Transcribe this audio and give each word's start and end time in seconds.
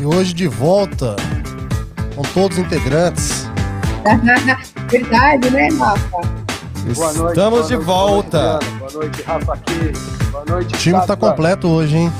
E 0.00 0.06
hoje 0.06 0.32
de 0.32 0.46
volta 0.46 1.16
com 2.14 2.22
todos 2.34 2.58
os 2.58 2.64
integrantes. 2.64 3.46
Verdade, 4.90 5.50
né, 5.50 5.68
Rafa? 5.78 6.08
Boa 6.94 7.12
noite, 7.12 7.28
Estamos 7.28 7.58
boa 7.58 7.62
de 7.68 7.74
noite, 7.74 7.76
volta. 7.86 8.38
Boa 8.38 8.60
noite, 8.60 8.78
Boa 8.78 8.92
noite, 9.04 9.22
Rafa 9.22 9.54
aqui. 9.54 9.92
Boa 10.30 10.44
noite, 10.48 10.74
O 10.74 10.78
time 10.78 10.94
tá 11.00 11.06
Tata. 11.06 11.16
completo 11.16 11.68
hoje, 11.68 11.96
hein? 11.96 12.12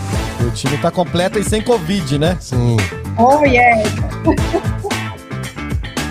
O 0.47 0.51
time 0.51 0.77
tá 0.79 0.91
completo 0.91 1.39
e 1.39 1.45
sem 1.45 1.63
Covid, 1.63 2.19
né? 2.19 2.37
Sim. 2.41 2.77
Oh, 3.17 3.45
yes! 3.45 3.89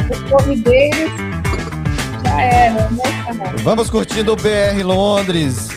Os 0.09 0.20
corrideiros 0.29 1.11
já 2.23 2.41
eram, 2.41 2.91
né? 2.91 3.04
Vamos 3.63 3.89
curtindo 3.89 4.34
o 4.34 4.36
BR 4.36 4.81
Londres 4.84 5.70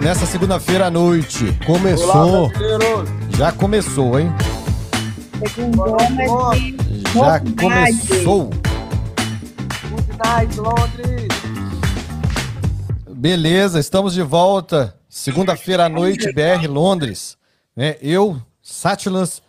nessa 0.00 0.26
segunda-feira 0.26 0.86
à 0.86 0.90
noite. 0.90 1.56
Olá, 1.66 1.66
Começou. 1.78 2.48
brasileiros. 2.50 3.08
Já 3.36 3.52
começou, 3.52 4.18
hein? 4.20 4.32
De 5.36 5.44
Já 7.12 7.40
começou. 7.60 8.44
Good 9.90 10.18
night, 10.24 10.58
Londres. 10.58 11.28
Beleza, 13.10 13.78
estamos 13.78 14.14
de 14.14 14.22
volta. 14.22 14.94
Segunda-feira 15.10 15.84
à 15.84 15.88
noite, 15.90 16.32
BR 16.32 16.66
Londres. 16.66 17.36
Né? 17.76 17.96
Eu, 18.00 18.40
Sátilas, 18.62 19.42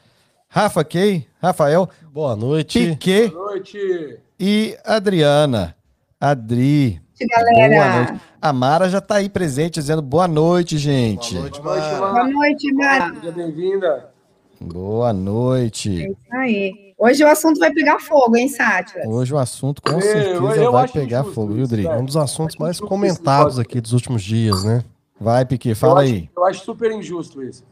Rafa 0.50 0.84
Key, 0.84 1.26
Rafael, 1.42 1.90
Boa 2.12 2.36
noite. 2.36 2.80
Piquet 2.80 3.30
Boa 3.30 3.52
noite. 3.52 4.20
e 4.38 4.78
Adriana. 4.84 5.74
Adri. 6.20 7.02
galera. 7.18 7.70
Boa 7.70 7.96
noite. 8.12 8.22
A 8.42 8.52
Mara 8.52 8.90
já 8.90 9.00
tá 9.00 9.16
aí 9.16 9.30
presente 9.30 9.76
dizendo 9.76 10.02
boa 10.02 10.28
noite, 10.28 10.78
gente. 10.78 11.32
Boa 11.36 11.44
noite, 11.44 11.62
Boa 11.62 11.76
noite, 11.78 11.94
Mara. 11.94 12.12
Boa 12.12 12.28
noite, 12.28 12.74
Mara. 12.74 13.16
Seja 13.22 13.32
bem-vinda. 13.32 14.17
Boa 14.60 15.14
noite. 15.14 15.90
É 16.04 16.08
isso 16.10 16.18
aí. 16.32 16.94
Hoje 16.98 17.24
o 17.24 17.28
assunto 17.28 17.60
vai 17.60 17.72
pegar 17.72 18.00
fogo, 18.00 18.36
hein, 18.36 18.50
Sátira? 18.50 19.08
Hoje 19.08 19.32
o 19.34 19.38
assunto 19.38 19.82
com 19.82 19.92
Eu- 19.94 20.02
certeza 20.02 20.56
eu 20.64 20.72
vai 20.72 20.86
acho 20.86 20.94
pegar 20.94 21.24
fogo, 21.24 21.54
viu, 21.54 21.68
Dri? 21.68 21.88
Um 21.88 22.04
dos 22.04 22.18
assuntos 22.18 22.56
mais 22.58 22.80
comentados 22.80 23.60
aqui 23.60 23.80
dos 23.80 23.94
últimos 23.94 24.24
dias, 24.24 24.64
né? 24.64 24.84
Vai, 25.20 25.46
Piquet, 25.46 25.70
Eu 25.72 25.76
fala 25.76 26.02
acho- 26.02 26.12
aí. 26.14 26.30
Eu 26.36 26.46
acho 26.46 26.64
super 26.66 26.92
injusto 26.92 27.44
isso. 27.44 27.64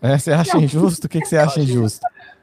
É, 0.00 0.16
você 0.18 0.32
acha 0.32 0.56
injusto? 0.58 1.06
O 1.06 1.08
que, 1.08 1.20
que 1.20 1.26
você 1.26 1.36
acha 1.36 1.60
injusto? 1.60 2.00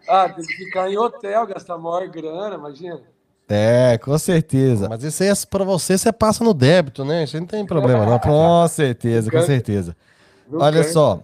Ah, 0.07 0.29
tem 0.29 0.45
que 0.45 0.53
ficar 0.53 0.89
em 0.89 0.97
hotel, 0.97 1.45
gastar 1.47 1.77
maior 1.77 2.07
grana, 2.07 2.55
imagina. 2.55 2.99
É, 3.47 3.97
com 3.97 4.15
certeza. 4.17 4.87
Mas 4.87 5.03
isso 5.03 5.23
aí 5.23 5.29
é 5.29 5.33
pra 5.49 5.63
você, 5.63 5.97
você 5.97 6.11
passa 6.13 6.43
no 6.43 6.53
débito, 6.53 7.03
né? 7.03 7.23
Isso 7.23 7.35
aí 7.35 7.39
não 7.41 7.47
tem 7.47 7.65
problema, 7.65 8.05
não. 8.05 8.19
Com 8.19 8.67
certeza, 8.69 9.31
com 9.31 9.41
certeza. 9.41 9.95
Olha 10.51 10.83
só, 10.83 11.21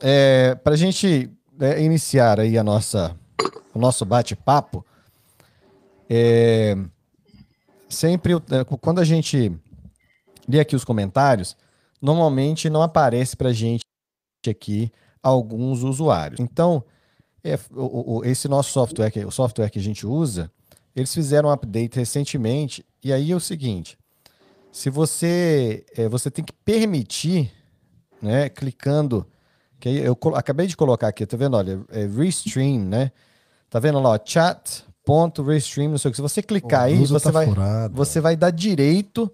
é, 0.00 0.56
para 0.56 0.74
a 0.74 0.76
gente 0.76 1.30
é, 1.60 1.82
iniciar 1.82 2.40
aí 2.40 2.56
a 2.58 2.64
nossa, 2.64 3.16
o 3.74 3.78
nosso 3.78 4.04
bate-papo, 4.04 4.84
é, 6.08 6.76
sempre 7.88 8.34
é, 8.34 8.64
quando 8.80 9.00
a 9.00 9.04
gente 9.04 9.52
lê 10.48 10.60
aqui 10.60 10.74
os 10.76 10.84
comentários, 10.84 11.56
normalmente 12.00 12.70
não 12.70 12.82
aparece 12.82 13.36
para 13.36 13.52
gente 13.52 13.82
aqui 14.48 14.90
alguns 15.22 15.82
usuários. 15.82 16.40
Então, 16.40 16.82
é, 17.44 17.58
o- 17.74 18.18
o- 18.18 18.24
esse 18.24 18.48
nosso 18.48 18.70
software, 18.70 19.26
o 19.26 19.30
software 19.30 19.68
que 19.70 19.78
a 19.78 19.82
gente 19.82 20.06
usa, 20.06 20.50
eles 20.94 21.12
fizeram 21.12 21.48
um 21.48 21.52
update 21.52 21.96
recentemente, 21.96 22.84
e 23.02 23.12
aí 23.12 23.30
é 23.32 23.36
o 23.36 23.40
seguinte, 23.40 23.98
se 24.72 24.90
você, 24.90 25.84
é, 25.96 26.08
você 26.08 26.30
tem 26.30 26.44
que 26.44 26.52
permitir, 26.52 27.52
né, 28.22 28.48
clicando, 28.48 29.26
que 29.80 29.88
aí 29.88 29.98
eu 29.98 30.16
acabei 30.34 30.66
de 30.66 30.76
colocar 30.76 31.08
aqui, 31.08 31.24
tá 31.26 31.36
vendo, 31.36 31.56
olha, 31.56 31.80
é 31.90 32.06
Restream, 32.06 32.80
né, 32.80 33.12
tá 33.70 33.78
vendo 33.78 34.00
lá, 34.00 34.10
ó, 34.10 34.18
chat.restream, 34.24 35.90
não 35.90 35.98
sei 35.98 36.08
o 36.08 36.12
que, 36.12 36.16
se 36.16 36.22
você 36.22 36.42
clicar 36.42 36.82
aí, 36.82 36.96
Blusa 36.96 37.18
você 37.18 37.26
tá 37.26 37.30
vai, 37.32 37.46
você 37.92 38.20
vai 38.20 38.36
dar 38.36 38.50
direito, 38.50 39.30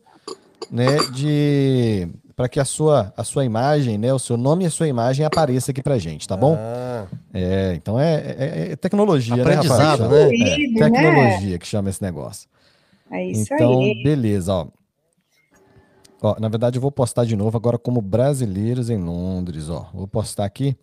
né, 0.70 0.98
de 1.12 2.08
para 2.36 2.48
que 2.48 2.58
a 2.58 2.64
sua, 2.64 3.12
a 3.16 3.22
sua 3.22 3.44
imagem, 3.44 3.96
né, 3.96 4.12
o 4.12 4.18
seu 4.18 4.36
nome 4.36 4.64
e 4.64 4.66
a 4.66 4.70
sua 4.70 4.88
imagem 4.88 5.24
apareça 5.24 5.70
aqui 5.70 5.82
pra 5.82 5.98
gente, 5.98 6.26
tá 6.26 6.36
bom? 6.36 6.56
Ah, 6.58 7.06
É, 7.32 7.74
então 7.74 7.98
é, 7.98 8.14
é- 8.14 8.72
é 8.72 8.76
tecnologia, 8.76 9.42
Aprendizado, 9.42 10.08
né, 10.08 10.24
Rafael? 10.24 10.30
né? 10.30 10.50
É, 10.50 10.58
né? 10.68 10.78
tecnologia 10.78 11.58
que 11.58 11.66
chama 11.66 11.90
esse 11.90 12.00
negócio. 12.00 12.48
É 13.10 13.24
isso 13.26 13.52
então, 13.54 13.80
aí. 13.82 14.02
beleza, 14.02 14.52
ó. 14.52 14.66
Ó, 16.24 16.36
na 16.40 16.48
verdade 16.48 16.78
eu 16.78 16.82
vou 16.82 16.90
postar 16.90 17.26
de 17.26 17.36
novo 17.36 17.56
agora 17.56 17.76
como 17.76 18.00
brasileiros 18.00 18.88
em 18.88 18.96
Londres, 18.96 19.68
ó. 19.68 19.90
Vou 19.92 20.08
postar 20.08 20.46
aqui. 20.46 20.76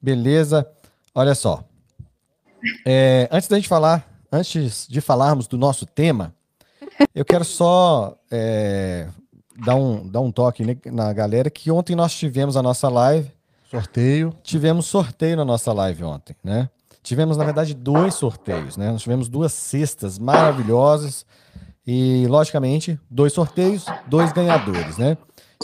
Beleza? 0.00 0.66
Olha 1.14 1.34
só. 1.34 1.64
É, 2.86 3.28
antes 3.32 3.48
da 3.48 3.56
gente 3.56 3.68
falar, 3.68 4.08
antes 4.30 4.86
de 4.88 5.00
falarmos 5.00 5.48
do 5.48 5.58
nosso 5.58 5.86
tema, 5.86 6.32
eu 7.14 7.24
quero 7.24 7.44
só 7.44 8.16
é, 8.30 9.08
dar, 9.64 9.74
um, 9.74 10.06
dar 10.06 10.20
um 10.20 10.30
toque 10.30 10.78
na 10.86 11.12
galera 11.12 11.50
que 11.50 11.70
ontem 11.70 11.96
nós 11.96 12.14
tivemos 12.14 12.56
a 12.56 12.62
nossa 12.62 12.88
live 12.88 13.30
sorteio. 13.68 14.32
tivemos 14.42 14.86
sorteio 14.86 15.36
na 15.36 15.44
nossa 15.44 15.72
live 15.72 16.04
ontem, 16.04 16.36
né? 16.44 16.70
Tivemos, 17.02 17.36
na 17.36 17.44
verdade, 17.44 17.74
dois 17.74 18.14
sorteios, 18.14 18.76
né? 18.76 18.90
Nós 18.90 19.02
tivemos 19.02 19.28
duas 19.28 19.52
cestas 19.52 20.18
maravilhosas 20.18 21.26
e, 21.86 22.26
logicamente, 22.28 22.98
dois 23.10 23.32
sorteios, 23.32 23.86
dois 24.06 24.32
ganhadores, 24.32 24.98
né? 24.98 25.16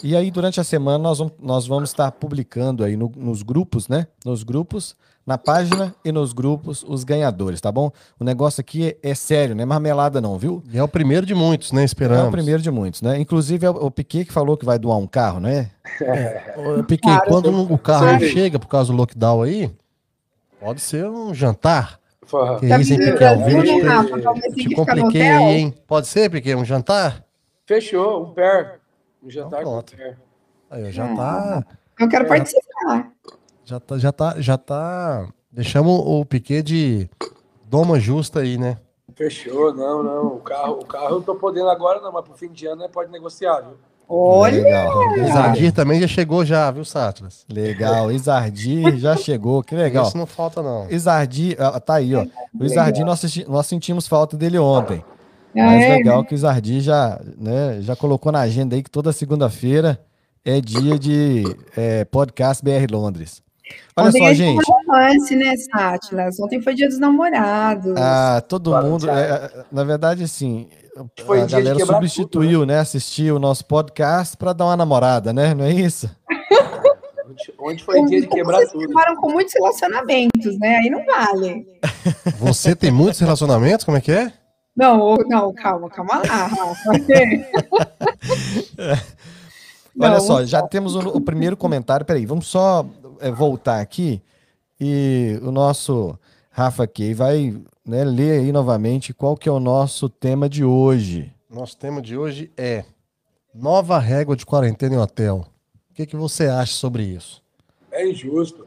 E 0.02 0.16
aí, 0.16 0.30
durante 0.30 0.60
a 0.60 0.64
semana, 0.64 0.98
nós 0.98 1.18
vamos, 1.18 1.32
nós 1.40 1.66
vamos 1.66 1.90
estar 1.90 2.10
publicando 2.12 2.82
aí 2.84 2.96
no- 2.96 3.12
nos 3.14 3.42
grupos, 3.42 3.88
né? 3.88 4.06
Nos 4.24 4.42
grupos, 4.42 4.96
na 5.26 5.36
página 5.36 5.94
e 6.04 6.10
nos 6.10 6.32
grupos, 6.32 6.82
os 6.88 7.04
ganhadores, 7.04 7.60
tá 7.60 7.70
bom? 7.70 7.90
O 8.18 8.24
negócio 8.24 8.60
aqui 8.60 8.96
é, 9.02 9.10
é 9.10 9.14
sério, 9.14 9.54
não 9.54 9.62
é 9.62 9.66
marmelada 9.66 10.20
não, 10.20 10.38
viu? 10.38 10.62
E 10.72 10.78
é 10.78 10.82
o 10.82 10.88
primeiro 10.88 11.26
de 11.26 11.34
muitos, 11.34 11.72
né? 11.72 11.82
É 11.82 11.84
Esperamos. 11.84 12.28
o 12.28 12.30
primeiro 12.30 12.62
de 12.62 12.70
muitos, 12.70 13.02
né? 13.02 13.20
Inclusive, 13.20 13.66
é 13.66 13.70
o 13.70 13.74
o 13.86 13.90
Piquet 13.90 14.24
que 14.24 14.32
falou 14.32 14.56
que 14.56 14.64
vai 14.64 14.78
doar 14.78 14.96
um 14.98 15.06
carro, 15.06 15.40
não 15.40 15.48
é? 15.50 15.70
Ô, 16.80 16.82
Piquet, 16.84 17.20
quando 17.28 17.50
o 17.72 17.78
carro 17.78 18.06
não 18.12 18.20
chega 18.20 18.58
por 18.58 18.68
causa 18.68 18.90
do 18.90 18.96
lockdown 18.96 19.42
aí, 19.42 19.70
pode 20.58 20.80
ser 20.80 21.06
um 21.06 21.34
jantar. 21.34 22.00
Que 22.60 22.68
Tá 22.68 22.78
isso, 22.78 22.92
hein, 22.92 22.98
Piquet? 22.98 24.54
Te- 24.54 24.74
compliquei 24.74 25.22
aí, 25.28 25.54
hein? 25.56 25.74
Pode 25.86 26.06
ser, 26.06 26.30
Piquet? 26.30 26.54
Um 26.54 26.64
jantar? 26.64 27.24
Fechou, 27.66 28.22
um 28.24 28.34
pair. 28.34 28.80
Um 29.22 29.30
jantar 29.30 29.60
Então 29.62 29.72
com 29.72 29.78
um. 29.78 30.14
Aí, 30.70 30.90
já 30.90 31.14
tá. 31.14 31.64
Eu 31.98 32.08
quero 32.08 32.26
participar. 32.26 33.10
Já 33.64 33.78
tá, 33.80 33.98
já 33.98 34.12
tá, 34.12 34.34
já 34.38 34.58
tá. 34.58 35.28
Deixamos 35.50 36.00
o 36.04 36.24
Piquet 36.24 36.62
de 36.62 37.10
doma 37.64 38.00
justa 38.00 38.40
aí, 38.40 38.56
né? 38.56 38.78
Fechou, 39.14 39.74
não, 39.74 40.02
não. 40.02 40.26
O 40.36 40.40
carro, 40.40 40.74
o 40.80 40.86
carro 40.86 41.16
eu 41.16 41.22
tô 41.22 41.34
podendo 41.34 41.68
agora, 41.68 42.00
não, 42.00 42.10
mas 42.12 42.24
pro 42.24 42.34
fim 42.34 42.48
de 42.48 42.66
ano 42.66 42.82
né, 42.82 42.88
pode 42.88 43.10
negociar, 43.10 43.60
viu? 43.60 43.76
Olha, 44.08 44.62
Legal. 44.62 44.98
O 45.14 45.32
Zardir 45.32 45.72
também 45.72 46.00
já 46.00 46.06
chegou 46.06 46.44
já, 46.44 46.70
viu, 46.70 46.84
Sátiras? 46.84 47.46
Legal. 47.48 48.12
Isardi 48.12 48.98
já 48.98 49.16
chegou, 49.16 49.62
que 49.62 49.74
legal. 49.74 50.06
Isso 50.06 50.18
não 50.18 50.26
falta, 50.26 50.62
não. 50.62 50.90
Isardi, 50.90 51.56
ah, 51.58 51.80
tá 51.80 51.94
aí, 51.94 52.14
ó. 52.14 52.26
O 52.58 52.64
Isardi, 52.64 53.02
nós, 53.04 53.22
nós 53.48 53.66
sentimos 53.66 54.06
falta 54.06 54.36
dele 54.36 54.58
ontem. 54.58 55.02
Ah, 55.56 55.66
Mas 55.66 55.82
é? 55.84 55.88
legal 55.96 56.24
que 56.24 56.34
o 56.34 56.36
Isardi 56.36 56.80
já, 56.80 57.20
né, 57.38 57.78
já 57.80 57.96
colocou 57.96 58.30
na 58.32 58.40
agenda 58.40 58.74
aí 58.74 58.82
que 58.82 58.90
toda 58.90 59.12
segunda-feira 59.12 59.98
é 60.44 60.60
dia 60.60 60.98
de 60.98 61.44
é, 61.76 62.04
podcast 62.04 62.62
BR 62.62 62.90
Londres. 62.90 63.42
Olha 63.96 64.08
Ontem 64.08 64.22
só, 64.22 64.28
a 64.28 64.34
gente. 64.34 64.64
romance, 64.66 65.36
né, 65.36 65.54
Sátilas? 65.56 66.40
Ontem 66.40 66.60
foi 66.62 66.74
dia 66.74 66.88
dos 66.88 66.98
namorados. 66.98 67.94
Ah, 67.96 68.42
todo 68.48 68.70
Claro, 68.70 68.86
mundo. 68.86 69.02
Thiago. 69.04 69.18
é, 69.20 69.64
na 69.70 69.84
verdade, 69.84 70.24
assim, 70.24 70.68
Foi 71.26 71.40
a 71.42 71.46
galera 71.46 71.78
substituiu, 71.84 72.64
né? 72.66 72.78
Assistir 72.78 73.32
o 73.32 73.38
nosso 73.38 73.64
podcast 73.66 74.36
para 74.36 74.52
dar 74.52 74.64
uma 74.66 74.76
namorada, 74.76 75.32
né? 75.32 75.54
Não 75.54 75.64
é 75.64 75.72
isso? 75.72 76.10
Ontem- 77.30 77.54
Ontem 77.58 77.78
foi 77.84 78.04
dia 78.06 78.20
de 78.20 78.26
quebrar 78.26 78.58
Vocês 78.58 78.72
tudo. 78.72 78.84
formaram 78.84 79.16
com 79.16 79.30
muitos 79.30 79.54
relacionamentos, 79.54 80.58
né? 80.58 80.76
Aí 80.76 80.90
não 80.90 81.02
vale. 81.06 81.66
Você 82.38 82.76
tem 82.76 82.90
muitos 82.90 83.20
relacionamentos? 83.20 83.84
Como 83.86 83.96
é 83.96 84.00
que 84.00 84.12
é? 84.12 84.32
Não, 84.76 85.16
não, 85.28 85.52
calma, 85.54 85.88
calma 85.90 86.16
lá, 86.18 86.46
Rafa. 86.46 86.92
Olha 90.00 90.14
Não, 90.14 90.20
só, 90.20 90.44
já 90.44 90.62
temos 90.62 90.94
o, 90.94 91.00
o 91.00 91.20
primeiro 91.20 91.56
comentário. 91.56 92.06
Peraí, 92.06 92.24
vamos 92.24 92.46
só 92.46 92.86
é, 93.01 93.01
voltar 93.30 93.80
aqui 93.80 94.22
e 94.80 95.38
o 95.42 95.50
nosso 95.52 96.18
Rafa 96.50 96.86
Key 96.86 97.14
vai 97.14 97.56
né, 97.84 98.04
ler 98.04 98.40
aí 98.40 98.52
novamente 98.52 99.14
qual 99.14 99.36
que 99.36 99.48
é 99.48 99.52
o 99.52 99.60
nosso 99.60 100.08
tema 100.08 100.48
de 100.48 100.64
hoje. 100.64 101.32
Nosso 101.48 101.76
tema 101.76 102.00
de 102.02 102.16
hoje 102.16 102.50
é 102.56 102.84
nova 103.54 103.98
régua 103.98 104.34
de 104.36 104.44
quarentena 104.46 104.94
em 104.94 104.98
hotel. 104.98 105.46
O 105.90 105.94
que, 105.94 106.06
que 106.06 106.16
você 106.16 106.46
acha 106.46 106.72
sobre 106.74 107.02
isso? 107.02 107.42
É 107.90 108.08
injusto. 108.08 108.66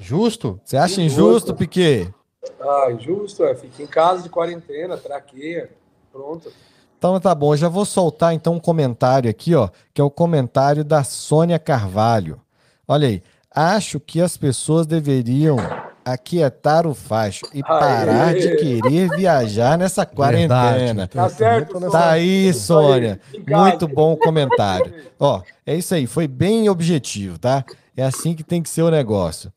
Justo? 0.00 0.60
Você 0.64 0.76
acha 0.76 1.00
Injusto. 1.00 1.22
injusto, 1.30 1.54
Piquet? 1.54 2.12
Ah, 2.60 2.90
injusto, 2.92 3.44
é. 3.44 3.54
Fica 3.54 3.82
em 3.82 3.86
casa 3.86 4.22
de 4.22 4.28
quarentena, 4.28 4.96
traqueia. 4.96 5.70
Pronto. 6.12 6.52
Então 6.98 7.18
tá 7.20 7.34
bom, 7.34 7.52
eu 7.52 7.58
já 7.58 7.68
vou 7.68 7.84
soltar 7.84 8.32
então 8.34 8.54
um 8.54 8.60
comentário 8.60 9.28
aqui, 9.28 9.54
ó, 9.54 9.68
que 9.92 10.00
é 10.00 10.04
o 10.04 10.10
comentário 10.10 10.84
da 10.84 11.04
Sônia 11.04 11.58
Carvalho. 11.58 12.40
Olha 12.86 13.08
aí, 13.08 13.22
acho 13.54 14.00
que 14.00 14.20
as 14.20 14.36
pessoas 14.36 14.86
deveriam 14.86 15.56
aquietar 16.04 16.86
o 16.86 16.94
facho 16.94 17.46
e 17.54 17.62
parar 17.62 18.28
Aê. 18.28 18.40
de 18.40 18.56
querer 18.56 19.08
viajar 19.16 19.78
nessa 19.78 20.04
quarentena. 20.04 21.06
Tá 21.06 21.28
certo, 21.30 21.80
Tá 21.90 22.10
aí, 22.10 22.52
Sônia. 22.52 23.20
Isso 23.28 23.36
aí, 23.38 23.44
casa. 23.44 23.62
Muito 23.62 23.88
bom 23.88 24.16
comentário. 24.16 24.92
Ó, 25.18 25.40
é 25.64 25.74
isso 25.74 25.94
aí, 25.94 26.06
foi 26.06 26.28
bem 26.28 26.68
objetivo, 26.68 27.38
tá? 27.38 27.64
É 27.96 28.02
assim 28.02 28.34
que 28.34 28.42
tem 28.42 28.62
que 28.62 28.68
ser 28.68 28.82
o 28.82 28.90
negócio. 28.90 29.52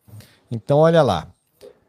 Então, 0.49 0.77
olha 0.79 1.01
lá. 1.01 1.27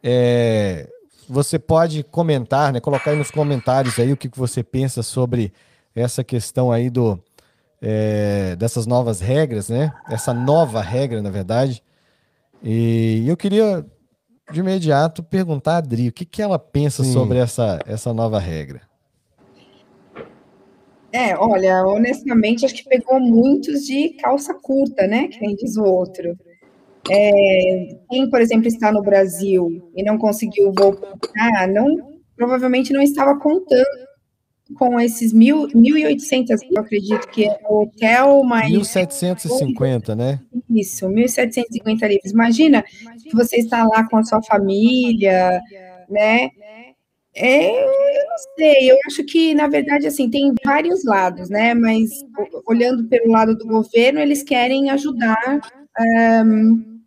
É, 0.03 0.89
você 1.29 1.59
pode 1.59 2.03
comentar, 2.03 2.73
né? 2.73 2.81
Colocar 2.81 3.11
aí 3.11 3.17
nos 3.19 3.31
comentários 3.31 3.99
aí 3.99 4.13
o 4.13 4.17
que 4.17 4.29
que 4.29 4.39
você 4.39 4.63
pensa 4.63 5.03
sobre 5.03 5.53
essa 5.95 6.25
questão 6.25 6.73
aí 6.73 6.89
do 6.89 7.21
é, 7.81 8.57
dessas 8.57 8.87
novas 8.87 9.21
regras, 9.21 9.69
né? 9.69 9.93
Essa 10.09 10.33
nova 10.33 10.81
regra, 10.81 11.23
na 11.23 11.31
verdade. 11.31 11.83
E 12.63 13.25
eu 13.27 13.37
queria 13.37 13.85
de 14.51 14.61
imediato 14.61 15.23
perguntar 15.23 15.75
a 15.75 15.77
Adri 15.79 16.09
o 16.09 16.13
que, 16.13 16.25
que 16.25 16.43
ela 16.43 16.59
pensa 16.59 17.05
Sim. 17.05 17.13
sobre 17.13 17.39
essa, 17.39 17.79
essa 17.87 18.13
nova 18.13 18.39
regra. 18.39 18.81
É, 21.13 21.37
olha, 21.37 21.87
honestamente, 21.87 22.67
acho 22.67 22.75
que 22.75 22.89
pegou 22.89 23.19
muitos 23.19 23.87
de 23.87 24.11
calça 24.21 24.55
curta, 24.55 25.07
né? 25.07 25.29
Que 25.29 25.41
nem 25.41 25.57
diz 25.57 25.77
o 25.77 25.85
outro. 25.85 26.37
É, 27.11 27.97
quem, 28.11 28.29
por 28.29 28.41
exemplo, 28.41 28.69
está 28.69 28.93
no 28.93 29.03
Brasil 29.03 29.91
e 29.97 30.03
não 30.03 30.19
conseguiu 30.19 30.73
voltar, 30.77 31.69
não, 31.69 32.21
provavelmente 32.37 32.93
não 32.93 33.01
estava 33.01 33.39
contando 33.39 34.08
com 34.75 35.01
esses 35.01 35.33
mil, 35.33 35.67
1.800, 35.69 36.61
eu 36.71 36.81
acredito 36.81 37.29
que 37.31 37.45
é 37.47 37.59
o 37.69 37.83
hotel, 37.83 38.43
mais 38.45 38.71
1750, 38.71 40.15
né? 40.15 40.41
isso, 40.71 41.09
1.750 41.09 42.07
livros. 42.07 42.33
Imagina 42.33 42.83
que 42.83 43.35
você 43.35 43.57
está 43.57 43.85
lá 43.85 44.09
com 44.09 44.17
a 44.17 44.25
sua 44.25 44.43
família, 44.43 45.61
né? 46.09 46.51
É, 47.35 47.85
eu 47.85 48.29
não 48.29 48.37
sei, 48.57 48.91
eu 48.91 48.97
acho 49.07 49.25
que, 49.25 49.55
na 49.55 49.69
verdade, 49.69 50.07
assim, 50.07 50.29
tem 50.29 50.53
vários 50.65 51.05
lados, 51.05 51.49
né? 51.49 51.73
Mas 51.73 52.11
olhando 52.67 53.05
pelo 53.05 53.31
lado 53.31 53.57
do 53.57 53.67
governo, 53.67 54.19
eles 54.19 54.43
querem 54.43 54.91
ajudar 54.91 55.61
ahn, 55.97 56.99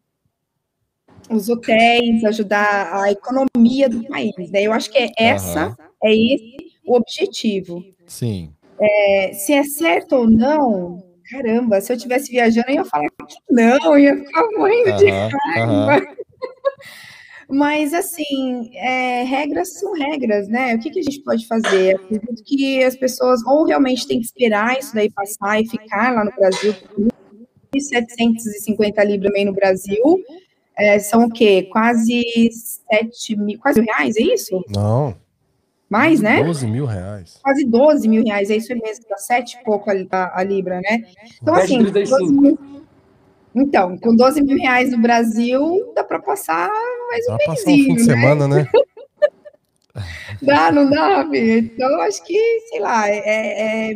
os 1.30 1.50
hotéis, 1.50 2.24
ajudar 2.24 3.02
a 3.02 3.12
economia 3.12 3.90
do 3.90 4.06
país, 4.08 4.52
né? 4.52 4.64
Eu 4.64 4.74
acho 4.74 4.90
que 4.90 5.00
é 5.00 5.12
essa, 5.18 5.66
Aham. 5.66 5.78
é 6.04 6.16
esse 6.16 6.61
o 6.92 6.96
objetivo. 6.98 7.84
Sim. 8.06 8.54
É, 8.80 9.32
se 9.34 9.54
é 9.54 9.64
certo 9.64 10.16
ou 10.16 10.30
não, 10.30 11.04
caramba, 11.30 11.80
se 11.80 11.92
eu 11.92 11.96
estivesse 11.96 12.32
viajando, 12.32 12.66
eu 12.70 12.76
ia 12.76 12.86
falar 12.86 13.08
que 13.28 13.36
não, 13.50 13.78
eu 13.96 14.00
ia 14.00 14.18
ficar 14.18 14.44
morrendo 14.58 14.98
de 14.98 15.10
Aham, 15.10 15.30
aham. 15.58 16.02
Mas, 17.54 17.94
assim, 17.94 18.72
é, 18.78 19.24
regras 19.24 19.78
são 19.78 19.92
regras, 19.92 20.48
né? 20.48 20.74
O 20.74 20.80
que, 20.80 20.90
que 20.90 21.00
a 21.00 21.04
gente 21.04 21.22
pode 21.22 21.46
fazer? 21.46 21.96
Acredito 21.96 22.44
que 22.46 22.82
as 22.82 22.96
pessoas 22.96 23.46
ou 23.46 23.66
realmente 23.66 24.08
têm 24.08 24.20
que 24.20 24.26
esperar 24.26 24.80
isso 24.80 24.94
daí 24.94 25.12
passar 25.12 25.60
e 25.60 25.68
ficar 25.68 26.14
lá 26.14 26.24
no 26.24 26.32
Brasil, 26.32 26.74
1.750 27.76 29.04
libras 29.04 29.28
também 29.28 29.44
no 29.44 29.54
Brasil, 29.54 30.02
é, 30.78 30.98
são 31.00 31.26
o 31.26 31.30
quê? 31.30 31.68
Quase 31.70 32.24
7 32.90 33.36
mil, 33.36 33.60
quase 33.60 33.82
mil 33.82 33.94
reais, 33.94 34.16
é 34.16 34.22
isso? 34.22 34.64
Não, 34.70 35.14
Mais, 35.92 36.22
né? 36.22 36.42
12 36.42 36.66
mil 36.68 36.86
reais. 36.86 37.38
Quase 37.44 37.66
12 37.66 38.08
mil 38.08 38.24
reais, 38.24 38.50
é 38.50 38.56
isso 38.56 38.74
mesmo, 38.74 39.04
dá 39.10 39.18
7 39.18 39.58
e 39.60 39.64
pouco 39.66 39.92
a, 39.92 39.94
a- 39.94 40.40
a 40.40 40.44
libra, 40.44 40.80
né? 40.80 41.04
Então, 41.42 41.54
assim, 41.54 41.80
trinta 41.84 42.00
12 42.00 42.28
cinco. 42.28 42.42
mil, 42.42 42.86
então, 43.54 43.98
com 43.98 44.16
12 44.16 44.42
mil 44.42 44.58
reais 44.58 44.90
no 44.90 45.00
Brasil, 45.00 45.92
dá 45.94 46.02
para 46.02 46.18
passar 46.20 46.70
mais 47.10 47.28
um 47.28 47.32
Vai 47.36 47.46
passar 47.46 47.72
um 47.72 47.76
fim 47.76 47.96
de 47.96 48.00
né? 48.00 48.06
semana, 48.06 48.48
né? 48.48 48.66
Dá, 50.42 50.72
não 50.72 50.90
dá, 50.90 51.20
amiga? 51.22 51.58
Então, 51.58 51.90
eu 51.92 52.02
acho 52.02 52.24
que, 52.24 52.60
sei 52.70 52.80
lá, 52.80 53.10
é, 53.10 53.92
é, 53.92 53.94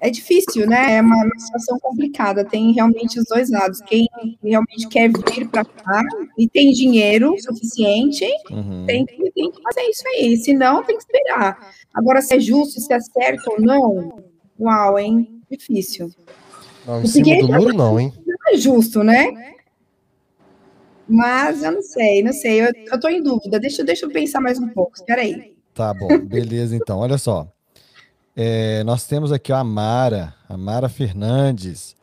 é 0.00 0.10
difícil, 0.10 0.66
né? 0.66 0.96
É 0.96 1.00
uma, 1.02 1.28
situação 1.36 1.78
complicada. 1.78 2.44
Tem 2.44 2.72
realmente 2.72 3.18
os 3.18 3.26
dois 3.26 3.50
lados. 3.50 3.80
Quem 3.82 4.08
realmente 4.42 4.88
quer 4.88 5.08
vir 5.08 5.48
para 5.48 5.64
cá 5.64 6.02
e 6.38 6.48
tem 6.48 6.72
dinheiro 6.72 7.34
suficiente, 7.38 8.26
Uhum. 8.50 8.84
tem 8.86 9.04
que, 9.04 9.30
tem 9.32 9.50
que 9.50 9.62
fazer 9.62 9.82
isso 9.88 10.02
aí. 10.08 10.36
Se 10.36 10.54
não, 10.54 10.82
tem 10.82 10.96
que 10.96 11.02
esperar. 11.02 11.72
Agora, 11.94 12.22
se 12.22 12.34
é 12.34 12.40
justo, 12.40 12.80
se 12.80 12.92
é 12.92 13.00
certo 13.00 13.50
ou 13.50 13.60
não, 13.60 14.22
uau, 14.58 14.98
hein? 14.98 15.42
Difícil. 15.50 16.10
Não, 16.86 17.00
em 17.00 17.02
Porque 17.02 17.24
cima 17.24 17.46
do 17.46 17.52
muro, 17.52 17.74
não, 17.76 18.00
hein? 18.00 18.12
Não 18.26 18.54
é 18.54 18.56
justo, 18.56 19.02
né? 19.02 19.54
Mas 21.06 21.62
eu 21.62 21.72
não 21.72 21.82
sei, 21.82 22.22
não 22.22 22.32
sei. 22.32 22.62
Eu, 22.62 22.72
eu 22.92 23.00
tô 23.00 23.08
em 23.08 23.22
dúvida. 23.22 23.58
Deixa, 23.58 23.82
deixa 23.84 24.06
eu 24.06 24.10
pensar 24.10 24.40
mais 24.40 24.58
um 24.58 24.68
pouco. 24.68 24.92
Espera 24.94 25.22
aí. 25.22 25.56
Tá 25.74 25.92
bom, 25.92 26.18
beleza 26.18 26.76
então. 26.76 26.98
Olha 26.98 27.18
só. 27.18 27.52
É, 28.36 28.82
nós 28.84 29.06
temos 29.06 29.32
aqui 29.32 29.52
a 29.52 29.62
Mara, 29.64 30.34
a 30.48 30.56
Mara 30.56 30.88
Fernandes. 30.88 31.96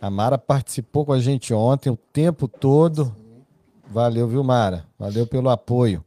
A 0.00 0.10
Mara 0.10 0.36
participou 0.38 1.04
com 1.04 1.12
a 1.12 1.20
gente 1.20 1.52
ontem 1.54 1.90
o 1.90 1.96
tempo 1.96 2.46
todo. 2.46 3.14
Valeu, 3.90 4.28
viu, 4.28 4.44
Mara? 4.44 4.84
Valeu 4.98 5.26
pelo 5.26 5.48
apoio. 5.48 6.04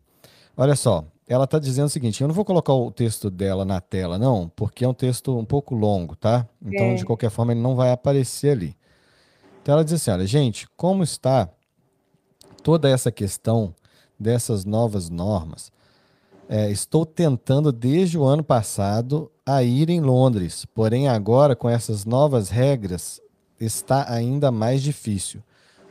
Olha 0.56 0.76
só, 0.76 1.04
ela 1.28 1.46
está 1.46 1.58
dizendo 1.58 1.88
o 1.88 1.90
seguinte: 1.90 2.22
eu 2.22 2.28
não 2.28 2.36
vou 2.36 2.46
colocar 2.46 2.74
o 2.74 2.92
texto 2.92 3.30
dela 3.30 3.66
na 3.66 3.82
tela, 3.82 4.18
não, 4.18 4.52
porque 4.56 4.86
é 4.86 4.88
um 4.88 4.94
texto 4.94 5.38
um 5.38 5.46
pouco 5.46 5.74
longo, 5.74 6.16
tá? 6.16 6.46
Então, 6.64 6.88
É. 6.88 6.96
de 6.96 7.06
qualquer 7.06 7.30
forma, 7.32 7.54
ele 7.54 7.62
não 7.62 7.76
vai 7.76 7.92
aparecer 7.92 8.52
ali. 8.52 8.78
Então, 9.62 9.74
ela 9.74 9.84
diz 9.84 9.94
assim: 9.94 10.12
olha, 10.12 10.28
gente, 10.28 10.68
como 10.78 11.04
está 11.04 11.50
toda 12.64 12.90
essa 12.90 13.12
questão 13.12 13.74
dessas 14.20 14.64
novas 14.66 15.10
normas? 15.10 15.72
É, 16.54 16.70
estou 16.70 17.06
tentando 17.06 17.72
desde 17.72 18.18
o 18.18 18.26
ano 18.26 18.44
passado 18.44 19.32
a 19.46 19.64
ir 19.64 19.90
em 19.90 20.02
Londres, 20.02 20.66
porém 20.76 21.08
agora 21.08 21.56
com 21.56 21.70
essas 21.70 22.04
novas 22.04 22.50
regras 22.50 23.22
está 23.58 24.12
ainda 24.12 24.52
mais 24.52 24.84
difícil. 24.84 25.42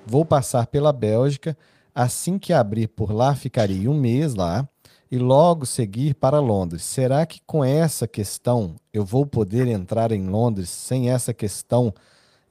Vou 0.07 0.23
passar 0.23 0.67
pela 0.67 0.93
Bélgica, 0.93 1.57
assim 1.95 2.39
que 2.39 2.53
abrir 2.53 2.89
por 2.89 3.11
lá 3.11 3.35
ficaria 3.35 3.91
um 3.91 3.99
mês 3.99 4.35
lá 4.35 4.69
e 5.11 5.17
logo 5.17 5.65
seguir 5.65 6.13
para 6.13 6.41
Londres. 6.41 6.83
Será 6.83 7.25
que 7.25 7.41
com 7.47 7.65
essa 7.65 8.07
questão 8.07 8.77
eu 8.93 9.03
vou 9.03 9.25
poder 9.25 9.67
entrar 9.67 10.13
em 10.13 10.29
Londres 10.29 10.69
sem 10.69 11.09
essa 11.09 11.33
questão 11.33 11.91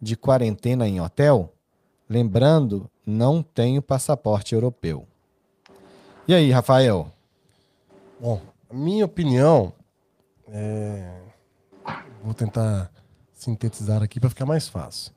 de 0.02 0.18
quarentena 0.18 0.88
em 0.88 1.00
hotel? 1.00 1.54
Lembrando, 2.10 2.90
não 3.06 3.44
tenho 3.44 3.84
passaporte 3.84 4.56
europeu. 4.56 5.06
E 6.28 6.34
aí, 6.34 6.50
Rafael? 6.50 7.12
Bom, 8.20 8.42
a 8.70 8.74
minha 8.74 9.06
opinião 9.06 9.74
é... 10.52 11.10
Vou 12.24 12.34
tentar 12.34 12.92
sintetizar 13.34 14.04
aqui 14.04 14.20
para 14.20 14.30
ficar 14.30 14.46
mais 14.46 14.68
fácil. 14.68 15.14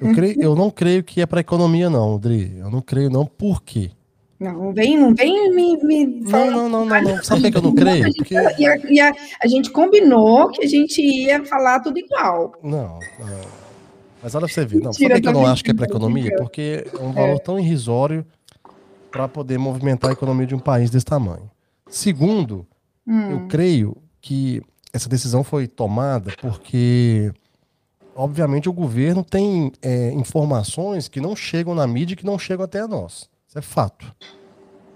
Eu, 0.00 0.14
creio, 0.14 0.40
eu 0.42 0.54
não 0.54 0.70
creio 0.70 1.02
que 1.02 1.20
é 1.20 1.26
para 1.26 1.40
economia, 1.40 1.88
não, 1.88 2.18
Dri. 2.18 2.56
Eu 2.58 2.70
não 2.70 2.80
creio, 2.82 3.08
não. 3.08 3.24
Por 3.24 3.62
quê? 3.62 3.90
Não, 4.38 4.72
vem, 4.72 4.98
não 4.98 5.14
vem 5.14 5.54
me, 5.54 5.76
me 5.82 6.04
Não, 6.06 6.30
falar. 6.30 6.50
não, 6.50 6.68
não, 6.68 6.84
não, 6.84 7.02
não. 7.02 7.22
Sabe 7.22 7.42
por 7.42 7.50
que 7.52 7.56
eu 7.58 7.62
não 7.62 7.74
creio? 7.76 8.14
Porque. 8.14 8.34
E 8.34 8.66
a, 8.66 8.76
e 8.76 9.00
a- 9.00 9.14
a 9.42 9.46
gente 9.48 9.70
combinou 9.70 10.50
que 10.50 10.62
a 10.64 10.68
gente 10.68 11.00
ia 11.00 11.44
falar 11.44 11.80
tudo 11.80 11.98
igual. 11.98 12.52
Não. 12.62 12.98
não. 13.18 13.40
Mas 14.22 14.34
olha 14.34 14.44
pra 14.46 14.54
você 14.54 14.66
ver. 14.66 14.80
Não, 14.80 14.90
Mentira, 14.90 15.14
sabe 15.14 15.22
que 15.22 15.28
eu 15.28 15.32
não 15.32 15.46
acho 15.46 15.64
que 15.64 15.70
é 15.70 15.74
para 15.74 15.86
economia? 15.86 16.36
Porque 16.36 16.84
é 16.92 17.02
um 17.02 17.12
valor 17.12 17.38
tão 17.40 17.58
irrisório 17.58 18.26
para 19.10 19.26
poder 19.26 19.58
movimentar 19.58 20.10
a 20.10 20.12
economia 20.12 20.46
de 20.46 20.54
um 20.54 20.58
país 20.60 20.90
desse 20.90 21.04
tamanho. 21.06 21.50
Segundo, 21.92 22.66
Hum. 23.06 23.30
eu 23.32 23.48
creio 23.48 23.96
que 24.20 24.62
essa 24.92 25.08
decisão 25.08 25.42
foi 25.44 25.66
tomada 25.66 26.32
porque, 26.40 27.32
obviamente, 28.14 28.68
o 28.68 28.72
governo 28.72 29.22
tem 29.22 29.72
é, 29.82 30.10
informações 30.12 31.08
que 31.08 31.20
não 31.20 31.34
chegam 31.36 31.74
na 31.74 31.86
mídia 31.86 32.14
e 32.14 32.16
que 32.16 32.24
não 32.24 32.38
chegam 32.38 32.64
até 32.64 32.80
a 32.80 32.88
nós. 32.88 33.28
Isso 33.48 33.58
é 33.58 33.62
fato. 33.62 34.06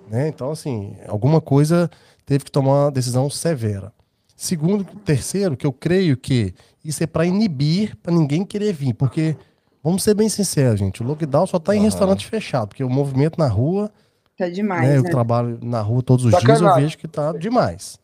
Né? 0.08 0.28
Então, 0.28 0.50
assim, 0.52 0.96
alguma 1.08 1.40
coisa 1.40 1.90
teve 2.24 2.44
que 2.44 2.50
tomar 2.50 2.84
uma 2.84 2.90
decisão 2.90 3.28
severa. 3.28 3.92
Segundo, 4.36 4.84
terceiro, 5.04 5.56
que 5.56 5.66
eu 5.66 5.72
creio 5.72 6.16
que 6.16 6.54
isso 6.84 7.02
é 7.02 7.06
para 7.06 7.26
inibir, 7.26 7.96
para 8.02 8.14
ninguém 8.14 8.44
querer 8.44 8.72
vir, 8.72 8.94
porque, 8.94 9.36
vamos 9.82 10.02
ser 10.02 10.14
bem 10.14 10.28
sinceros, 10.28 10.78
gente, 10.78 11.02
o 11.02 11.06
lockdown 11.06 11.46
só 11.46 11.56
está 11.56 11.74
em 11.74 11.78
Aham. 11.78 11.84
restaurante 11.86 12.26
fechado, 12.26 12.68
porque 12.68 12.84
o 12.84 12.88
movimento 12.90 13.38
na 13.38 13.48
rua 13.48 13.90
Tá 14.36 14.48
demais, 14.48 14.82
né, 14.82 14.88
né? 14.94 14.98
Eu 14.98 15.04
trabalho 15.04 15.58
na 15.62 15.80
rua 15.80 16.02
todos 16.02 16.24
os 16.24 16.30
dias, 16.30 16.42
eu 16.42 16.54
Sacanagem. 16.56 16.82
vejo 16.84 16.98
que 16.98 17.08
tá 17.08 17.32
demais. 17.32 17.98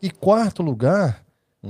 E 0.00 0.10
quarto 0.10 0.62
lugar, 0.62 1.22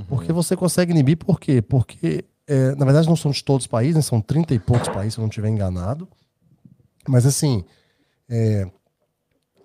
porque 0.07 0.31
você 0.31 0.55
consegue 0.55 0.91
inibir, 0.91 1.17
por 1.17 1.39
quê? 1.39 1.61
Porque, 1.61 2.23
é, 2.47 2.73
na 2.75 2.85
verdade, 2.85 3.07
não 3.09 3.15
são 3.17 3.31
de 3.31 3.43
todos 3.43 3.63
os 3.65 3.67
países, 3.67 3.95
né, 3.95 4.01
são 4.01 4.21
30 4.21 4.53
e 4.53 4.59
poucos 4.59 4.87
países, 4.87 5.15
se 5.15 5.19
eu 5.19 5.23
não 5.23 5.29
estiver 5.29 5.49
enganado. 5.49 6.07
Mas, 7.07 7.25
assim, 7.25 7.65
é, 8.29 8.65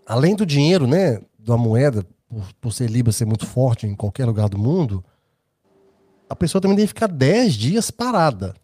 além 0.05 0.35
do 0.35 0.45
dinheiro, 0.45 0.87
né, 0.89 1.21
da 1.39 1.57
moeda, 1.57 2.05
por, 2.29 2.53
por 2.61 2.73
ser 2.73 2.91
Libra 2.91 3.13
ser 3.13 3.25
muito 3.25 3.47
forte 3.47 3.87
em 3.87 3.95
qualquer 3.95 4.25
lugar 4.25 4.49
do 4.49 4.59
mundo, 4.59 5.05
a 6.29 6.35
pessoa 6.35 6.61
também 6.61 6.77
deve 6.77 6.89
ficar 6.89 7.07
10 7.07 7.55
dias 7.55 7.91
parada. 7.93 8.55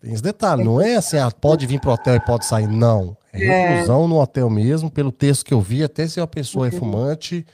Tem 0.00 0.12
esse 0.12 0.22
detalhe, 0.22 0.62
não 0.62 0.80
é 0.80 0.96
assim, 0.96 1.16
ah, 1.18 1.30
pode 1.30 1.66
vir 1.66 1.80
pro 1.80 1.90
hotel 1.92 2.14
e 2.14 2.20
pode 2.20 2.46
sair, 2.46 2.68
não. 2.68 3.16
É 3.32 3.42
É. 3.42 3.50
reclusão 3.72 4.06
no 4.06 4.20
hotel 4.20 4.48
mesmo, 4.48 4.90
pelo 4.90 5.10
texto 5.10 5.44
que 5.44 5.52
eu 5.52 5.60
vi, 5.60 5.82
até 5.82 6.06
se 6.06 6.20
uma 6.20 6.26
pessoa 6.26 6.68
é 6.68 6.70
Uhum. 6.72 6.78
fumante, 6.78 7.44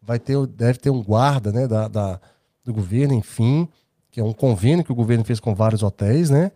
vai 0.00 0.18
ter, 0.18 0.36
deve 0.48 0.78
ter 0.78 0.90
um 0.90 1.02
guarda, 1.02 1.52
né, 1.52 1.68
da, 1.68 1.86
da- 1.86 2.20
do 2.64 2.72
governo, 2.74 3.14
enfim, 3.14 3.68
que 4.10 4.20
é 4.20 4.24
um 4.24 4.32
convênio 4.32 4.84
que 4.84 4.90
o 4.92 4.96
governo 4.96 5.24
fez 5.24 5.38
com 5.40 5.54
vários 5.54 5.82
hotéis, 5.82 6.28
né? 6.28 6.50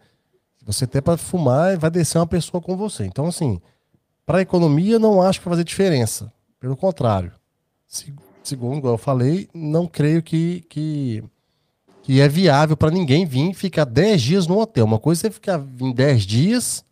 Você 0.65 0.85
até 0.85 1.01
para 1.01 1.17
fumar, 1.17 1.77
vai 1.79 1.91
descer 1.91 2.19
uma 2.19 2.27
pessoa 2.27 2.61
com 2.61 2.77
você. 2.77 3.05
Então, 3.07 3.27
assim, 3.27 3.61
para 4.27 4.39
a 4.39 4.43
economia, 4.43 4.99
não 4.99 5.23
acho 5.23 5.39
que 5.39 5.45
vai 5.45 5.53
fazer 5.53 5.65
diferença. 5.65 6.33
Pelo 6.59 6.77
contrário. 6.77 7.33
Se- 7.87 8.13
Segundo, 8.43 8.79
igual 8.79 8.95
eu 8.95 8.99
falei, 8.99 9.49
não 9.55 9.87
creio 9.87 10.23
que, 10.23 10.61
que, 10.69 11.23
que 12.07 12.21
é 12.21 12.29
viável 12.29 12.77
para 12.77 12.93
ninguém 12.93 13.27
vir 13.27 13.53
ficar 13.53 13.85
10 13.85 14.23
dias 14.23 14.47
no 14.47 14.61
hotel. 14.61 14.85
Uma 14.85 15.01
coisa 15.01 15.27
é 15.27 15.31
ficar 15.31 15.61
em 15.81 15.93
10 15.93 16.23
dias 16.23 16.85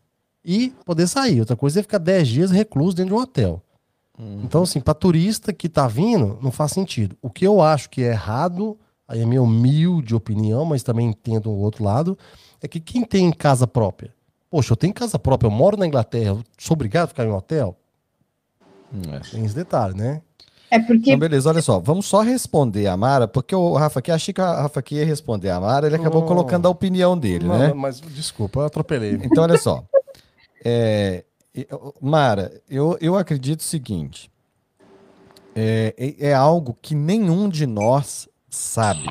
e 0.44 0.74
poder 0.84 1.06
sair. 1.06 1.38
Outra 1.38 1.54
coisa 1.54 1.78
é 1.78 1.82
ficar 1.84 1.98
10 1.98 2.26
dias 2.26 2.50
recluso 2.50 2.96
dentro 2.96 3.14
de 3.14 3.20
um 3.20 3.22
hotel. 3.22 3.62
Então, 4.42 4.64
assim, 4.64 4.80
para 4.80 4.92
turista 4.92 5.52
que 5.52 5.68
tá 5.68 5.86
vindo, 5.86 6.36
não 6.42 6.50
faz 6.50 6.72
sentido. 6.72 7.16
O 7.22 7.30
que 7.30 7.46
eu 7.46 7.62
acho 7.62 7.90
que 7.90 8.02
é 8.02 8.08
errado, 8.08 8.76
aí 9.06 9.20
é 9.20 9.24
minha 9.24 9.40
humilde 9.40 10.16
opinião, 10.16 10.64
mas 10.64 10.82
também 10.82 11.06
entendo 11.06 11.48
o 11.48 11.58
outro 11.60 11.84
lado, 11.84 12.18
é 12.60 12.66
que 12.66 12.80
quem 12.80 13.04
tem 13.04 13.30
casa 13.30 13.68
própria, 13.68 14.12
poxa, 14.50 14.72
eu 14.72 14.76
tenho 14.76 14.92
casa 14.92 15.16
própria, 15.16 15.46
eu 15.46 15.52
moro 15.52 15.76
na 15.76 15.86
Inglaterra, 15.86 16.30
eu 16.30 16.44
sou 16.58 16.74
obrigado 16.74 17.04
a 17.04 17.08
ficar 17.08 17.24
em 17.24 17.28
um 17.28 17.36
hotel? 17.36 17.76
É. 19.12 19.20
Tem 19.30 19.44
esse 19.44 19.54
detalhe, 19.54 19.96
né? 19.96 20.22
É 20.74 20.78
porque 20.80 21.10
Então, 21.10 21.18
beleza, 21.18 21.48
olha 21.48 21.62
só, 21.62 21.78
vamos 21.78 22.06
só 22.06 22.20
responder 22.20 22.86
a 22.88 22.96
Mara, 22.96 23.28
porque 23.28 23.54
o 23.54 23.74
Rafa 23.74 24.00
aqui, 24.00 24.10
achei 24.10 24.34
que 24.34 24.40
a 24.40 24.62
Rafa 24.62 24.80
aqui 24.80 24.96
ia 24.96 25.04
responder 25.06 25.50
a 25.50 25.60
Mara, 25.60 25.86
ele 25.86 25.94
acabou 25.96 26.22
Oh. 26.22 26.26
colocando 26.26 26.66
a 26.66 26.70
opinião 26.70 27.16
dele, 27.16 27.46
Não, 27.46 27.58
né? 27.58 27.72
Mas, 27.72 28.00
desculpa, 28.00 28.60
eu 28.60 28.64
atropelei. 28.66 29.12
Então, 29.22 29.42
olha 29.44 29.56
só. 29.58 29.82
É, 30.66 31.22
eu- 31.54 31.94
Mara, 32.00 32.50
eu, 32.70 32.96
eu 32.98 33.16
acredito 33.18 33.60
o 33.60 33.64
seguinte: 33.64 34.30
é, 35.54 35.94
é- 35.98 36.28
é 36.30 36.34
algo 36.34 36.74
que 36.80 36.94
nenhum 36.94 37.50
de 37.50 37.66
nós 37.66 38.26
sabe. 38.48 39.04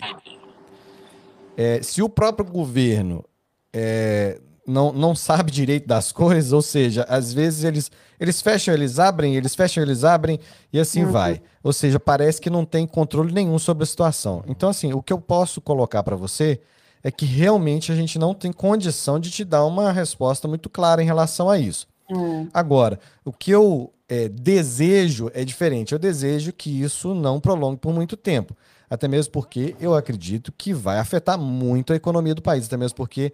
É, 1.55 1.79
se 1.84 2.01
o 2.01 2.10
próprio 2.10 2.43
governo 2.50 3.24
é, 3.72 4.39
não, 4.67 4.91
não 4.93 5.15
sabe 5.15 5.51
direito 5.51 5.88
das 5.88 6.12
coisas, 6.13 6.53
ou 6.53 6.62
seja, 6.62 7.05
às 7.10 7.34
vezes 7.34 7.63
eles, 7.63 7.91
eles 8.20 8.41
fecham, 8.41 8.74
eles 8.74 9.00
abrem, 9.00 9.36
eles 9.36 9.55
fecham, 9.55 9.84
eles 9.84 10.03
abrem, 10.03 10.39
e 10.72 10.79
assim 10.79 11.05
vai. 11.05 11.41
Ou 11.63 11.74
seja, 11.74 12.00
parece 12.00 12.41
que 12.41 12.50
não 12.50 12.65
tem 12.65 12.86
controle 12.86 13.34
nenhum 13.34 13.58
sobre 13.60 13.84
a 13.84 13.88
situação. 13.88 14.43
Então, 14.48 14.70
assim, 14.70 14.93
o 14.93 15.01
que 15.01 15.13
eu 15.13 15.20
posso 15.20 15.62
colocar 15.62 16.03
para 16.03 16.15
você 16.15 16.60
é 17.03 17.12
que 17.12 17.25
realmente 17.25 17.91
a 17.91 17.96
gente 17.96 18.17
não 18.17 18.34
tem 18.34 18.51
condição 18.51 19.20
de 19.20 19.29
te 19.29 19.43
dar 19.43 19.65
uma 19.65 19.91
resposta 19.91 20.48
muito 20.48 20.70
clara 20.70 21.01
em 21.01 21.05
relação 21.05 21.50
a 21.50 21.58
isso. 21.58 21.88
Hum, 22.10 22.48
Agora, 22.53 23.00
o 23.25 23.32
que 23.32 23.51
eu 23.51 23.93
é, 24.08 24.29
desejo 24.29 25.32
é 25.34 25.43
diferente. 25.43 25.93
Eu 25.93 26.00
desejo 26.00 26.53
que 26.53 26.82
isso 26.82 27.13
não 27.13 27.39
prolongue 27.39 27.79
por 27.79 27.93
muito 27.93 28.15
tempo. 28.15 28.55
Até 28.89 29.08
mesmo 29.08 29.32
porque 29.32 29.75
eu 29.79 29.96
acredito 29.96 30.53
que 30.55 30.74
vai 30.74 31.00
afetar 31.00 31.38
muito 31.38 31.91
a 31.91 31.96
economia 31.96 32.36
do 32.36 32.41
país. 32.41 32.67
Até 32.67 32.77
mesmo 32.77 32.96
porque 32.96 33.34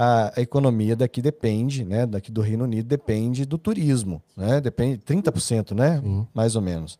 a, 0.00 0.40
economia 0.40 0.94
daqui 0.94 1.20
depende, 1.20 1.84
né? 1.84 2.06
Daqui 2.06 2.30
do 2.30 2.40
Reino 2.40 2.64
Unido 2.64 2.86
depende 2.86 3.44
do 3.44 3.58
turismo, 3.58 4.22
né? 4.36 4.60
Depende 4.60 4.98
30%, 4.98 5.74
né? 5.74 6.00
Sim. 6.00 6.26
Mais 6.32 6.54
ou 6.54 6.62
menos. 6.62 6.98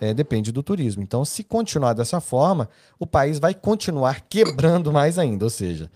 É, 0.00 0.14
depende 0.14 0.52
do 0.52 0.62
turismo. 0.62 1.02
Então, 1.02 1.24
se 1.24 1.42
continuar 1.42 1.92
dessa 1.92 2.20
forma, 2.20 2.68
o 2.98 3.06
país 3.06 3.40
vai 3.40 3.52
continuar 3.52 4.20
quebrando 4.30 4.92
mais 4.92 5.18
ainda. 5.18 5.44
Ou 5.44 5.50
seja, 5.50 5.90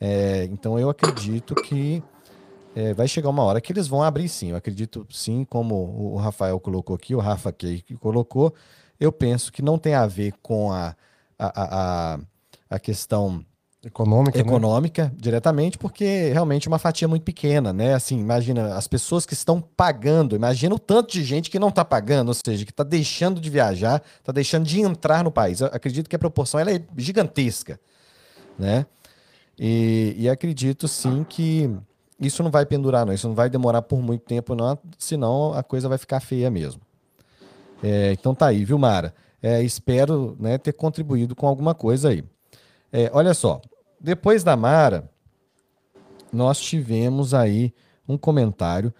é, 0.00 0.44
então 0.52 0.78
eu 0.78 0.88
acredito 0.88 1.56
que 1.56 2.00
é, 2.76 2.94
vai 2.94 3.08
chegar 3.08 3.28
uma 3.30 3.42
hora 3.42 3.60
que 3.60 3.72
eles 3.72 3.88
vão 3.88 4.00
abrir 4.00 4.28
sim. 4.28 4.50
Eu 4.50 4.56
acredito 4.56 5.04
sim, 5.10 5.44
como 5.44 5.74
o 5.74 6.16
Rafael 6.16 6.60
colocou 6.60 6.94
aqui, 6.94 7.16
o 7.16 7.18
Rafa 7.18 7.50
que 7.52 7.82
colocou. 8.00 8.54
Eu 9.00 9.10
penso 9.10 9.52
que 9.52 9.62
não 9.62 9.76
tem 9.76 9.94
a 9.94 10.06
ver 10.06 10.32
com 10.40 10.70
a, 10.72 10.94
a, 11.36 12.14
a- 12.14 12.18
a 12.70 12.78
questão 12.78 13.44
Econômica, 13.84 14.36
né? 14.36 14.44
econômica 14.44 15.12
diretamente, 15.16 15.78
porque 15.78 16.32
realmente 16.32 16.66
é 16.66 16.70
uma 16.70 16.80
fatia 16.80 17.06
muito 17.06 17.22
pequena, 17.22 17.72
né? 17.72 17.94
Assim, 17.94 18.18
imagina 18.18 18.74
as 18.74 18.88
pessoas 18.88 19.24
que 19.24 19.34
estão 19.34 19.60
pagando, 19.60 20.34
imagina 20.34 20.74
o 20.74 20.80
tanto 20.80 21.12
de 21.12 21.22
gente 21.22 21.48
que 21.48 21.60
não 21.60 21.68
está 21.68 21.84
pagando, 21.84 22.28
ou 22.28 22.34
seja, 22.34 22.64
que 22.64 22.72
está 22.72 22.82
deixando 22.82 23.40
de 23.40 23.48
viajar, 23.48 24.02
está 24.18 24.32
deixando 24.32 24.64
de 24.64 24.80
entrar 24.80 25.22
no 25.22 25.30
país. 25.30 25.60
Eu 25.60 25.68
acredito 25.68 26.10
que 26.10 26.16
a 26.16 26.18
proporção 26.18 26.58
é 26.58 26.82
gigantesca, 26.96 27.78
né? 28.58 28.84
E, 29.56 30.16
e 30.18 30.28
acredito 30.28 30.88
sim 30.88 31.24
que 31.28 31.70
isso 32.18 32.42
não 32.42 32.50
vai 32.50 32.66
pendurar, 32.66 33.06
não. 33.06 33.12
Isso 33.12 33.28
não 33.28 33.34
vai 33.34 33.48
demorar 33.48 33.82
por 33.82 34.02
muito 34.02 34.22
tempo, 34.22 34.56
não, 34.56 34.76
senão 34.98 35.52
a 35.54 35.62
coisa 35.62 35.88
vai 35.88 35.98
ficar 35.98 36.18
feia 36.18 36.50
mesmo. 36.50 36.80
É, 37.80 38.10
então 38.10 38.34
tá 38.34 38.48
aí, 38.48 38.64
viu, 38.64 38.76
Mara? 38.76 39.14
É, 39.40 39.62
espero 39.62 40.36
né, 40.40 40.58
ter 40.58 40.72
contribuído 40.72 41.36
com 41.36 41.46
alguma 41.46 41.76
coisa 41.76 42.08
aí. 42.08 42.24
É, 42.92 43.10
olha 43.12 43.34
só, 43.34 43.60
depois 44.00 44.42
da 44.42 44.56
Mara, 44.56 45.08
nós 46.32 46.58
tivemos 46.60 47.34
aí 47.34 47.72
um 48.08 48.16
comentário. 48.16 48.92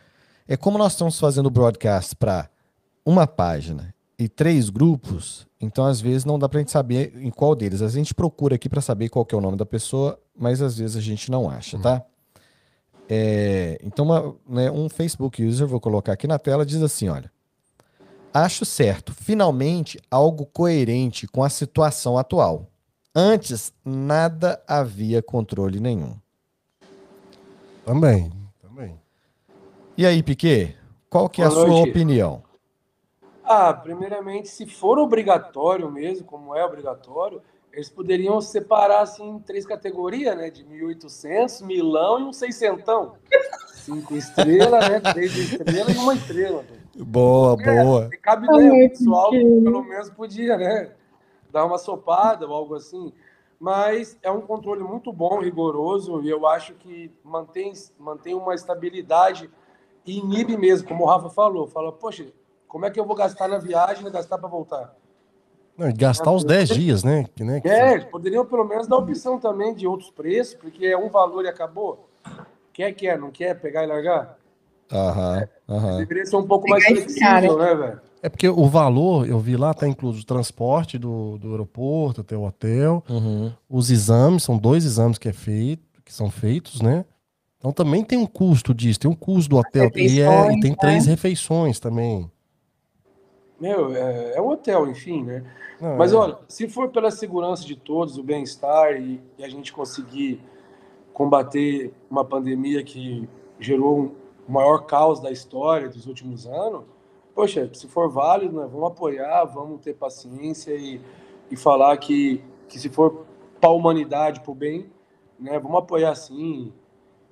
É 0.46 0.56
como 0.56 0.78
nós 0.78 0.92
estamos 0.92 1.18
fazendo 1.18 1.46
o 1.46 1.50
broadcast 1.50 2.16
para 2.16 2.48
uma 3.04 3.26
página 3.26 3.94
e 4.18 4.28
três 4.28 4.68
grupos, 4.68 5.46
então 5.60 5.84
às 5.86 6.00
vezes 6.00 6.24
não 6.24 6.38
dá 6.38 6.48
para 6.48 6.58
a 6.58 6.60
gente 6.62 6.72
saber 6.72 7.12
em 7.16 7.30
qual 7.30 7.54
deles. 7.54 7.80
A 7.82 7.88
gente 7.88 8.14
procura 8.14 8.56
aqui 8.56 8.68
para 8.68 8.80
saber 8.80 9.08
qual 9.08 9.26
é 9.30 9.36
o 9.36 9.40
nome 9.40 9.56
da 9.56 9.64
pessoa, 9.66 10.18
mas 10.36 10.60
às 10.60 10.76
vezes 10.78 10.96
a 10.96 11.00
gente 11.00 11.30
não 11.30 11.48
acha, 11.48 11.78
tá? 11.78 12.02
É, 13.08 13.78
então, 13.82 14.04
uma- 14.04 14.34
né, 14.46 14.70
um 14.70 14.88
Facebook 14.88 15.42
user, 15.42 15.66
vou 15.66 15.80
colocar 15.80 16.12
aqui 16.12 16.26
na 16.26 16.38
tela, 16.38 16.66
diz 16.66 16.82
assim: 16.82 17.08
olha. 17.08 17.30
Acho 18.32 18.64
certo, 18.66 19.14
finalmente 19.14 19.98
algo 20.10 20.44
coerente 20.44 21.26
com 21.26 21.42
a 21.42 21.48
situação 21.48 22.18
atual. 22.18 22.67
Antes, 23.20 23.74
nada 23.84 24.62
havia 24.64 25.20
controle 25.20 25.80
nenhum. 25.80 26.14
Também, 27.84 28.30
também. 28.62 28.96
E 29.96 30.06
aí, 30.06 30.22
Piquet, 30.22 30.76
qual 31.10 31.28
que 31.28 31.42
é 31.42 31.44
a 31.44 31.48
Boa 31.48 31.62
sua 31.62 31.68
noite. 31.70 31.90
opinião? 31.90 32.44
Ah, 33.42 33.74
primeiramente, 33.74 34.46
se 34.46 34.66
for 34.66 35.00
obrigatório 35.00 35.90
mesmo, 35.90 36.24
como 36.24 36.54
é 36.54 36.64
obrigatório, 36.64 37.42
eles 37.72 37.90
poderiam 37.90 38.40
separar 38.40 39.00
assim 39.00 39.28
em 39.28 39.40
três 39.40 39.66
categorias, 39.66 40.36
né? 40.36 40.48
De 40.48 40.62
1.800, 40.64 41.60
milão 41.62 42.20
e 42.20 42.22
um 42.22 42.32
seiscentão. 42.32 43.16
Cinco 43.74 44.14
estrelas, 44.14 44.88
né? 44.88 45.00
Três 45.00 45.34
estrelas 45.36 45.92
e 45.96 45.98
uma 45.98 46.14
estrela. 46.14 46.64
Boa, 46.94 47.56
boa. 47.56 48.10
E 48.12 48.16
cabe, 48.16 48.46
né? 48.46 48.70
O 48.70 48.88
pessoal 48.90 49.30
que- 49.30 49.40
pelo 49.42 49.82
menos 49.82 50.08
podia, 50.10 50.56
né? 50.56 50.92
Dar 51.50 51.64
uma 51.64 51.78
sopada 51.78 52.46
ou 52.46 52.54
algo 52.54 52.74
assim. 52.74 53.12
Mas 53.60 54.16
é 54.22 54.30
um 54.30 54.40
controle 54.40 54.82
muito 54.82 55.12
bom, 55.12 55.40
rigoroso, 55.40 56.22
e 56.22 56.28
eu 56.28 56.46
acho 56.46 56.74
que 56.74 57.10
mantém, 57.24 57.72
mantém 57.98 58.34
uma 58.34 58.54
estabilidade 58.54 59.50
e 60.06 60.18
inibe 60.18 60.56
mesmo, 60.56 60.86
como 60.86 61.04
o 61.04 61.06
Rafa 61.06 61.28
falou. 61.28 61.66
Fala, 61.66 61.90
poxa, 61.90 62.26
como 62.68 62.86
é 62.86 62.90
que 62.90 63.00
eu 63.00 63.04
vou 63.04 63.16
gastar 63.16 63.48
na 63.48 63.58
viagem 63.58 64.06
e 64.06 64.10
gastar 64.10 64.38
para 64.38 64.48
voltar? 64.48 64.94
Não, 65.76 65.92
gastar 65.92 66.30
os 66.32 66.44
10 66.44 66.68
dias, 66.68 67.02
né? 67.04 67.24
Que, 67.34 67.42
né 67.44 67.60
que- 67.60 67.68
É, 67.68 67.98
poderiam 68.00 68.44
pelo 68.44 68.64
menos 68.64 68.86
dar 68.86 68.96
opção 68.96 69.38
também 69.38 69.74
de 69.74 69.86
outros 69.86 70.10
preços, 70.10 70.54
porque 70.54 70.86
é 70.86 70.96
um 70.96 71.08
valor 71.08 71.44
e 71.44 71.48
acabou. 71.48 72.08
Quer, 72.72 72.92
quer, 72.92 73.18
não 73.18 73.30
quer 73.30 73.60
pegar 73.60 73.82
e 73.84 73.86
largar? 73.86 74.38
Aham, 74.92 75.48
aham. 75.68 75.96
Deveria 75.98 76.24
ser 76.26 76.36
um 76.36 76.46
pouco 76.46 76.68
mais 76.68 76.84
esse 76.84 76.94
flexível, 76.94 77.58
né, 77.58 77.74
velho? 77.74 78.00
É 78.22 78.28
porque 78.28 78.48
o 78.48 78.66
valor, 78.66 79.28
eu 79.28 79.38
vi 79.38 79.56
lá, 79.56 79.72
tá 79.72 79.86
incluso 79.86 80.22
o 80.22 80.24
transporte 80.26 80.98
do, 80.98 81.38
do 81.38 81.50
aeroporto 81.52 82.20
até 82.20 82.36
o 82.36 82.44
hotel, 82.44 83.04
Uhum. 83.08 83.52
os 83.68 83.90
exames, 83.90 84.42
são 84.42 84.58
dois 84.58 84.84
exames 84.84 85.18
que, 85.18 85.28
é 85.28 85.32
feito, 85.32 86.02
que 86.04 86.12
são 86.12 86.30
feitos, 86.30 86.80
né? 86.80 87.04
Então 87.58 87.72
também 87.72 88.04
tem 88.04 88.18
um 88.18 88.26
custo 88.26 88.72
disso, 88.74 89.00
tem 89.00 89.10
um 89.10 89.14
custo 89.14 89.50
do 89.50 89.56
hotel. 89.58 89.90
E, 89.94 90.20
é, 90.20 90.52
e 90.52 90.60
tem 90.60 90.70
né? 90.70 90.76
três 90.78 91.06
refeições 91.06 91.78
também. 91.80 92.30
Meu, 93.60 93.94
é, 93.94 94.34
é 94.36 94.40
um 94.40 94.48
hotel, 94.50 94.88
enfim, 94.88 95.24
né? 95.24 95.44
Não, 95.80 95.96
Mas 95.96 96.12
é- 96.12 96.16
olha, 96.16 96.38
se 96.48 96.68
for 96.68 96.88
pela 96.90 97.10
segurança 97.10 97.64
de 97.64 97.74
todos, 97.76 98.16
o 98.16 98.22
bem-estar 98.22 98.92
e, 99.00 99.20
e 99.36 99.44
a 99.44 99.48
gente 99.48 99.72
conseguir 99.72 100.40
combater 101.12 101.92
uma 102.10 102.24
pandemia 102.24 102.82
que 102.84 103.28
gerou 103.58 103.98
um- 103.98 104.12
o 104.48 104.52
maior 104.52 104.86
caos 104.86 105.20
da 105.20 105.30
história 105.30 105.88
dos 105.88 106.06
últimos 106.06 106.46
anos, 106.46 106.84
poxa, 107.38 107.70
se 107.72 107.86
for 107.86 108.10
válido, 108.10 108.60
né, 108.60 108.66
vamos 108.68 108.88
apoiar, 108.88 109.44
vamos 109.44 109.80
ter 109.80 109.94
paciência 109.94 110.72
e, 110.72 111.00
e 111.48 111.56
falar 111.56 111.96
que, 111.96 112.42
que 112.68 112.80
se 112.80 112.88
for 112.88 113.26
para 113.60 113.70
a 113.70 113.72
humanidade, 113.72 114.40
para 114.40 114.50
o 114.50 114.54
bem, 114.56 114.90
né, 115.38 115.56
vamos 115.56 115.78
apoiar 115.78 116.12
sim. 116.16 116.72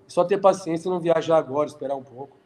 Só 0.07 0.23
ter 0.23 0.39
paciência 0.39 0.89
e 0.89 0.93
não 0.93 1.01
viajar 1.01 1.39
agora, 1.39 1.67
esperar 1.67 1.97
um 1.97 2.05
pouco. 2.05 2.37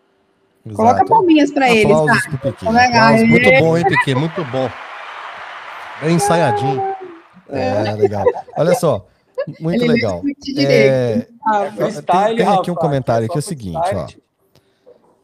Coloca 0.75 1.01
Exato. 1.01 1.11
palminhas 1.11 1.53
para 1.53 1.71
eles, 1.71 1.95
tá? 1.95 2.31
Piquet. 2.31 2.65
Legal. 2.65 2.87
Aplausos, 2.87 3.29
muito 3.29 3.51
bom, 3.59 3.77
hein, 3.77 3.85
Piquet? 3.87 4.15
Muito 4.15 4.45
bom. 4.47 4.71
Bem 6.01 6.15
ensaiadinho. 6.15 6.83
É, 7.51 7.93
legal. 7.93 8.25
Olha 8.57 8.75
só, 8.75 9.07
muito 9.61 9.85
Ele 9.85 9.93
legal. 9.93 10.23
É, 10.57 11.27
Rafa. 11.45 12.03
Tem, 12.03 12.37
tem 12.37 12.49
aqui 12.49 12.71
um 12.71 12.75
comentário 12.75 13.27
aqui, 13.27 13.37
é 13.37 13.39
o 13.39 13.43
seguinte, 13.43 13.95
ó. 13.95 14.07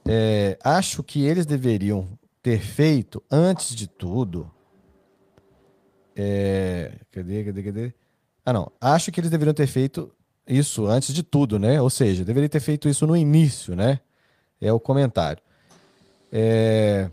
É, 0.06 0.58
acho 0.62 1.02
que 1.02 1.24
eles 1.24 1.46
deveriam 1.46 2.06
ter 2.46 2.60
feito, 2.60 3.20
antes 3.28 3.74
de 3.74 3.88
tudo. 3.88 4.48
É, 6.14 6.92
cadê, 7.10 7.42
cadê, 7.42 7.62
cadê? 7.64 7.94
Ah, 8.44 8.52
não. 8.52 8.70
Acho 8.80 9.10
que 9.10 9.18
eles 9.18 9.32
deveriam 9.32 9.52
ter 9.52 9.66
feito 9.66 10.14
isso 10.46 10.86
antes 10.86 11.12
de 11.12 11.24
tudo, 11.24 11.58
né? 11.58 11.82
Ou 11.82 11.90
seja, 11.90 12.24
deveria 12.24 12.48
ter 12.48 12.60
feito 12.60 12.88
isso 12.88 13.04
no 13.04 13.16
início, 13.16 13.74
né? 13.74 13.98
É 14.60 14.72
o 14.72 14.78
comentário. 14.78 15.42
É, 16.30 17.10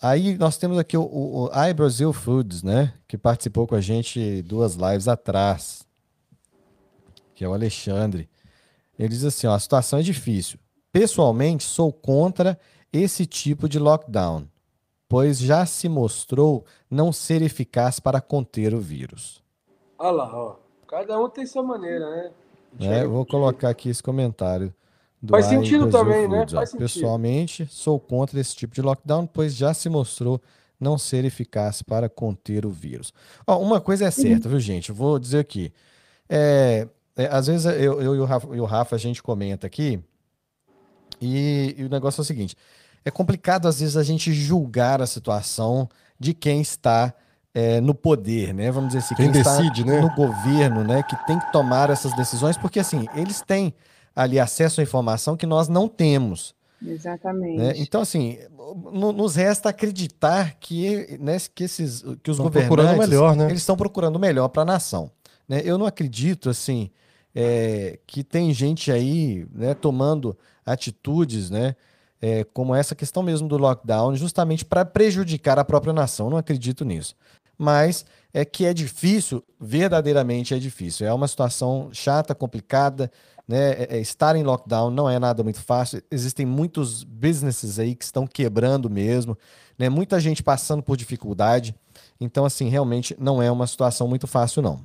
aí 0.00 0.36
nós 0.36 0.56
temos 0.56 0.76
aqui 0.76 0.96
o, 0.96 1.02
o, 1.02 1.44
o 1.44 1.64
iBrasil 1.68 2.12
Foods, 2.12 2.64
né? 2.64 2.92
Que 3.06 3.16
participou 3.16 3.68
com 3.68 3.76
a 3.76 3.80
gente 3.80 4.42
duas 4.42 4.74
lives 4.74 5.06
atrás. 5.06 5.86
Que 7.36 7.44
é 7.44 7.48
o 7.48 7.54
Alexandre. 7.54 8.28
Ele 8.98 9.10
diz 9.10 9.22
assim: 9.22 9.46
ó, 9.46 9.54
a 9.54 9.60
situação 9.60 10.00
é 10.00 10.02
difícil. 10.02 10.58
Pessoalmente, 10.90 11.62
sou 11.62 11.92
contra 11.92 12.58
esse 12.92 13.24
tipo 13.26 13.68
de 13.68 13.78
lockdown, 13.78 14.48
pois 15.12 15.38
já 15.38 15.66
se 15.66 15.90
mostrou 15.90 16.64
não 16.90 17.12
ser 17.12 17.42
eficaz 17.42 18.00
para 18.00 18.18
conter 18.18 18.72
o 18.72 18.80
vírus. 18.80 19.42
Olha 19.98 20.10
lá, 20.10 20.34
ó. 20.34 20.56
Cada 20.88 21.20
um 21.20 21.28
tem 21.28 21.44
sua 21.44 21.62
maneira, 21.62 22.08
né? 22.08 22.30
É, 22.80 23.04
vou 23.04 23.26
colocar 23.26 23.68
aqui 23.68 23.90
esse 23.90 24.02
comentário. 24.02 24.72
Faz 25.28 25.44
sentido 25.44 25.90
também, 25.90 26.26
né? 26.26 26.46
Faz 26.48 26.70
sentido. 26.70 26.86
Pessoalmente, 26.86 27.66
sou 27.66 28.00
contra 28.00 28.40
esse 28.40 28.56
tipo 28.56 28.74
de 28.74 28.80
lockdown, 28.80 29.26
pois 29.26 29.54
já 29.54 29.74
se 29.74 29.90
mostrou 29.90 30.40
não 30.80 30.96
ser 30.96 31.26
eficaz 31.26 31.82
para 31.82 32.08
conter 32.08 32.64
o 32.64 32.70
vírus. 32.70 33.12
Ó, 33.46 33.58
uma 33.58 33.82
coisa 33.82 34.04
é 34.04 34.06
uhum. 34.06 34.12
certa, 34.12 34.48
viu, 34.48 34.58
gente? 34.58 34.88
Eu 34.88 34.94
vou 34.94 35.18
dizer 35.18 35.40
aqui. 35.40 35.74
É, 36.26 36.88
é, 37.14 37.26
às 37.26 37.48
vezes 37.48 37.66
eu, 37.66 38.00
eu 38.00 38.16
e, 38.16 38.18
o 38.18 38.24
Rafa, 38.24 38.46
o 38.48 38.64
Rafa 38.64 38.96
a 38.96 38.98
gente 38.98 39.22
comenta 39.22 39.66
aqui, 39.66 40.02
e, 41.20 41.74
e 41.76 41.84
o 41.84 41.90
negócio 41.90 42.20
é 42.20 42.22
o 42.22 42.24
seguinte: 42.24 42.56
é 43.04 43.10
complicado, 43.10 43.68
às 43.68 43.80
vezes, 43.80 43.96
a 43.96 44.02
gente 44.02 44.32
julgar 44.32 45.00
a 45.02 45.06
situação 45.06 45.88
de 46.18 46.34
quem 46.34 46.60
está 46.60 47.12
é, 47.54 47.80
no 47.80 47.94
poder, 47.94 48.54
né? 48.54 48.70
Vamos 48.70 48.88
dizer 48.88 49.00
assim, 49.00 49.14
quem, 49.14 49.30
quem 49.30 49.42
decide, 49.42 49.84
né? 49.84 50.00
no 50.00 50.14
governo, 50.14 50.84
né? 50.84 51.02
Que 51.02 51.16
tem 51.26 51.38
que 51.38 51.52
tomar 51.52 51.90
essas 51.90 52.14
decisões, 52.14 52.56
porque 52.56 52.80
assim, 52.80 53.06
eles 53.14 53.42
têm 53.42 53.74
ali 54.14 54.38
acesso 54.38 54.80
à 54.80 54.84
informação 54.84 55.36
que 55.36 55.46
nós 55.46 55.68
não 55.68 55.88
temos. 55.88 56.54
Exatamente. 56.84 57.58
Né? 57.58 57.74
Então, 57.76 58.00
assim, 58.00 58.38
nos 58.92 59.36
resta 59.36 59.68
acreditar 59.68 60.56
que, 60.58 61.16
né, 61.20 61.36
que, 61.54 61.64
esses, 61.64 62.02
que 62.22 62.30
os 62.30 62.38
estão 62.38 62.50
governantes 62.50 63.08
melhor, 63.08 63.36
né? 63.36 63.46
eles 63.46 63.60
estão 63.60 63.76
procurando 63.76 64.16
o 64.16 64.18
melhor 64.18 64.48
para 64.48 64.62
a 64.62 64.66
nação. 64.66 65.10
Né? 65.48 65.62
Eu 65.64 65.78
não 65.78 65.86
acredito 65.86 66.50
assim 66.50 66.90
é, 67.34 67.98
que 68.06 68.24
tem 68.24 68.52
gente 68.52 68.90
aí 68.90 69.46
né, 69.52 69.74
tomando 69.74 70.36
atitudes, 70.64 71.50
né? 71.50 71.74
É, 72.24 72.44
como 72.44 72.72
essa 72.72 72.94
questão 72.94 73.20
mesmo 73.20 73.48
do 73.48 73.58
lockdown, 73.58 74.14
justamente 74.14 74.64
para 74.64 74.84
prejudicar 74.84 75.58
a 75.58 75.64
própria 75.64 75.92
nação. 75.92 76.30
Não 76.30 76.36
acredito 76.36 76.84
nisso 76.84 77.16
mas 77.62 78.04
é 78.34 78.44
que 78.44 78.64
é 78.64 78.74
difícil, 78.74 79.42
verdadeiramente 79.60 80.52
é 80.52 80.58
difícil. 80.58 81.06
É 81.06 81.12
uma 81.12 81.28
situação 81.28 81.90
chata, 81.92 82.34
complicada, 82.34 83.10
né? 83.46 83.72
É, 83.72 83.88
é, 83.90 83.98
estar 84.00 84.34
em 84.34 84.42
lockdown 84.42 84.90
não 84.90 85.08
é 85.08 85.18
nada 85.18 85.44
muito 85.44 85.60
fácil. 85.60 86.02
Existem 86.10 86.44
muitos 86.44 87.04
businesses 87.04 87.78
aí 87.78 87.94
que 87.94 88.04
estão 88.04 88.26
quebrando 88.26 88.90
mesmo, 88.90 89.38
né? 89.78 89.88
Muita 89.88 90.18
gente 90.18 90.42
passando 90.42 90.82
por 90.82 90.96
dificuldade. 90.96 91.74
Então, 92.20 92.44
assim, 92.44 92.68
realmente 92.68 93.14
não 93.18 93.40
é 93.40 93.50
uma 93.50 93.66
situação 93.66 94.08
muito 94.08 94.26
fácil, 94.26 94.60
não. 94.60 94.80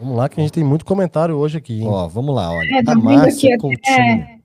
Vamos 0.00 0.16
lá, 0.16 0.28
que 0.28 0.40
a 0.40 0.42
gente 0.42 0.52
tem 0.52 0.64
muito 0.64 0.84
comentário 0.84 1.36
hoje 1.36 1.58
aqui. 1.58 1.82
Hein? 1.82 1.88
Ó, 1.88 2.08
vamos 2.08 2.34
lá, 2.34 2.50
olha. 2.50 2.68
É, 2.68 2.90
a 2.90 2.94
Márcia 2.94 3.58
Coutinho. 3.58 3.96
É, 3.96 4.38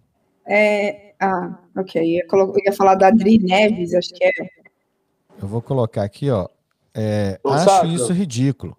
é, 0.45 1.06
ah, 1.19 1.57
ok. 1.75 2.01
Eu 2.01 2.05
ia, 2.05 2.25
eu 2.31 2.53
ia 2.65 2.73
falar 2.73 2.95
da 2.95 3.07
Adri 3.07 3.39
Neves, 3.39 3.93
acho 3.93 4.13
que 4.13 4.23
é. 4.23 4.31
Eu 5.41 5.47
vou 5.47 5.61
colocar 5.61 6.03
aqui, 6.03 6.29
ó. 6.29 6.47
É, 6.93 7.39
acho 7.45 7.85
isso 7.87 8.13
ridículo. 8.13 8.75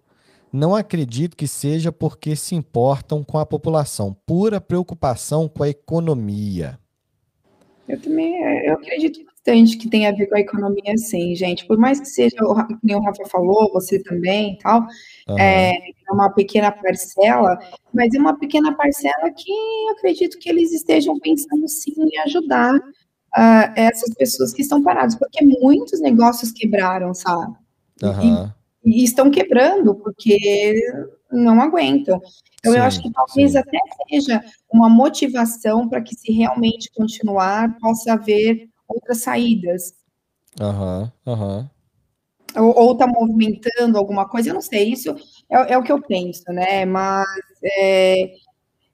Não 0.51 0.75
acredito 0.75 1.37
que 1.37 1.47
seja 1.47 1.91
porque 1.91 2.35
se 2.35 2.55
importam 2.55 3.23
com 3.23 3.37
a 3.37 3.45
população. 3.45 4.15
Pura 4.25 4.59
preocupação 4.59 5.47
com 5.47 5.63
a 5.63 5.69
economia. 5.69 6.78
Eu 7.89 7.99
também 7.99 8.35
eu 8.65 8.75
acredito 8.75 9.25
bastante 9.25 9.77
que 9.77 9.89
tem 9.89 10.07
a 10.07 10.11
ver 10.11 10.27
com 10.27 10.35
a 10.35 10.39
economia, 10.39 10.95
sim, 10.97 11.35
gente. 11.35 11.65
Por 11.65 11.77
mais 11.77 11.99
que 11.99 12.05
seja, 12.05 12.37
como 12.37 12.67
o 12.83 13.01
Rafa 13.01 13.25
falou, 13.25 13.71
você 13.73 14.01
também 14.03 14.57
tal, 14.61 14.81
uhum. 15.27 15.39
é 15.39 15.75
uma 16.11 16.29
pequena 16.29 16.71
parcela, 16.71 17.57
mas 17.93 18.13
é 18.13 18.19
uma 18.19 18.37
pequena 18.37 18.75
parcela 18.75 19.31
que 19.35 19.51
eu 19.51 19.93
acredito 19.97 20.37
que 20.37 20.49
eles 20.49 20.71
estejam 20.71 21.19
pensando 21.19 21.67
sim 21.67 21.93
em 21.97 22.19
ajudar 22.19 22.75
uh, 22.75 23.73
essas 23.75 24.13
pessoas 24.15 24.53
que 24.53 24.61
estão 24.61 24.83
paradas, 24.83 25.15
porque 25.15 25.43
muitos 25.43 25.99
negócios 25.99 26.51
quebraram, 26.51 27.13
sabe? 27.13 27.53
Uhum. 28.03 28.51
E, 28.85 29.01
e, 29.01 29.03
estão 29.03 29.29
quebrando 29.29 29.95
porque 29.95 30.79
não 31.31 31.61
aguentam. 31.61 32.19
Então, 32.59 32.73
sim, 32.73 32.77
eu 32.79 32.83
acho 32.83 33.01
que 33.01 33.11
talvez 33.11 33.51
sim. 33.51 33.57
até 33.57 33.77
seja 34.09 34.43
uma 34.71 34.89
motivação 34.89 35.87
para 35.87 36.01
que, 36.01 36.15
se 36.15 36.31
realmente 36.31 36.91
continuar, 36.93 37.77
possa 37.79 38.13
haver 38.13 38.67
outras 38.87 39.21
saídas. 39.21 39.93
Aham, 40.59 41.11
uhum, 41.25 41.33
aham. 41.33 41.57
Uhum. 41.59 41.69
Ou 42.55 42.93
está 42.93 43.05
movimentando 43.05 43.97
alguma 43.97 44.27
coisa, 44.27 44.49
eu 44.49 44.55
não 44.55 44.61
sei, 44.61 44.91
isso 44.91 45.15
é, 45.49 45.73
é 45.73 45.77
o 45.77 45.83
que 45.83 45.91
eu 45.91 46.01
penso, 46.01 46.43
né? 46.51 46.83
Mas, 46.83 47.27
é, 47.77 48.31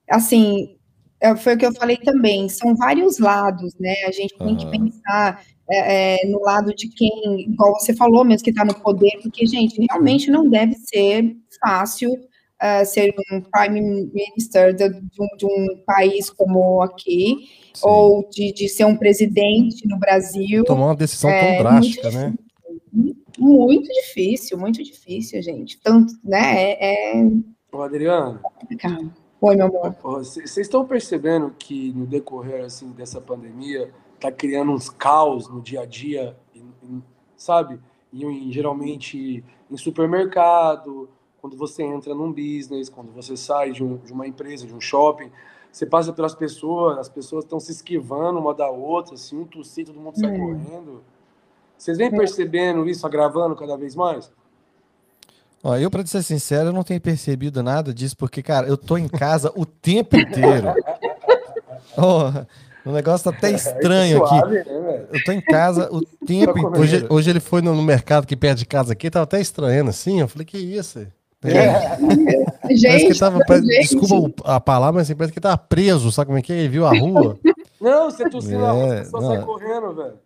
assim, 0.10 0.78
é, 1.22 1.36
foi 1.36 1.56
o 1.56 1.58
que 1.58 1.66
eu 1.66 1.74
falei 1.74 1.98
também, 1.98 2.50
são 2.50 2.76
vários 2.76 3.18
lados, 3.18 3.74
né? 3.80 3.96
A 4.06 4.12
gente 4.12 4.38
tem 4.38 4.58
que 4.58 4.70
pensar 4.70 5.42
é, 5.70 6.24
é, 6.24 6.28
no 6.28 6.42
lado 6.42 6.74
de 6.76 6.88
quem, 6.90 7.42
igual 7.42 7.74
você 7.74 7.94
falou 7.94 8.24
mesmo, 8.24 8.44
que 8.44 8.52
está 8.52 8.64
no 8.64 8.76
poder, 8.76 9.20
porque, 9.22 9.46
gente, 9.46 9.84
realmente 9.90 10.30
não 10.30 10.48
deve 10.48 10.76
ser 10.76 11.36
fácil 11.60 12.12
uh, 12.12 12.86
ser 12.86 13.14
um 13.32 13.42
prime 13.42 14.10
minister 14.14 14.74
de, 14.74 14.90
de, 14.90 15.22
um, 15.22 15.38
de 15.38 15.46
um, 15.46 15.84
país 15.86 16.30
como 16.30 16.82
aqui, 16.82 17.48
Sim. 17.74 17.82
ou 17.84 18.30
de, 18.30 18.54
de, 18.54 18.70
ser 18.70 18.86
um 18.86 18.96
presidente 18.96 19.88
no 19.88 19.98
Brasil. 19.98 20.64
Tomar 20.66 20.88
uma 20.88 20.96
decisão 20.96 21.30
tão 21.30 21.40
é, 21.40 21.58
drástica, 21.58 22.12
muito 22.12 22.18
né? 22.18 22.34
Muito 23.38 23.88
difícil, 23.90 24.58
muito 24.58 24.82
difícil, 24.82 25.42
gente. 25.42 25.80
Tanto, 25.82 26.14
né? 26.24 26.72
É. 26.72 27.18
é 27.18 27.32
Ô, 27.72 27.82
Adriano. 27.82 28.40
Oi, 29.42 29.56
meu 29.56 29.66
amor. 29.66 29.96
Vocês 30.02 30.58
estão 30.58 30.86
percebendo 30.86 31.54
que 31.60 31.92
no 31.92 32.06
decorrer 32.06 32.64
assim 32.64 32.92
dessa 32.92 33.20
pandemia 33.20 33.92
está 34.16 34.32
criando 34.32 34.72
uns 34.72 34.90
caos 34.90 35.48
no 35.48 35.62
dia 35.62 35.82
a 35.82 35.86
dia, 35.86 36.36
sabe? 37.38 37.80
E, 38.12 38.52
geralmente 38.52 39.44
em 39.70 39.78
supermercado, 39.78 41.10
quando 41.42 41.58
você 41.58 41.84
entra 41.84 42.16
num 42.16 42.32
business, 42.32 42.90
quando 42.90 43.12
você 43.12 43.36
sai 43.36 43.72
de, 43.72 43.84
um, 43.84 43.98
de 43.98 44.14
uma 44.14 44.28
empresa, 44.28 44.66
de 44.66 44.74
um 44.74 44.82
shopping, 44.82 45.32
você 45.72 45.86
passa 45.86 46.14
pelas 46.14 46.34
pessoas, 46.34 46.98
as 46.98 47.10
pessoas 47.10 47.44
estão 47.44 47.60
se 47.60 47.72
esquivando 47.72 48.40
uma 48.40 48.54
da 48.54 48.70
outra, 48.70 49.16
assim, 49.16 49.38
um 49.38 49.46
tossir, 49.46 49.86
todo 49.86 50.00
mundo 50.00 50.18
sai 50.18 50.34
é. 50.34 50.38
correndo. 50.38 51.04
Vocês 51.78 51.98
vêm 51.98 52.08
é. 52.08 52.12
percebendo 52.12 52.88
isso 52.88 53.06
agravando 53.06 53.56
cada 53.56 53.76
vez 53.76 53.96
mais? 53.96 54.32
Ó, 55.62 55.76
eu, 55.76 55.92
para 55.92 56.06
ser 56.06 56.24
sincero, 56.24 56.70
eu 56.70 56.74
não 56.74 56.84
tenho 56.84 57.02
percebido 57.02 57.62
nada 57.62 57.94
disso, 57.94 58.16
porque, 58.16 58.42
cara, 58.42 58.68
eu 58.68 58.78
tô 58.78 58.98
em 58.98 59.08
casa 59.08 59.52
o 59.56 59.66
tempo 59.66 60.16
inteiro. 60.16 60.68
oh, 61.98 62.46
O 62.86 62.92
negócio 62.92 63.32
tá 63.32 63.36
até 63.36 63.52
é, 63.52 63.56
estranho 63.56 64.24
é 64.24 64.28
suave, 64.28 64.58
aqui. 64.60 64.70
Né, 64.70 65.06
eu 65.12 65.24
tô 65.24 65.32
em 65.32 65.42
casa 65.42 65.90
o 65.92 66.02
tempo. 66.26 66.80
Hoje, 66.80 67.06
hoje 67.10 67.30
ele 67.32 67.40
foi 67.40 67.62
no, 67.62 67.82
mercado 67.82 68.28
que 68.28 68.36
perto 68.36 68.60
de 68.60 68.66
casa 68.66 68.94
aqui, 68.94 69.10
tava 69.10 69.24
até 69.24 69.42
estranhando 69.42 69.90
assim. 69.90 70.20
Eu 70.20 70.28
falei, 70.28 70.46
que 70.46 70.58
isso? 70.58 71.00
É. 71.44 71.98
gente, 72.76 73.08
que 73.08 73.20
tava, 73.20 73.40
gente. 73.48 73.66
desculpa 73.66 74.44
a 74.46 74.60
palavra, 74.60 75.00
mas 75.00 75.08
assim, 75.08 75.16
parece 75.16 75.34
que 75.34 75.40
tava 75.40 75.58
preso, 75.58 76.12
sabe 76.12 76.28
como 76.28 76.38
é 76.38 76.42
que 76.42 76.54
é? 76.54 76.58
Ele 76.58 76.70
viu 76.70 76.86
a 76.86 76.98
rua. 76.98 77.40
Não, 77.82 78.10
você 78.10 78.30
tossiu 78.30 78.58
é, 78.58 78.62
na 78.62 78.72
rua, 78.72 78.98
você 78.98 79.06
só 79.10 79.22
sai 79.22 79.42
correndo, 79.42 79.96
velho. 79.96 80.20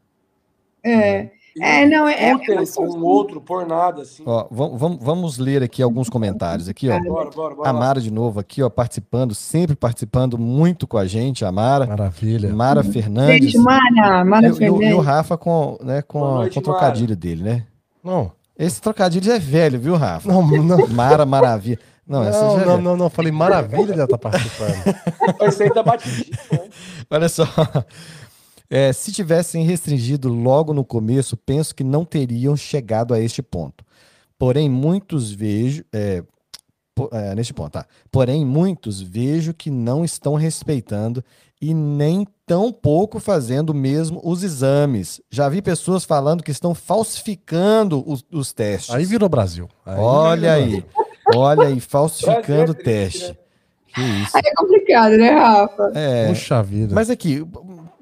É. 0.83 1.29
É, 1.61 1.85
não, 1.85 2.07
é. 2.07 2.33
Ontem, 2.33 2.55
é 2.55 2.81
um 2.81 3.03
outro, 3.03 3.41
por 3.41 3.65
nada, 3.65 4.01
assim. 4.01 4.23
Ó, 4.25 4.47
vamos, 4.49 4.97
vamos 5.01 5.37
ler 5.37 5.63
aqui 5.63 5.81
alguns 5.81 6.09
comentários 6.09 6.67
aqui, 6.67 6.89
ó. 6.89 6.99
Bora, 6.99 7.29
bora, 7.29 7.55
bora, 7.55 7.69
a 7.69 7.73
Mara 7.73 8.01
de 8.01 8.11
novo 8.11 8.39
aqui, 8.39 8.61
ó, 8.61 8.69
participando, 8.69 9.33
sempre 9.35 9.75
participando 9.75 10.37
muito 10.37 10.87
com 10.87 10.97
a 10.97 11.05
gente, 11.05 11.43
a 11.43 11.51
Mara. 11.51 11.85
Maravilha. 11.85 12.53
Mara 12.53 12.83
Fernandes. 12.83 13.39
Beijo, 13.39 13.61
Mara. 13.61 14.25
Mara 14.25 14.47
e, 14.47 14.53
Fernandes. 14.53 14.89
E 14.89 14.93
o 14.93 14.99
Rafa 14.99 15.37
com, 15.37 15.77
né, 15.83 16.01
com, 16.01 16.19
noite, 16.19 16.53
com 16.53 16.59
o 16.59 16.63
trocadilho 16.63 17.09
Mara. 17.09 17.19
dele, 17.19 17.43
né? 17.43 17.63
Não. 18.03 18.31
Esse 18.57 18.81
trocadilho 18.81 19.31
é 19.31 19.39
velho, 19.39 19.79
viu, 19.79 19.95
Rafa? 19.95 20.27
Não, 20.27 20.45
não. 20.45 20.87
Mara, 20.87 21.25
maravilha. 21.25 21.79
Não, 22.09 22.23
não, 22.23 22.57
não, 22.57 22.73
é 22.73 22.81
não, 22.81 22.97
não, 22.97 23.09
falei 23.09 23.31
maravilha 23.31 23.93
de 23.93 24.01
estar 24.01 24.17
participando. 24.17 24.95
Esse 25.41 25.61
aí 25.61 25.69
tá 25.69 25.83
batidinho, 25.83 26.35
né? 26.51 26.61
Olha 27.07 27.29
só. 27.29 27.45
É, 28.69 28.93
se 28.93 29.11
tivessem 29.11 29.63
restringido 29.63 30.29
logo 30.29 30.73
no 30.73 30.85
começo, 30.85 31.35
penso 31.35 31.73
que 31.73 31.83
não 31.83 32.05
teriam 32.05 32.55
chegado 32.55 33.13
a 33.13 33.19
este 33.19 33.41
ponto. 33.41 33.83
Porém, 34.37 34.69
muitos 34.69 35.31
vejo, 35.31 35.83
é, 35.91 36.23
é, 37.11 37.35
neste 37.35 37.53
ponto, 37.53 37.71
tá? 37.71 37.85
Porém, 38.11 38.45
muitos 38.45 39.01
vejo 39.01 39.53
que 39.53 39.71
não 39.71 40.05
estão 40.05 40.35
respeitando 40.35 41.23
e 41.61 41.73
nem 41.73 42.25
tão 42.45 42.71
pouco 42.71 43.19
fazendo 43.19 43.73
mesmo 43.73 44.21
os 44.23 44.43
exames. 44.43 45.19
Já 45.29 45.49
vi 45.49 45.61
pessoas 45.61 46.05
falando 46.05 46.43
que 46.43 46.51
estão 46.51 46.73
falsificando 46.73 48.03
os, 48.09 48.23
os 48.31 48.53
testes. 48.53 48.93
Aí 48.93 49.03
virou 49.03 49.27
Brasil. 49.27 49.67
Aí 49.85 49.97
olha 49.97 50.55
virou 50.55 50.75
aí, 50.75 50.85
olha 51.35 51.67
aí, 51.67 51.79
falsificando 51.79 52.71
o 52.71 52.75
Brasil 52.75 52.81
é 52.81 52.83
teste. 52.83 53.39
Que 53.93 54.01
isso. 54.01 54.37
Aí 54.37 54.43
é 54.45 54.53
complicado, 54.55 55.17
né, 55.17 55.31
Rafa? 55.31 55.91
É, 55.95 56.27
Puxa 56.27 56.61
vida. 56.63 56.93
mas 56.93 57.09
aqui, 57.09 57.43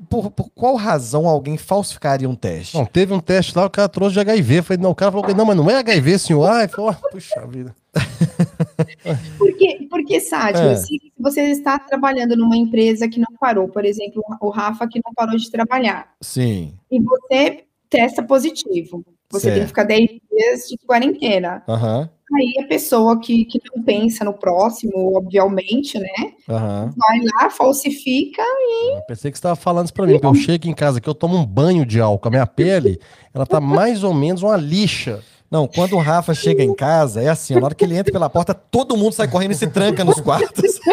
por, 0.09 0.31
por 0.31 0.49
qual 0.49 0.75
razão 0.75 1.27
alguém 1.27 1.57
falsificaria 1.57 2.29
um 2.29 2.35
teste? 2.35 2.75
Não, 2.77 2.85
teve 2.85 3.13
um 3.13 3.19
teste 3.19 3.57
lá, 3.57 3.65
o 3.65 3.69
cara 3.69 3.89
trouxe 3.89 4.13
de 4.13 4.19
HIV. 4.19 4.61
Falei, 4.61 4.81
não, 4.83 4.91
o 4.91 4.95
cara 4.95 5.11
falou 5.11 5.25
que 5.25 5.33
não, 5.33 5.45
mas 5.45 5.57
não 5.57 5.69
é 5.69 5.75
HIV, 5.77 6.19
senhor. 6.19 6.49
Ai, 6.49 6.67
falou, 6.67 6.91
ah, 6.91 6.99
puxa 7.11 7.45
vida. 7.47 7.75
Porque, 9.37 9.87
porque 9.89 10.19
Sádio, 10.19 10.61
É. 10.61 10.75
se 10.75 10.99
você 11.19 11.41
está 11.43 11.79
trabalhando 11.79 12.35
numa 12.35 12.55
empresa 12.55 13.07
que 13.09 13.19
não 13.19 13.35
parou, 13.39 13.67
por 13.67 13.83
exemplo, 13.85 14.21
o 14.41 14.49
Rafa 14.49 14.87
que 14.87 14.99
não 15.03 15.13
parou 15.15 15.35
de 15.37 15.49
trabalhar, 15.49 16.13
Sim. 16.21 16.73
e 16.91 16.99
você 17.01 17.63
testa 17.89 18.21
positivo, 18.21 19.03
você 19.29 19.47
tem 19.47 19.53
Certo. 19.55 19.61
que 19.61 19.67
ficar 19.67 19.83
10 19.83 20.09
dias 20.37 20.67
de 20.69 20.77
quarentena. 20.85 21.63
Aham. 21.67 22.09
Aí 22.35 22.61
a 22.61 22.67
pessoa 22.67 23.19
que, 23.21 23.45
que 23.45 23.59
não 23.73 23.81
pensa 23.83 24.25
no 24.25 24.33
próximo, 24.33 25.15
obviamente, 25.15 25.97
né? 25.97 26.33
Aham. 26.49 26.93
Vai 26.95 27.19
lá, 27.33 27.49
falsifica. 27.49 28.41
Eu 28.41 29.01
pensei 29.07 29.31
que 29.31 29.37
você 29.37 29.39
estava 29.39 29.55
falando 29.55 29.85
isso 29.85 29.93
pra 29.93 30.05
mim, 30.05 30.19
porque 30.19 30.27
eu 30.27 30.35
chego 30.35 30.67
em 30.67 30.73
casa 30.73 30.99
que 30.99 31.07
eu 31.07 31.15
tomo 31.15 31.37
um 31.37 31.45
banho 31.45 31.85
de 31.85 32.01
álcool, 32.01 32.27
a 32.27 32.31
minha 32.31 32.45
pele, 32.47 32.99
ela 33.33 33.45
tá 33.45 33.61
mais 33.61 34.03
ou 34.03 34.13
menos 34.13 34.43
uma 34.43 34.57
lixa. 34.57 35.23
Não, 35.49 35.65
quando 35.65 35.93
o 35.95 35.99
Rafa 35.99 36.33
chega 36.33 36.61
em 36.61 36.75
casa, 36.75 37.21
é 37.21 37.29
assim, 37.29 37.55
na 37.55 37.65
hora 37.65 37.75
que 37.75 37.85
ele 37.85 37.95
entra 37.95 38.11
pela 38.11 38.29
porta, 38.29 38.53
todo 38.53 38.97
mundo 38.97 39.13
sai 39.13 39.29
correndo 39.29 39.51
e 39.51 39.55
se 39.55 39.67
tranca 39.67 40.03
nos 40.03 40.19
quartos. 40.19 40.79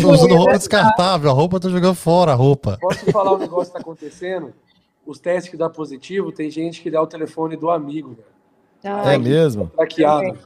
Tô 0.00 0.10
usando 0.10 0.34
roupa 0.34 0.58
descartável, 0.58 1.30
a 1.30 1.32
roupa 1.34 1.56
eu 1.56 1.60
tô 1.60 1.70
jogando 1.70 1.94
fora 1.94 2.32
a 2.32 2.34
roupa. 2.34 2.78
Posso 2.80 3.04
te 3.04 3.12
falar 3.12 3.34
um 3.34 3.38
negócio 3.38 3.66
que 3.66 3.72
tá 3.72 3.80
acontecendo? 3.80 4.52
Os 5.06 5.18
testes 5.18 5.50
que 5.50 5.56
dá 5.56 5.68
positivo, 5.68 6.30
tem 6.30 6.50
gente 6.50 6.82
que 6.82 6.90
dá 6.90 7.00
o 7.02 7.06
telefone 7.06 7.56
do 7.56 7.70
amigo, 7.70 8.10
velho. 8.10 8.24
Ai, 8.84 9.14
É 9.14 9.18
mesmo? 9.18 9.66
Traqueado. 9.68 10.38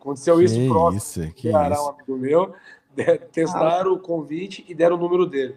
Aconteceu 0.00 0.40
isso 0.40 0.54
Que 0.54 0.68
próximo. 0.68 0.98
isso, 0.98 1.34
que 1.34 1.50
Ceará, 1.50 1.68
um 1.70 1.72
isso. 1.82 1.90
amigo 1.90 2.16
meu. 2.16 2.54
Testaram 3.32 3.92
o 3.92 3.98
convite 3.98 4.64
e 4.68 4.74
deram 4.74 4.96
o 4.96 4.98
número 4.98 5.26
dele. 5.26 5.56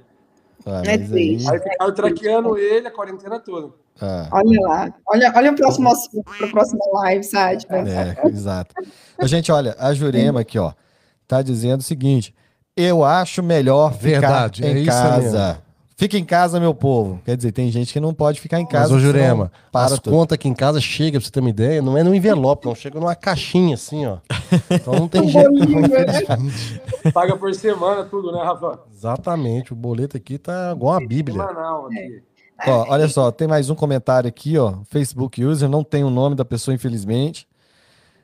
Ah, 0.66 0.82
É 0.86 0.98
triste. 0.98 1.50
Aí 1.50 1.60
ficaram 1.60 1.94
traqueando 1.94 2.58
ele 2.58 2.88
a 2.88 2.92
quarentena 2.92 3.40
toda. 3.40 3.74
ah, 4.02 4.28
Olha 4.32 4.62
lá. 4.62 4.94
Olha, 5.08 5.32
olha 5.36 5.52
o 5.52 5.56
próximo 5.56 5.90
assunto 5.90 6.24
para 6.38 6.48
a 6.48 6.50
próxima 6.50 6.86
live, 6.94 7.24
Sádio. 7.24 7.68
é, 7.72 8.28
exato. 8.28 8.76
Gente, 9.24 9.52
olha, 9.52 9.76
a 9.80 9.94
Jurema 9.94 10.42
aqui, 10.42 10.60
ó, 10.60 10.74
tá 11.28 11.42
dizendo 11.42 11.80
o 11.80 11.84
seguinte: 11.84 12.36
eu 12.76 13.06
acho 13.06 13.42
melhor 13.42 13.94
ficar 13.94 14.20
Verdade, 14.20 14.66
é 14.66 14.72
em 14.72 14.78
isso 14.82 14.86
casa. 14.88 15.64
Fica 16.00 16.18
em 16.18 16.24
casa, 16.24 16.62
meu 16.62 16.74
povo. 16.74 17.20
Quer 17.26 17.36
dizer, 17.36 17.52
tem 17.52 17.70
gente 17.70 17.92
que 17.92 18.00
não 18.00 18.14
pode 18.14 18.40
ficar 18.40 18.58
em 18.58 18.66
casa. 18.66 18.84
Mas, 18.84 18.92
ô 18.94 19.00
senão 19.00 19.12
Jurema, 19.12 19.52
para 19.70 19.96
as 19.96 20.00
contas 20.00 20.36
aqui 20.36 20.48
em 20.48 20.54
casa 20.54 20.80
chega, 20.80 21.20
pra 21.20 21.26
você 21.26 21.30
ter 21.30 21.42
uma 21.42 21.50
ideia, 21.50 21.82
não 21.82 21.98
é 21.98 22.04
no 22.04 22.16
envelope, 22.16 22.66
não. 22.66 22.74
Chega 22.74 22.98
numa 23.02 23.14
caixinha 23.16 23.74
assim, 23.74 24.06
ó. 24.06 24.20
Então 24.72 24.94
não 24.94 25.10
tem 25.10 25.28
jeito. 25.28 25.52
infelizmente. 25.52 26.82
Paga 27.14 27.36
por 27.36 27.54
semana 27.54 28.06
tudo, 28.06 28.32
né, 28.32 28.42
Rafa? 28.42 28.80
Exatamente, 28.90 29.74
o 29.74 29.76
boleto 29.76 30.16
aqui 30.16 30.38
tá 30.38 30.72
igual 30.74 30.96
a 30.96 31.06
Bíblia. 31.06 31.36
Semanal 31.46 31.88
aqui. 31.88 32.24
Ó, 32.66 32.86
olha 32.94 33.10
só, 33.10 33.30
tem 33.30 33.50
mais 33.50 33.70
um 33.70 33.76
comentário 33.76 34.30
aqui, 34.30 34.58
ó. 34.58 34.76
Facebook 34.90 35.44
user, 35.44 35.68
não 35.68 35.84
tem 35.84 36.06
o 36.06 36.10
nome 36.10 36.34
da 36.34 36.46
pessoa, 36.46 36.74
infelizmente. 36.74 37.46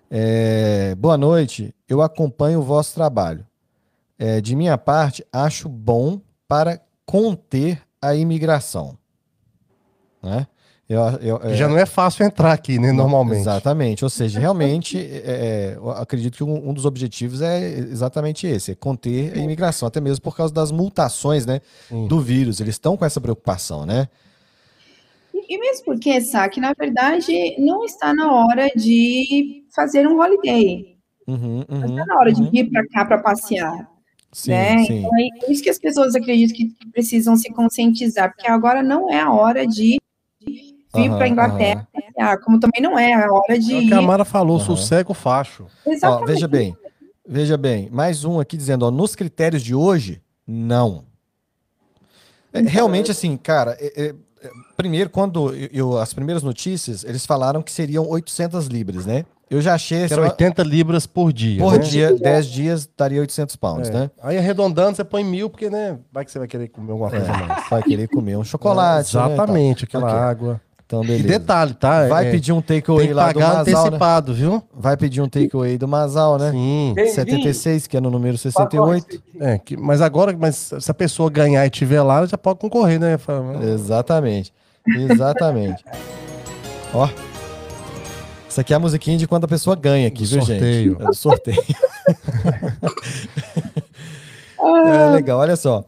É, 0.09 0.95
boa 0.95 1.17
noite, 1.17 1.75
eu 1.89 2.01
acompanho 2.01 2.59
o 2.59 2.63
vosso 2.63 2.95
trabalho. 2.95 3.45
É, 4.17 4.39
de 4.39 4.55
minha 4.55 4.77
parte, 4.77 5.25
acho 5.29 5.67
bom 5.67 6.21
para 6.47 6.79
conter 7.05 7.81
a 8.01 8.15
imigração. 8.15 8.97
Né? 10.21 10.47
Eu, 10.87 11.01
eu- 11.19 11.39
Que 11.39 11.55
já 11.55 11.67
não 11.67 11.77
é 11.77 11.85
fácil 11.85 12.23
entrar 12.25 12.51
aqui, 12.53 12.77
né, 12.77 12.91
normalmente. 12.91 13.39
Exatamente. 13.39 14.03
Ou 14.03 14.09
seja, 14.09 14.39
realmente, 14.39 14.97
é, 14.97 15.21
é, 15.25 15.75
eu 15.75 15.89
acredito 15.89 16.37
que 16.37 16.43
um, 16.43 16.69
um 16.69 16.73
dos 16.73 16.85
objetivos 16.85 17.41
é 17.41 17.69
exatamente 17.79 18.45
esse, 18.45 18.71
é 18.71 18.75
conter 18.75 19.33
a 19.33 19.37
imigração, 19.37 19.87
até 19.87 19.99
mesmo 19.99 20.21
por 20.21 20.35
causa 20.37 20.53
das 20.53 20.71
multações, 20.71 21.43
né, 21.45 21.59
Sim. 21.89 22.07
do 22.07 22.19
vírus. 22.21 22.59
Eles 22.59 22.75
estão 22.75 22.95
com 22.95 23.03
essa 23.03 23.19
preocupação, 23.19 23.83
né? 23.85 24.07
E 25.33 25.57
mesmo 25.59 25.85
porque, 25.85 26.21
Sá, 26.21 26.47
que 26.49 26.59
na 26.59 26.73
verdade 26.73 27.55
não 27.59 27.83
está 27.83 28.13
na 28.13 28.31
hora 28.31 28.67
de 28.75 29.63
fazer 29.75 30.07
um 30.07 30.19
holiday. 30.19 30.95
Uhum, 31.27 31.63
Não 31.67 31.79
uhum, 31.79 31.85
está 31.89 32.05
na 32.05 32.15
hora 32.19 32.31
de 32.31 32.41
uhum. 32.41 32.51
vir 32.51 32.69
para 32.69 32.87
cá 32.87 33.05
para 33.05 33.17
passear. 33.21 33.89
Sim, 34.35 34.51
né? 34.51 34.77
sim. 34.85 34.93
Então 35.05 35.17
é 35.17 35.51
isso 35.51 35.63
que 35.63 35.69
as 35.69 35.79
pessoas 35.79 36.13
acreditam 36.13 36.57
que 36.57 36.91
precisam 36.91 37.37
se 37.37 37.49
conscientizar, 37.53 38.33
porque 38.35 38.51
agora 38.51 38.83
não 38.83 39.09
é 39.09 39.21
a 39.21 39.31
hora 39.31 39.65
de 39.65 39.97
vir 40.93 41.09
para 41.15 41.23
a 41.23 41.27
Inglaterra 41.29 41.87
passear, 41.93 42.37
como 42.41 42.59
também 42.59 42.81
não 42.81 42.99
é 42.99 43.13
a 43.13 43.31
hora 43.31 43.57
de 43.57 43.73
É 43.73 43.77
o 43.77 43.87
que 43.87 43.93
a 43.93 44.01
Mara 44.01 44.25
falou, 44.25 44.57
Aham. 44.57 44.65
sossego 44.65 45.13
facho. 45.13 45.67
Ó, 46.03 46.25
veja 46.25 46.49
bem, 46.49 46.75
veja 47.25 47.55
bem, 47.55 47.89
mais 47.89 48.25
um 48.25 48.37
aqui 48.37 48.57
dizendo, 48.57 48.85
ó, 48.85 48.91
nos 48.91 49.15
critérios 49.15 49.63
de 49.63 49.73
hoje, 49.73 50.21
não. 50.45 51.05
É, 52.51 52.59
realmente, 52.59 53.09
assim, 53.11 53.37
cara, 53.37 53.77
é- 53.79 54.09
é, 54.09 54.15
primeiro, 54.75 55.09
quando 55.09 55.55
eu, 55.55 55.69
eu- 55.71 55.97
as 55.97 56.13
primeiras 56.13 56.43
notícias, 56.43 57.05
eles 57.05 57.25
falaram 57.25 57.61
que 57.63 57.71
seriam 57.71 58.05
800 58.05 58.67
libras, 58.67 59.05
né? 59.05 59.23
Eu 59.49 59.62
já 59.62 59.75
achei 59.75 59.99
Que 59.99 60.05
esse 60.05 60.13
era 60.13 60.23
80 60.23 60.63
libras 60.63 61.05
por 61.05 61.31
dia. 61.31 61.62
por 61.62 61.73
né? 61.73 61.77
dia, 61.79 62.13
10 62.15 62.45
dias, 62.47 62.89
daria 62.97 63.21
800 63.21 63.55
pounds, 63.55 63.89
É. 63.89 63.93
né? 63.93 64.12
Aí 64.23 64.38
arredondando, 64.38 64.95
você 64.95 65.03
põe 65.03 65.23
mil, 65.23 65.49
porque, 65.49 65.69
né? 65.69 65.97
Vai 66.12 66.25
que 66.25 66.31
você 66.31 66.39
vai 66.39 66.47
querer 66.47 66.67
comer 66.69 66.91
alguma 66.91 67.10
coisa 67.12 67.31
a 67.31 67.38
mais. 67.38 67.65
É, 67.65 67.69
vai 67.69 67.84
querer 67.84 68.08
comer 68.08 68.38
um 68.38 68.43
chocolate, 68.43 69.15
né. 69.15 69.23
Exatamente, 69.25 69.84
aquela 69.86 70.08
Ok. 70.08 70.17
água. 70.19 70.62
Então, 70.88 71.03
E 71.03 71.08
beleza. 71.08 71.27
detalhe, 71.27 71.73
tá? 71.73 72.08
Vai 72.08 72.27
É, 72.27 72.31
pedir 72.31 72.51
um 72.53 72.62
takeaway 72.62 73.12
lá 73.12 73.31
do 73.31 73.39
Masal, 73.39 73.55
né? 73.55 73.62
antecipado, 73.62 74.34
viu? 74.36 74.63
Vai 74.71 74.95
pedir 74.95 75.19
um 75.21 75.27
takeaway 75.27 75.77
do 75.79 75.88
Masal, 75.88 76.38
né? 76.38 76.51
Sim. 76.51 76.93
Bem-vindo. 76.95 77.15
76, 77.15 77.88
que 77.88 77.97
é 77.97 78.01
no 78.01 78.12
número 78.12 78.38
68. 78.38 79.19
É, 79.39 79.58
que- 79.58 79.75
mas 79.77 79.99
agora, 80.01 80.36
mas 80.39 80.71
se 80.79 80.91
a 80.91 80.93
pessoa 80.93 81.27
ganhar 81.29 81.65
e 81.65 81.69
tiver 81.71 82.01
lá, 82.03 82.17
ela 82.17 82.27
já 82.27 82.38
pode 82.38 82.60
concorrer, 82.60 82.99
né? 82.99 83.17
Exatamente. 83.73 84.53
Exatamente. 84.88 85.84
Ó. 86.93 87.10
Isso 88.55 88.61
aqui 88.61 88.71
é 88.71 88.77
a 88.77 88.79
musiquinha 88.79 89.17
de 89.17 89.27
quando 89.27 89.43
a 89.43 89.47
pessoa 89.49 89.75
ganha 89.75 90.07
aqui, 90.07 90.23
Do 90.23 90.29
viu, 90.29 90.41
sorteio. 90.41 90.91
gente? 90.93 91.01
É 91.01 91.05
do 91.07 91.13
sorteio. 91.13 91.63
é 94.57 95.09
legal, 95.11 95.39
olha 95.39 95.57
só. 95.57 95.83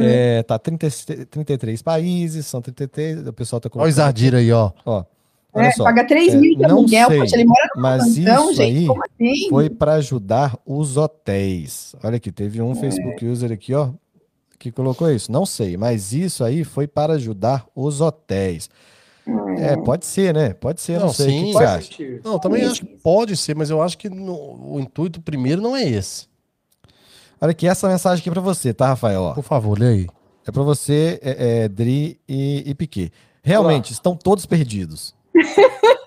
É, 0.00 0.42
tá 0.42 0.58
30, 0.58 0.88
33 1.30 1.82
países, 1.82 2.46
são 2.46 2.62
33. 2.62 3.26
O 3.26 3.32
pessoal 3.34 3.60
tá 3.60 3.68
Olha 3.74 3.88
o. 3.88 3.92
Zardir 3.92 4.34
aí, 4.34 4.50
ó. 4.50 4.70
Ó, 4.86 5.04
olha 5.52 5.66
É, 5.66 5.70
só. 5.72 5.84
paga 5.84 6.06
3 6.06 6.32
é, 6.32 6.36
mil 6.38 6.56
de 6.56 6.62
não 6.62 6.78
aluguel, 6.78 7.08
sei, 7.08 7.18
poxa, 7.20 7.36
ele 7.36 7.44
mora 7.44 7.68
no 7.76 7.82
Mas 7.82 8.16
mansão, 8.16 8.50
isso 8.50 8.54
gente, 8.54 8.90
aí 8.90 9.30
assim? 9.36 9.48
foi 9.50 9.68
para 9.68 9.92
ajudar 9.94 10.58
os 10.64 10.96
hotéis. 10.96 11.94
Olha 12.02 12.16
aqui, 12.16 12.32
teve 12.32 12.58
É. 12.58 12.62
um 12.62 12.74
Facebook 12.74 13.26
user 13.26 13.52
aqui, 13.52 13.74
ó, 13.74 13.90
que 14.58 14.72
colocou 14.72 15.10
isso. 15.10 15.30
Não 15.30 15.44
sei, 15.44 15.76
mas 15.76 16.14
isso 16.14 16.42
aí 16.42 16.64
foi 16.64 16.86
para 16.86 17.12
ajudar 17.12 17.66
os 17.76 18.00
hotéis. 18.00 18.70
É, 19.58 19.76
pode 19.76 20.06
ser, 20.06 20.32
né? 20.32 20.54
Pode 20.54 20.80
ser, 20.80 20.98
não, 20.98 21.06
Não, 21.06 21.12
sei. 21.12 21.26
O 21.26 21.30
que 21.30 21.46
sim. 21.46 21.52
você 21.52 21.64
acha? 21.64 22.20
Não, 22.24 22.38
também 22.38 22.64
acho 22.64 22.80
que 22.80 22.86
pode 22.86 23.36
ser, 23.36 23.54
mas 23.56 23.68
eu 23.70 23.82
acho 23.82 23.98
que 23.98 24.08
no- 24.08 24.72
o 24.74 24.80
intuito 24.80 25.20
primeiro 25.20 25.60
não 25.60 25.76
é 25.76 25.82
esse. 25.88 26.26
Olha 27.40 27.50
aqui, 27.52 27.68
essa 27.68 27.88
mensagem 27.88 28.20
aqui 28.20 28.30
para 28.30 28.40
você, 28.40 28.72
tá, 28.72 28.88
Rafael? 28.88 29.22
Ó, 29.22 29.34
Por 29.34 29.44
favor, 29.44 29.78
lê 29.78 29.86
aí. 29.88 30.06
é 30.46 30.50
para 30.50 30.62
você, 30.62 31.18
é, 31.22 31.64
é, 31.64 31.68
Dri 31.68 32.18
e, 32.28 32.64
e 32.70 32.74
Piquet. 32.74 33.12
Realmente, 33.42 33.92
estão 33.92 34.16
todos 34.16 34.44
perdidos. 34.46 35.14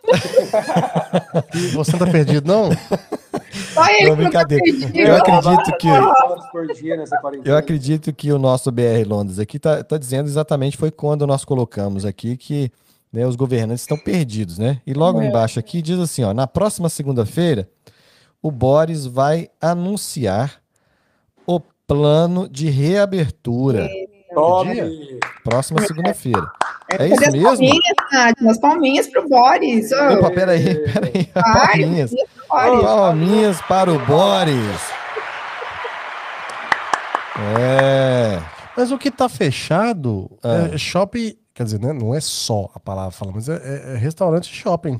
Você 1.73 1.91
não 1.93 1.99
tá 1.99 2.07
perdido, 2.07 2.45
não? 2.47 2.69
Só 3.73 3.85
ele 3.87 4.09
Não, 4.09 4.17
que 4.17 4.23
não 4.23 4.31
tá 4.31 4.43
brincadeira. 4.45 4.63
perdido. 4.63 4.97
Eu 4.97 5.15
acredito 5.15 5.77
que 5.77 5.87
eu 7.49 7.55
acredito 7.57 8.13
que 8.13 8.31
o 8.31 8.37
nosso 8.39 8.71
BR 8.71 9.05
Londres 9.07 9.39
aqui 9.39 9.57
tá, 9.59 9.83
tá 9.83 9.97
dizendo 9.97 10.27
exatamente 10.27 10.77
foi 10.77 10.91
quando 10.91 11.25
nós 11.25 11.45
colocamos 11.45 12.05
aqui 12.05 12.35
que 12.35 12.71
né, 13.11 13.25
os 13.25 13.35
governantes 13.35 13.83
estão 13.83 13.97
perdidos, 13.97 14.57
né? 14.57 14.79
E 14.87 14.93
logo 14.93 15.21
embaixo 15.21 15.59
aqui 15.59 15.81
diz 15.81 15.99
assim, 15.99 16.23
ó, 16.23 16.33
na 16.33 16.47
próxima 16.47 16.87
segunda-feira 16.89 17.69
o 18.41 18.49
Boris 18.51 19.05
vai 19.05 19.49
anunciar 19.59 20.61
o 21.45 21.59
plano 21.59 22.47
de 22.49 22.69
reabertura. 22.69 23.87
Tome. 24.33 25.19
Próxima 25.43 25.81
segunda-feira. 25.81 26.49
É 26.89 26.97
Cadê 26.97 27.13
isso 27.13 27.23
as 27.25 27.33
mesmo? 27.33 27.47
palminhas, 27.49 27.95
Nádia? 28.11 28.51
As 28.51 28.57
palminhas 28.59 29.07
pro 29.09 29.27
Boris. 29.29 29.91
Opa, 29.91 30.31
peraí, 30.31 30.63
peraí. 30.91 31.29
Ai, 31.35 31.67
Palminhas. 31.81 32.11
Boris. 32.49 32.81
Palminhas 32.81 33.61
para 33.63 33.91
o 33.93 33.99
Boris. 34.05 34.81
É. 37.59 38.39
Mas 38.75 38.91
o 38.91 38.97
que 38.97 39.11
tá 39.11 39.27
fechado 39.29 40.29
Ah. 40.43 40.69
é 40.73 40.77
shopping. 40.77 41.35
Quer 41.61 41.65
dizer, 41.65 41.79
né, 41.79 41.93
não 41.93 42.15
é 42.15 42.19
só 42.19 42.71
a 42.73 42.79
palavra 42.79 43.11
falando, 43.11 43.35
mas 43.35 43.47
é, 43.47 43.53
é- 43.53 43.93
é 43.93 43.95
restaurante 43.95 44.47
e 44.49 44.53
shopping. 44.55 44.99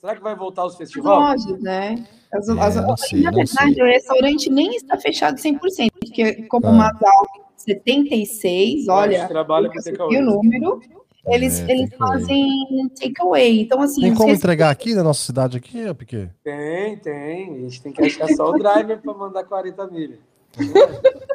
Será 0.00 0.14
que 0.14 0.22
vai 0.22 0.36
voltar 0.36 0.64
os 0.64 0.76
festivais? 0.76 1.44
Lojas, 1.44 1.60
né? 1.60 2.06
As, 2.32 2.48
É, 2.48 2.52
as- 2.52 2.76
não 2.76 2.96
sei, 2.96 3.20
na 3.22 3.32
não 3.32 3.38
verdade, 3.38 3.74
sei. 3.74 3.82
o 3.82 3.86
restaurante 3.86 4.48
nem 4.50 4.76
está 4.76 4.96
fechado 4.96 5.38
100%, 5.40 5.90
porque 5.98 6.42
como 6.44 6.66
Ah. 6.66 6.70
o 6.70 6.74
Masal 6.76 7.26
76, 7.56 8.86
olha, 8.86 9.26
trabalha 9.26 9.68
o 9.68 10.20
número, 10.22 10.80
eles, 11.26 11.58
É, 11.58 11.72
eles 11.72 11.90
takeaway. 11.90 12.20
fazem 12.20 12.88
takeaway. 13.00 13.60
Então, 13.62 13.82
assim, 13.82 14.02
Tem 14.02 14.14
como 14.14 14.30
entregar 14.32 14.70
aqui 14.70 14.94
na 14.94 15.02
nossa 15.02 15.24
cidade 15.24 15.56
aqui, 15.56 15.92
Piquet? 15.94 16.30
Tem, 16.44 16.96
tem. 16.98 17.54
A 17.56 17.58
gente 17.62 17.82
tem 17.82 17.92
que 17.92 18.02
achar 18.04 18.28
só 18.28 18.50
o 18.50 18.56
driver 18.56 19.02
para 19.02 19.14
mandar 19.14 19.42
40 19.42 19.84
milhas. 19.88 20.20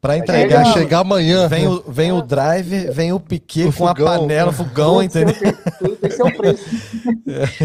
Para 0.00 0.18
entregar, 0.18 0.64
chegar 0.66 1.00
amanhã. 1.00 1.48
vem 1.48 1.66
o, 1.66 1.80
vem 1.88 2.12
o 2.12 2.20
driver, 2.22 2.92
vem 2.92 3.12
o 3.12 3.20
piquet 3.20 3.66
O 3.68 3.72
com 3.72 3.86
a 3.86 3.94
fogão. 3.94 4.20
panela, 4.20 4.52
fogão, 4.52 5.02
entendeu? 5.02 5.34
Tem, 5.34 5.52
tudo 5.78 5.96
tem 5.96 6.10
seu 6.10 6.30
preço. 6.32 6.64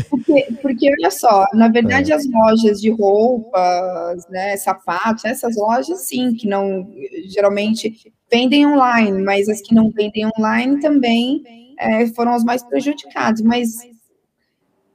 Porque, 0.10 0.48
porque, 0.62 0.90
olha 1.00 1.12
só, 1.12 1.46
na 1.54 1.68
verdade, 1.68 2.14
as 2.14 2.26
lojas 2.30 2.80
de 2.80 2.90
roupas, 2.90 4.28
né, 4.30 4.56
sapatos, 4.58 5.26
essas 5.26 5.56
lojas, 5.56 6.02
sim, 6.02 6.34
que 6.34 6.48
não, 6.48 6.88
geralmente, 7.28 8.12
vendem 8.32 8.66
online, 8.68 9.22
mas 9.22 9.50
as 9.50 9.62
que 9.62 9.74
não 9.76 9.90
vendem 9.92 10.28
online 10.38 10.80
também 10.80 11.44
é, 11.78 12.08
foram 12.08 12.34
as 12.34 12.44
mais 12.44 12.64
prejudicadas. 12.64 13.42
Mas 13.42 13.70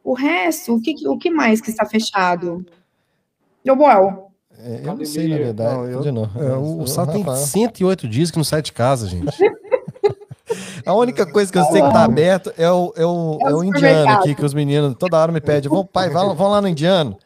o 0.02 0.14
resto, 0.14 0.74
o 0.76 0.80
que, 0.80 0.94
que- 0.94 1.08
o 1.08 1.18
que 1.18 1.30
mais 1.30 1.60
que 1.60 1.70
está 1.70 1.84
fechado? 1.84 2.64
Joboel, 3.66 4.23
É, 4.66 4.80
eu 4.88 4.96
não 4.96 5.04
sei, 5.04 5.28
na 5.28 5.36
verdade. 5.36 5.74
Não, 5.74 5.84
eu- 5.86 6.00
de 6.00 6.10
novo. 6.10 6.42
É, 6.42 6.56
o 6.56 6.80
Eu- 6.80 6.86
Sá 6.86 7.06
tem 7.06 7.20
Rafael. 7.22 7.36
108 7.46 8.08
dias 8.08 8.30
que 8.30 8.36
não 8.38 8.44
sai 8.44 8.62
de 8.62 8.72
casa, 8.72 9.06
gente. 9.06 9.26
A 10.86 10.92
única 10.94 11.24
coisa 11.26 11.50
que 11.50 11.58
eu 11.58 11.64
sei 11.64 11.80
que 11.82 11.90
tá 11.92 12.04
aberto 12.04 12.52
é 12.56 12.70
o, 12.70 12.92
é 12.96 13.04
o, 13.04 13.38
É 13.40 13.44
o 13.46 13.48
é 13.50 13.54
o 13.54 13.64
indiano 13.64 14.10
aqui, 14.12 14.34
que 14.34 14.44
os 14.44 14.52
meninos 14.54 14.94
toda 14.98 15.18
hora 15.18 15.32
me 15.32 15.40
pedem. 15.40 15.68
Vão, 15.70 15.84
pai, 15.84 16.10
vão, 16.10 16.34
vão 16.34 16.48
lá 16.50 16.60
no 16.60 16.68
indiano. 16.68 17.16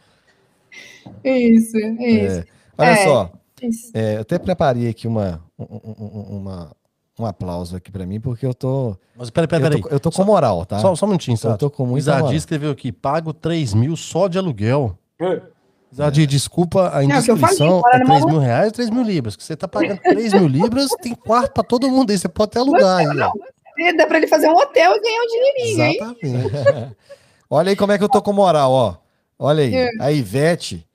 isso, 1.25 1.77
isso. 1.77 2.41
É. 2.41 2.45
Olha 2.79 2.89
É. 2.91 3.05
só, 3.05 3.31
isso. 3.63 3.91
é, 3.93 4.17
eu 4.17 4.21
até 4.21 4.39
preparei 4.39 4.89
aqui 4.89 5.09
uma, 5.09 5.43
um, 5.59 5.65
um- 5.99 6.37
uma, 6.39 6.71
um 7.19 7.27
aplauso 7.27 7.77
aqui 7.77 7.91
pra 7.91 8.07
mim, 8.07 8.21
porque 8.21 8.47
eu 8.47 8.55
tô, 8.55 8.97
Mas 9.17 9.31
peraí, 9.31 9.49
peraí, 9.49 9.65
eu 9.65 9.71
peraí. 9.71 9.83
tô, 9.83 9.89
eu 9.89 10.01
tô 10.01 10.11
com 10.13 10.25
moral, 10.25 10.65
tá? 10.65 10.79
Só, 10.79 10.95
só 10.95 11.05
um 11.05 11.09
minutinho, 11.11 11.35
Eu 11.35 11.39
Sato. 11.39 11.59
tô 11.59 11.71
com 11.71 11.83
O 11.83 11.87
muita 11.87 12.05
Zadi 12.07 12.21
moral. 12.23 12.35
escreveu 12.37 12.71
aqui, 12.71 12.93
pago 12.93 13.33
3 13.33 13.75
mil 13.75 13.97
só 13.97 14.29
de 14.29 14.39
aluguel. 14.39 14.97
É. 15.21 15.43
Zadi, 15.95 16.27
desculpa 16.27 16.89
a 16.89 16.91
Não, 16.93 17.01
é 17.01 17.05
indiscrição, 17.05 17.41
falei, 17.41 17.57
é 17.57 17.81
fora 17.81 18.05
3 18.05 18.21
numa- 18.21 18.31
mil 18.33 18.39
reais 18.41 18.67
ou 18.67 18.73
3 18.73 18.91
mil 18.91 19.03
libras? 19.03 19.37
Que 19.37 19.43
você 19.43 19.57
tá 19.57 19.67
pagando 19.67 19.99
3 20.01 20.33
mil 20.35 20.47
libras, 20.47 20.91
tem 21.01 21.15
quarto 21.15 21.53
pra 21.53 21.63
todo 21.65 21.89
mundo 21.89 22.11
aí, 22.11 22.19
você 22.19 22.29
pode 22.29 22.51
até 22.51 22.61
alugar 22.61 22.99
aí. 22.99 23.07
É, 23.81 23.93
Dá 23.95 24.07
para 24.07 24.19
ele 24.19 24.27
fazer 24.27 24.49
um 24.49 24.57
hotel 24.57 24.93
e 24.95 25.01
ganhar 25.01 25.21
um 25.23 25.27
dinheirinho, 25.27 25.83
hein? 25.83 25.99
Exatamente. 26.01 26.97
Olha 27.51 27.71
aí 27.71 27.77
como 27.77 27.93
é 27.93 27.99
que 27.99 28.05
eu 28.05 28.09
tô 28.09 28.21
com 28.21 28.33
moral, 28.33 28.71
ó. 28.71 28.97
Olha 29.39 29.63
aí, 29.65 29.75
É. 29.75 29.89
a 30.01 30.13
Ivete. 30.13 30.87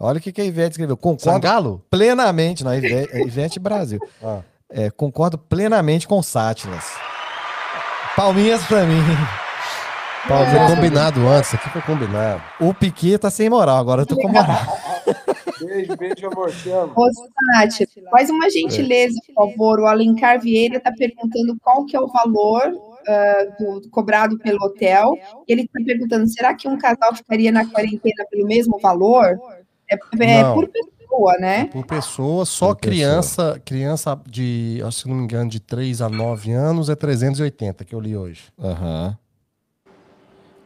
Olha 0.00 0.18
o 0.18 0.20
que, 0.20 0.30
que 0.32 0.40
a 0.40 0.44
Ivete 0.44 0.70
escreveu. 0.72 0.96
Concordo 0.96 1.22
Sangalo? 1.24 1.84
plenamente, 1.90 2.62
não, 2.64 2.70
a 2.70 2.76
Ivete, 2.78 3.14
a 3.16 3.20
Ivete 3.20 3.58
Brasil. 3.58 3.98
Ah. 4.22 4.40
É, 4.70 4.90
concordo 4.90 5.36
plenamente 5.36 6.06
com 6.06 6.22
Sátilas. 6.22 6.84
Palminhas 8.16 8.62
pra 8.64 8.84
mim. 8.84 9.00
Foi 10.26 10.36
Palminhas. 10.36 10.74
combinado 10.74 11.28
antes, 11.28 11.54
aqui 11.54 11.70
foi 11.70 11.82
combinado. 11.82 12.42
O 12.60 12.74
Piquet 12.74 13.18
tá 13.18 13.30
sem 13.30 13.48
moral, 13.48 13.78
agora 13.78 14.02
eu 14.02 14.06
tô 14.06 14.16
com 14.16 14.28
moral. 14.28 14.58
Beijo, 15.60 15.96
beijo, 15.96 16.26
amor. 16.26 16.52
Te 16.52 16.70
amo. 16.70 16.92
Ô, 16.94 18.10
faz 18.10 18.30
uma 18.30 18.48
gentileza, 18.48 19.18
por 19.26 19.50
favor. 19.50 19.80
O 19.80 19.86
Alencar 19.86 20.40
Vieira 20.40 20.76
está 20.76 20.92
perguntando 20.92 21.56
qual 21.60 21.84
que 21.84 21.96
é 21.96 22.00
o 22.00 22.06
valor 22.06 22.72
ah, 23.08 23.46
do, 23.58 23.80
do 23.80 23.90
cobrado 23.90 24.38
pelo 24.38 24.58
hotel. 24.64 25.16
Ele 25.48 25.62
está 25.62 25.80
perguntando, 25.84 26.28
será 26.28 26.54
que 26.54 26.68
um 26.68 26.78
casal 26.78 27.14
ficaria 27.14 27.50
na 27.50 27.66
quarentena 27.66 28.24
pelo 28.30 28.46
mesmo 28.46 28.78
valor? 28.78 29.36
É, 29.90 29.94
é 29.94 30.54
por 30.54 30.68
pessoa, 30.68 31.38
né? 31.38 31.64
Por 31.66 31.86
pessoa, 31.86 32.44
só 32.44 32.68
Por 32.68 32.76
pessoa. 32.76 32.94
criança, 32.94 33.62
criança 33.64 34.20
de, 34.28 34.80
acho 34.84 34.98
que 34.98 35.02
se 35.02 35.08
não 35.08 35.16
me 35.16 35.24
engano, 35.24 35.50
de 35.50 35.58
3 35.58 36.02
a 36.02 36.08
9 36.08 36.52
anos 36.52 36.88
é 36.88 36.94
380 36.94 37.84
que 37.84 37.94
eu 37.94 38.00
li 38.00 38.16
hoje. 38.16 38.42
Aham. 38.58 39.16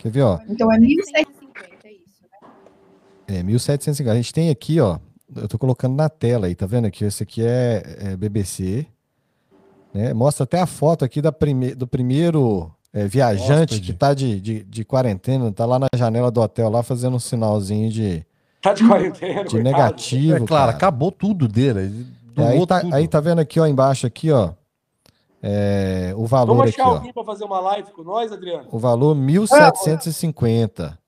Quer 0.02 0.10
ver, 0.10 0.22
ó? 0.22 0.38
Então 0.48 0.72
é 0.72 0.78
1.750, 0.78 0.84
é 1.84 1.92
isso. 1.92 2.24
né? 3.28 3.38
É 3.38 3.42
1750. 3.44 4.10
A 4.12 4.16
gente 4.16 4.32
tem 4.34 4.50
aqui, 4.50 4.80
ó. 4.80 4.98
Eu 5.34 5.46
tô 5.48 5.56
colocando 5.58 5.94
na 5.94 6.08
tela 6.08 6.46
aí, 6.48 6.54
tá 6.56 6.66
vendo 6.66 6.86
aqui? 6.86 7.04
Esse 7.04 7.22
aqui 7.22 7.40
é, 7.42 7.82
é 8.00 8.16
BBC. 8.16 8.84
Né? 9.94 10.12
Mostra 10.12 10.42
até 10.44 10.60
a 10.60 10.66
foto 10.66 11.04
aqui 11.04 11.22
da 11.22 11.30
prime 11.30 11.74
do 11.74 11.86
primeiro 11.86 12.70
é, 12.92 13.06
viajante 13.06 13.74
Hóspede. 13.74 13.80
que 13.80 13.92
tá 13.92 14.12
de, 14.12 14.40
de, 14.40 14.64
de 14.64 14.84
quarentena, 14.84 15.50
tá 15.52 15.64
lá 15.64 15.78
na 15.78 15.86
janela 15.94 16.30
do 16.30 16.40
hotel, 16.40 16.68
lá 16.68 16.82
fazendo 16.82 17.14
um 17.16 17.20
sinalzinho 17.20 17.90
de, 17.90 18.26
Tá 18.60 18.74
de 18.74 18.86
quarentena, 18.86 19.44
de 19.44 19.62
negativo. 19.62 20.34
é 20.34 20.38
claro, 20.40 20.48
cara. 20.48 20.70
acabou 20.72 21.12
tudo 21.12 21.46
dele. 21.46 21.80
ele 21.80 22.06
aí, 22.44 22.66
tá, 22.66 22.80
tudo. 22.80 22.94
aí 22.94 23.06
tá 23.08 23.20
vendo 23.20 23.38
aqui, 23.38 23.60
ó, 23.60 23.66
embaixo 23.66 24.06
aqui, 24.06 24.30
ó. 24.30 24.50
É, 25.42 26.12
o 26.16 26.24
valor 26.26 26.54
Vamos 26.56 26.70
aqui, 26.70 26.80
achar 26.80 26.90
ó. 26.90 26.94
alguém 26.94 27.12
para 27.12 27.24
fazer 27.24 27.44
uma 27.44 27.60
live 27.60 27.90
com 27.90 28.02
nós, 28.02 28.30
Adriano? 28.32 28.68
O 28.70 28.78
valor 28.78 29.16
1.750. 29.16 30.98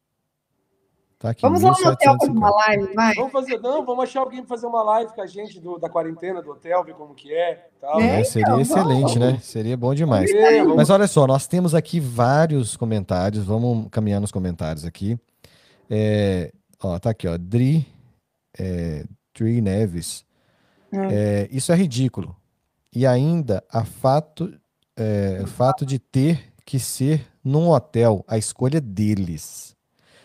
Tá 1.18 1.30
aqui, 1.30 1.40
Vamos 1.40 1.62
lá 1.62 1.70
no 1.70 1.76
hotel 1.90 2.16
fazer 2.18 2.32
1.750. 2.32 2.36
uma 2.36 2.50
live, 2.50 2.94
vai? 2.94 3.14
Vamos 3.14 3.32
fazer, 3.32 3.58
não, 3.58 3.86
vamos 3.86 4.04
achar 4.04 4.20
alguém 4.20 4.40
para 4.40 4.48
fazer 4.48 4.66
uma 4.66 4.82
live 4.82 5.12
com 5.14 5.22
a 5.22 5.26
gente 5.26 5.58
do- 5.58 5.78
da 5.78 5.88
quarentena 5.88 6.42
do 6.42 6.50
hotel, 6.50 6.84
ver 6.84 6.94
como 6.94 7.14
que 7.14 7.32
é 7.34 7.68
tal. 7.80 7.98
É, 8.00 8.20
É, 8.20 8.24
seria 8.24 8.42
então, 8.46 8.60
excelente, 8.60 9.18
né? 9.18 9.38
Seria 9.40 9.74
bom 9.76 9.94
demais. 9.94 10.30
É, 10.30 10.58
vamos- 10.60 10.76
Mas 10.76 10.90
olha 10.90 11.06
só, 11.06 11.26
nós 11.26 11.46
temos 11.46 11.74
aqui 11.74 11.98
vários 11.98 12.76
comentários. 12.76 13.42
Vamos 13.44 13.88
caminhar 13.90 14.20
nos 14.20 14.30
comentários 14.32 14.84
aqui. 14.84 15.18
É, 15.88 16.52
ó, 16.82 16.98
tá 16.98 17.10
aqui, 17.10 17.26
ó. 17.26 17.38
Dri, 17.38 17.86
é, 18.58 19.04
Dri 19.34 19.62
Neves. 19.62 20.26
Hum. 20.92 21.04
É, 21.10 21.48
isso 21.50 21.72
é 21.72 21.74
ridículo. 21.74 22.36
E 22.94 23.06
ainda 23.06 23.62
a 23.70 23.84
fato, 23.84 24.52
é, 24.96 25.40
o 25.42 25.46
fato 25.46 25.84
de 25.84 25.98
ter 25.98 26.52
que 26.64 26.78
ser 26.78 27.26
num 27.44 27.68
hotel, 27.70 28.24
a 28.28 28.38
escolha 28.38 28.80
deles. 28.80 29.74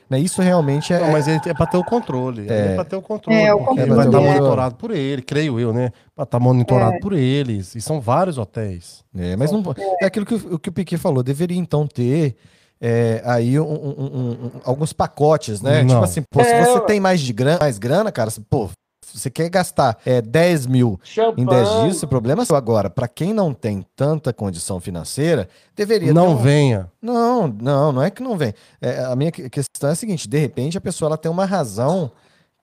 Né, 0.10 0.20
Isso 0.20 0.42
realmente 0.42 0.92
é. 0.92 1.00
Não, 1.00 1.12
mas 1.12 1.28
ele 1.28 1.40
é 1.46 1.54
pra 1.54 1.68
ter 1.68 1.78
o 1.78 1.84
controle. 1.84 2.48
É, 2.50 2.72
É. 2.72 2.76
pra 2.76 2.84
ter 2.84 2.96
o 2.96 3.02
controle. 3.02 3.40
É, 3.40 3.54
o 3.54 3.60
porque 3.64 3.86
vai 3.86 4.06
estar 4.08 4.20
é. 4.22 4.26
monitorado 4.28 4.76
por 4.76 4.90
ele, 4.90 5.22
creio 5.22 5.60
eu, 5.60 5.72
né? 5.72 5.92
Pra 6.16 6.24
estar 6.24 6.40
monitorado 6.40 7.00
por 7.00 7.14
eles. 7.14 7.76
E 7.76 7.82
são 7.82 8.02
vários 8.02 8.38
hotéis. 8.40 9.04
É, 9.16 9.36
mas 9.36 9.52
não, 9.52 9.62
é 10.02 10.06
aquilo 10.06 10.26
que, 10.26 10.34
o- 10.34 10.58
que 10.58 10.70
o 10.70 10.72
Piquet 10.72 10.98
falou, 10.98 11.22
deveria 11.22 11.58
então 11.58 11.86
ter 11.86 12.36
é, 12.82 13.22
aí 13.26 13.60
um- 13.60 13.64
um- 13.66 13.96
um- 14.00 14.32
um- 14.46 14.52
alguns 14.64 14.94
pacotes, 14.94 15.62
né? 15.62 15.82
Não. 15.84 15.90
Tipo 15.90 16.04
assim, 16.04 16.24
pô, 16.32 16.42
se 16.44 16.50
É, 16.50 16.64
você 16.66 16.80
tem 16.86 17.00
mais, 17.00 17.20
de 17.20 17.32
grana, 17.34 17.60
mais 17.60 17.78
grana, 17.78 18.12
cara, 18.12 18.32
pô, 18.50 18.70
você 19.18 19.30
quer 19.30 19.50
gastar 19.50 19.98
é, 20.06 20.22
10 20.22 20.66
mil 20.68 21.00
em 21.38 21.46
10 21.46 21.68
Champanhe. 21.68 21.84
dias, 21.90 22.04
o 22.04 22.08
problema 22.08 22.44
é 22.44 22.46
seu. 22.46 22.56
Agora, 22.56 22.90
para 22.90 23.08
quem 23.08 23.34
não 23.34 23.54
tem 23.54 23.86
tanta 23.96 24.32
condição 24.34 24.80
financeira, 24.80 25.48
deveria 25.76 26.14
Não 26.14 26.28
ter 26.28 26.34
um- 26.34 26.38
venha. 26.38 26.92
Não, 27.02 27.48
não, 27.48 27.92
não 27.92 28.04
é 28.04 28.10
que 28.10 28.22
não 28.22 28.38
vem. 28.38 28.54
É, 28.82 29.04
a 29.06 29.16
minha 29.16 29.32
que- 29.32 29.50
questão 29.50 29.90
é 29.90 29.94
a 29.94 29.96
seguinte: 29.96 30.28
de 30.28 30.38
repente 30.38 30.78
a 30.78 30.82
pessoa 30.82 31.10
ela 31.10 31.18
tem 31.18 31.32
uma 31.32 31.46
razão 31.46 32.12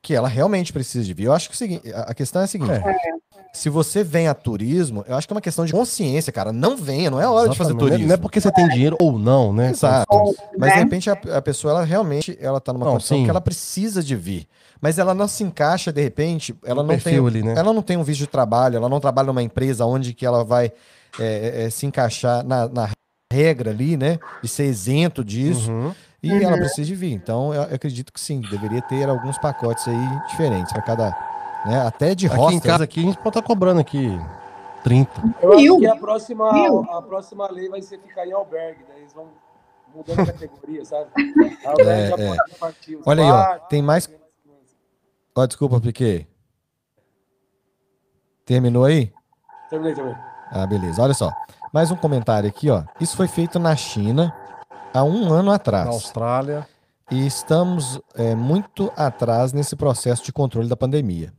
que 0.03 0.15
ela 0.15 0.29
realmente 0.29 0.73
precisa 0.73 1.05
de 1.05 1.13
vir. 1.13 1.25
Eu 1.25 1.33
acho 1.33 1.49
que 1.49 1.55
é 1.55 1.57
o 1.57 1.59
seguinte, 1.59 1.93
a 1.93 2.15
questão 2.15 2.41
é 2.43 2.45
a 2.45 2.49
seguinte: 2.49 2.71
se 3.53 3.69
você 3.71 4.05
vem 4.05 4.29
a 4.29 4.35
turismo, 4.35 5.03
eu 5.09 5.17
acho 5.17 5.27
que 5.27 5.33
é 5.33 5.37
uma 5.37 5.41
questão 5.41 5.65
de 5.65 5.73
consciência, 5.73 6.31
cara. 6.33 6.53
Não 6.53 6.77
venha, 6.77 7.11
não 7.11 7.21
é 7.21 7.27
hora 7.27 7.49
de 7.49 7.57
fazer 7.57 7.71
Exatamente. 7.71 7.91
turismo. 7.93 8.09
Não 8.09 8.15
é 8.15 8.19
porque 8.19 8.41
você 8.41 8.53
tem 8.53 8.69
dinheiro 8.69 8.97
ou 9.01 9.19
não, 9.19 9.53
né? 9.53 9.71
Exato. 9.71 10.07
Mas 10.59 10.71
de 10.73 10.77
né? 10.77 10.83
repente 10.85 11.09
a, 11.11 11.15
a 11.37 11.43
pessoa 11.43 11.73
ela 11.73 11.85
realmente 11.85 12.37
ela 12.41 12.61
tá 12.61 12.73
numa 12.73 12.85
Não, 12.85 12.93
condição 12.93 13.17
sim. 13.17 13.25
que 13.25 13.31
ela 13.31 13.41
precisa 13.41 14.03
de 14.03 14.15
vir. 14.15 14.47
Mas 14.81 14.99
ela 14.99 15.15
não 15.15 15.27
se 15.27 15.43
encaixa 15.43 15.93
de 15.93 16.03
repente, 16.03 16.55
ela 16.65 16.83
No 16.83 16.93
não 16.93 16.99
tem, 16.99 17.19
ali, 17.27 17.43
né? 17.43 17.55
ela 17.57 17.73
não 17.73 17.83
tem 17.83 17.97
um 17.97 18.03
visto 18.03 18.21
de 18.21 18.27
trabalho, 18.27 18.77
ela 18.77 18.89
não 18.89 19.01
trabalha 19.01 19.27
numa 19.29 19.43
empresa 19.43 19.85
onde 19.87 20.12
que 20.12 20.25
ela 20.27 20.45
vai 20.45 20.73
é, 21.19 21.65
é, 21.65 21.71
se 21.71 21.87
encaixar 21.87 22.45
na, 22.45 22.69
na 22.69 22.91
regra 23.33 23.71
ali, 23.71 23.97
né? 23.97 24.19
De 24.43 24.49
ser 24.49 24.67
isento 24.67 25.25
disso. 25.25 25.71
Uhum. 25.71 25.95
E 26.23 26.33
ela 26.43 26.57
precisa 26.57 26.87
de 26.87 26.95
vir. 26.95 27.12
Então, 27.12 27.55
eu, 27.55 27.62
eu 27.62 27.75
acredito 27.75 28.12
que 28.12 28.21
sim, 28.21 28.41
deveria 28.41 28.83
ter 28.83 29.09
alguns 29.09 29.39
pacotes 29.39 29.87
aí 29.87 30.27
diferentes 30.29 30.73
para 30.73 30.83
cada. 30.83 31.17
Né? 31.65 31.81
Até 31.87 32.15
de 32.15 32.27
Aqui 32.27 32.37
roça. 32.37 32.55
em 32.55 32.61
casa 32.61 32.85
aqui, 32.85 33.01
a 33.01 33.03
gente 33.05 33.17
pode 33.19 33.29
estar 33.31 33.43
cobrando 33.43 33.81
aqui 33.81 34.09
30. 34.85 35.11
Eu 35.43 35.53
acho 35.53 35.62
Mil. 35.62 35.79
que 35.79 35.87
a 35.87 35.97
próxima, 35.97 36.49
a 36.97 37.03
próxima 37.03 37.51
lei 37.51 37.69
vai 37.69 37.81
ser 37.83 37.99
ficar 37.99 38.27
em 38.27 38.33
albergue, 38.33 38.85
daí 38.89 38.99
eles 39.01 39.12
vão 39.12 39.27
mudando 39.95 40.21
a 40.21 40.27
categoria, 40.27 40.85
sabe? 40.85 41.07
Albergue 41.65 41.91
É, 41.91 42.09
já 42.09 42.17
é. 42.25 42.37
Olha 43.05 43.23
aí, 43.25 43.31
ó, 43.31 43.59
tem 43.69 43.83
mais- 43.83 44.09
Ó, 45.37 45.46
desculpa, 45.46 45.79
Piquet. 45.79 46.27
Terminou 48.46 48.87
aí? 48.87 49.12
Terminei 49.68 49.94
também. 49.94 50.16
Ah, 50.51 50.66
beleza. 50.66 51.03
Olha 51.03 51.12
só. 51.12 51.31
Mais 51.75 51.90
um 51.90 51.96
comentário 51.96 52.49
aqui, 52.49 52.70
ó. 52.70 52.85
Isso 52.99 53.16
foi 53.16 53.29
feito 53.29 53.59
na 53.59 53.77
China 53.77 54.35
há 54.94 55.05
um 55.05 55.31
ano 55.31 55.51
Na 55.51 55.57
atrás. 55.57 55.88
Austrália. 55.88 56.66
E 57.11 57.27
estamos 57.27 58.01
é, 58.14 58.35
muito 58.35 58.90
atrás 58.96 59.53
nesse 59.53 59.77
processo 59.77 60.25
de 60.25 60.33
controle 60.33 60.68
da 60.68 60.77
pandemia, 60.77 61.33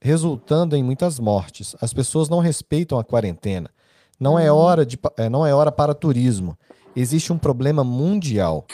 resultando 0.00 0.74
em 0.74 0.82
muitas 0.82 1.18
mortes. 1.18 1.76
As 1.80 1.92
pessoas 1.92 2.28
não 2.30 2.38
respeitam 2.40 2.98
a 2.98 3.04
quarentena. 3.04 3.70
Não 4.18 4.38
é 4.38 4.50
hora 4.50 4.86
de, 4.86 4.98
é, 5.18 5.28
não 5.28 5.46
é 5.46 5.54
hora 5.54 5.70
para 5.70 5.94
turismo. 5.94 6.56
existe 6.96 7.32
um 7.32 7.38
problema 7.38 7.84
mundial. 7.84 8.64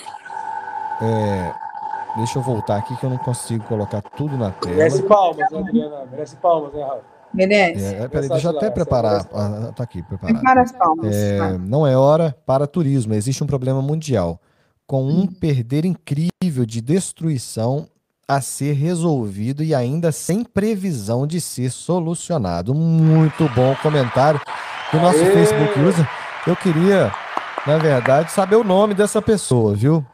É, 1.03 1.53
deixa 2.17 2.39
eu 2.39 2.43
voltar 2.43 2.77
aqui 2.77 2.97
que 2.97 3.05
eu 3.05 3.11
não 3.11 3.19
consigo 3.19 3.65
colocar 3.65 4.03
tudo 4.03 4.37
na 4.37 4.51
tela. 4.51 4.77
Merece 4.77 5.03
palmas, 5.03 5.51
né, 5.51 5.59
Adriana? 5.59 6.07
Merece 6.11 6.37
palmas, 6.37 6.73
né, 6.73 6.83
Rafa? 6.83 7.13
Merece. 7.35 7.95
É, 7.95 8.09
peraí, 8.09 8.29
deixa 8.29 8.49
eu 8.49 8.57
até 8.57 8.71
preparar. 8.71 9.27
Ah, 9.33 9.73
tá 9.75 9.85
aqui, 9.85 10.03
preparado. 10.03 10.35
Prepara 10.35 10.63
as 10.63 10.73
palmas. 10.73 11.15
É, 11.15 11.59
não 11.59 11.87
é 11.87 11.97
hora 11.97 12.37
para 12.45 12.67
turismo. 12.67 13.15
Existe 13.15 13.43
um 13.43 13.47
problema 13.47 13.81
mundial 13.81 14.39
com 14.87 15.05
um 15.05 15.27
perder 15.27 15.87
incrível 15.87 16.67
de 16.67 16.83
destruição 16.83 17.89
a 18.29 18.41
ser 18.41 18.75
resolvido 18.75 19.63
e 19.63 19.75
ainda 19.75 20.13
sem 20.13 20.45
previsão 20.45 21.27
de 21.27 21.41
ser 21.41 21.71
solucionado. 21.71 22.75
Muito 22.75 23.49
bom 23.55 23.75
comentário 23.83 24.41
do 24.93 25.01
nosso 25.01 25.19
Aê! 25.19 25.33
Facebook 25.33 25.81
user. 25.81 26.09
Eu 26.47 26.57
queria, 26.57 27.11
na 27.67 27.79
verdade, 27.79 28.31
saber 28.31 28.57
o 28.57 28.65
nome 28.65 28.95
dessa 28.95 29.23
pessoa, 29.23 29.75
viu? 29.75 30.05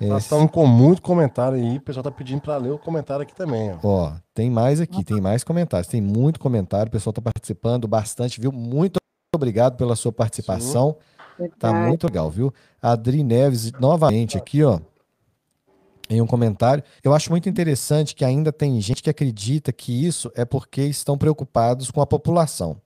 Nós 0.00 0.22
estamos 0.22 0.50
com 0.50 0.66
muito 0.66 1.02
comentário 1.02 1.58
aí. 1.58 1.76
O 1.76 1.80
pessoal 1.80 2.02
tá 2.02 2.10
pedindo 2.10 2.40
para 2.40 2.56
ler 2.56 2.70
o 2.70 2.78
comentário 2.78 3.22
aqui 3.22 3.34
também. 3.34 3.72
Ó. 3.72 3.78
Ó, 3.82 4.12
tem 4.34 4.50
mais 4.50 4.80
aqui, 4.80 5.04
tem 5.04 5.20
mais 5.20 5.44
comentários, 5.44 5.88
tem 5.88 6.00
muito 6.00 6.40
comentário, 6.40 6.88
o 6.88 6.90
pessoal 6.90 7.12
tá 7.12 7.20
participando 7.20 7.86
bastante, 7.86 8.40
viu? 8.40 8.50
Muito 8.50 8.98
obrigado 9.34 9.76
pela 9.76 9.94
sua 9.94 10.10
participação. 10.10 10.96
Tá 11.58 11.68
Verdade. 11.68 11.88
muito 11.88 12.06
legal, 12.06 12.30
viu? 12.30 12.52
Adri 12.80 13.22
Neves, 13.22 13.72
novamente 13.72 14.36
aqui, 14.36 14.62
ó, 14.62 14.80
em 16.08 16.20
um 16.20 16.26
comentário. 16.26 16.82
Eu 17.02 17.14
acho 17.14 17.30
muito 17.30 17.48
interessante 17.48 18.14
que 18.14 18.24
ainda 18.24 18.52
tem 18.52 18.80
gente 18.80 19.02
que 19.02 19.10
acredita 19.10 19.72
que 19.72 20.06
isso 20.06 20.30
é 20.34 20.44
porque 20.44 20.82
estão 20.82 21.16
preocupados 21.16 21.90
com 21.90 22.00
a 22.00 22.06
população. 22.06 22.80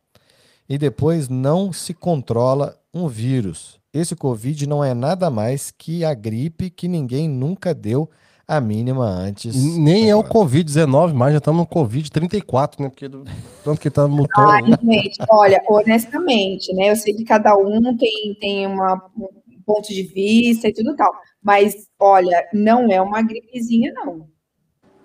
E 0.68 0.78
depois 0.78 1.28
não 1.28 1.72
se 1.72 1.92
controla 1.94 2.78
um 2.92 3.08
vírus. 3.08 3.80
Esse 3.94 4.16
Covid 4.16 4.66
não 4.66 4.82
é 4.84 4.92
nada 4.92 5.30
mais 5.30 5.70
que 5.70 6.04
a 6.04 6.12
gripe 6.12 6.68
que 6.68 6.88
ninguém 6.88 7.28
nunca 7.28 7.72
deu 7.72 8.10
a 8.46 8.60
mínima 8.60 9.06
antes. 9.06 9.54
Nem 9.78 10.10
é 10.10 10.16
o 10.16 10.18
agora. 10.18 10.34
Covid-19, 10.34 11.12
mas 11.14 11.32
já 11.32 11.38
estamos 11.38 11.60
no 11.60 11.66
Covid-34, 11.66 12.80
né? 12.80 12.88
Porque 12.88 13.08
do, 13.08 13.24
tanto 13.62 13.80
que 13.80 13.88
tá 13.88 14.06
mutando. 14.08 14.50
Ai, 14.50 14.62
gente, 14.82 15.16
olha, 15.30 15.62
honestamente, 15.68 16.74
né? 16.74 16.90
Eu 16.90 16.96
sei 16.96 17.14
que 17.14 17.24
cada 17.24 17.56
um 17.56 17.96
tem, 17.96 18.36
tem 18.40 18.66
uma, 18.66 19.00
um 19.16 19.62
ponto 19.64 19.88
de 19.88 20.02
vista 20.02 20.68
e 20.68 20.72
tudo 20.72 20.94
tal. 20.96 21.12
Mas, 21.40 21.88
olha, 21.98 22.46
não 22.52 22.90
é 22.90 23.00
uma 23.00 23.22
gripezinha, 23.22 23.92
não. 23.94 24.26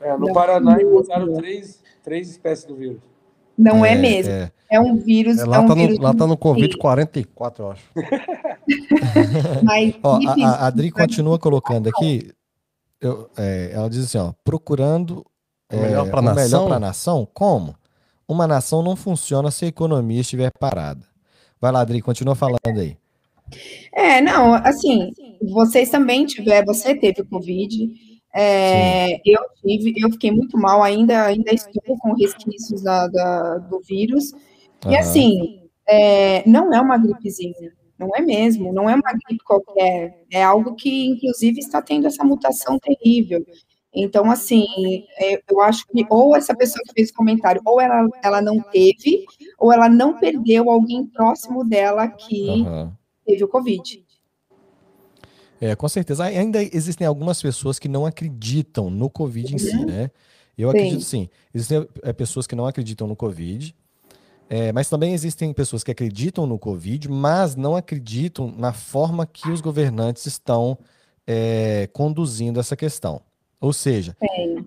É, 0.02 0.14
no 0.18 0.28
Não, 0.28 0.34
Paraná 0.34 0.76
mesmo. 0.78 0.92
encontraram 0.92 1.34
três, 1.34 1.82
três 2.04 2.30
espécies 2.30 2.66
do 2.66 2.76
vírus. 2.76 3.00
Não 3.58 3.86
é, 3.86 3.96
mesmo. 3.96 4.32
é. 4.32 4.52
É 4.70 4.80
um 4.80 4.98
vírus. 4.98 5.40
É, 5.40 5.42
É, 5.42 5.46
lá, 5.46 5.60
um 5.62 5.68
tá 5.68 5.76
no, 5.76 5.82
vírus 5.82 6.00
lá 6.00 6.14
tá 6.14 6.28
no 6.28 6.28
muito 6.28 6.78
Covid-44, 6.78 7.60
eu 7.60 7.72
acho. 7.72 7.84
Mas 9.64 9.96
Ó, 10.04 10.20
a- 10.28 10.34
a, 10.48 10.68
Adri 10.68 10.92
continua 10.92 11.40
colocando 11.40 11.90
aqui. 11.90 12.32
eu- 13.02 13.30
é, 13.38 13.72
ela 13.74 13.90
diz 13.90 14.06
assim, 14.06 14.18
ó, 14.18 14.34
procurando 14.44 15.26
O 15.72 15.78
melhor 15.78 16.08
é, 16.08 16.12
melhor 16.34 16.36
nação? 16.36 16.66
para 16.68 16.76
a 16.76 16.80
nação. 16.80 17.28
Como? 17.34 17.76
Uma 18.28 18.46
nação 18.48 18.84
não 18.84 18.96
funciona 18.96 19.50
se 19.50 19.66
a 19.66 19.70
economia 19.70 20.22
estiver 20.22 20.52
parada. 20.60 21.02
Vai 21.60 21.72
lá, 21.72 21.82
Adri, 21.82 22.02
continua 22.02 22.36
falando 22.36 22.60
aí. 22.80 22.96
É, 23.92 24.22
não, 24.22 24.54
assim, 24.54 25.12
vocês 25.52 25.90
também 25.90 26.26
tiveram, 26.26 26.68
você 26.68 26.94
teve 26.94 27.24
Covid, 27.24 27.90
é, 28.36 29.16
eu 29.28 29.42
tive, 29.66 29.94
eu 29.98 30.12
fiquei 30.12 30.30
muito 30.32 30.56
mal, 30.56 30.84
ainda, 30.84 31.24
ainda 31.24 31.52
estou 31.52 31.98
com 32.00 32.14
resquícios 32.14 32.84
da, 32.84 33.08
da- 33.08 33.58
do 33.58 33.80
vírus, 33.82 34.32
e 34.86 34.88
Aham. 34.96 35.00
assim, 35.00 35.60
é, 35.88 36.48
não 36.48 36.74
é 36.74 36.80
uma 36.80 36.98
gripezinha, 36.98 37.74
não 37.98 38.10
é 38.16 38.22
mesmo, 38.22 38.72
não 38.72 38.90
é 38.90 38.96
uma 38.96 39.12
gripe 39.12 39.44
qualquer, 39.44 40.24
é 40.32 40.44
algo 40.44 40.76
que, 40.76 41.08
inclusive, 41.08 41.60
está 41.60 41.82
tendo 41.82 42.08
essa 42.08 42.24
mutação 42.24 42.78
terrível. 42.80 43.46
Então, 43.94 44.30
assim, 44.30 44.66
é, 45.18 45.42
eu 45.50 45.60
acho 45.62 45.86
que 45.88 46.06
ou 46.10 46.36
essa 46.36 46.56
pessoa 46.56 46.82
que 46.86 46.94
fez 46.94 47.10
o 47.10 47.14
comentário, 47.14 47.62
ou 47.66 47.82
ela, 47.82 48.08
ela 48.24 48.42
não 48.42 48.62
teve, 48.72 49.26
ou 49.58 49.74
ela 49.74 49.90
não 49.90 50.18
perdeu 50.18 50.70
alguém 50.70 51.06
próximo 51.08 51.64
dela 51.64 52.08
que 52.08 52.50
Aham. 52.50 52.94
teve 53.26 53.44
o 53.44 53.48
Covid. 53.48 54.06
É, 55.60 55.76
com 55.76 55.90
certeza. 55.90 56.24
Ai- 56.24 56.38
Ainda 56.38 56.64
existem 56.64 57.06
algumas 57.06 57.42
pessoas 57.42 57.80
que 57.80 57.90
não 57.90 58.06
acreditam 58.06 58.90
no 58.90 59.10
Covid 59.10 59.56
em 59.56 59.58
si, 59.58 59.86
né? 59.86 60.10
Eu 60.58 60.68
Uhum. 60.70 60.74
Sim. 60.74 60.78
acredito 60.78 61.04
sim. 61.04 61.30
Existem 61.54 61.88
é, 62.04 62.14
pessoas 62.14 62.46
que 62.48 62.56
não 62.56 62.66
acreditam 62.66 63.08
no 63.08 63.16
Covid, 63.16 63.76
é, 64.50 64.72
mas 64.72 64.90
também 64.90 65.14
existem 65.14 65.54
pessoas 65.54 65.84
que 65.84 65.92
acreditam 65.92 66.48
no 66.48 66.58
Covid, 66.58 67.08
mas 67.08 67.56
não 67.56 67.76
acreditam 67.76 68.52
na 68.58 68.74
forma 68.74 69.26
que 69.26 69.52
os 69.52 69.62
governantes 69.62 70.26
estão 70.26 70.78
é, 71.28 71.88
conduzindo 71.94 72.60
essa 72.60 72.76
questão. 72.76 73.22
Ou 73.62 73.72
seja, 73.72 74.18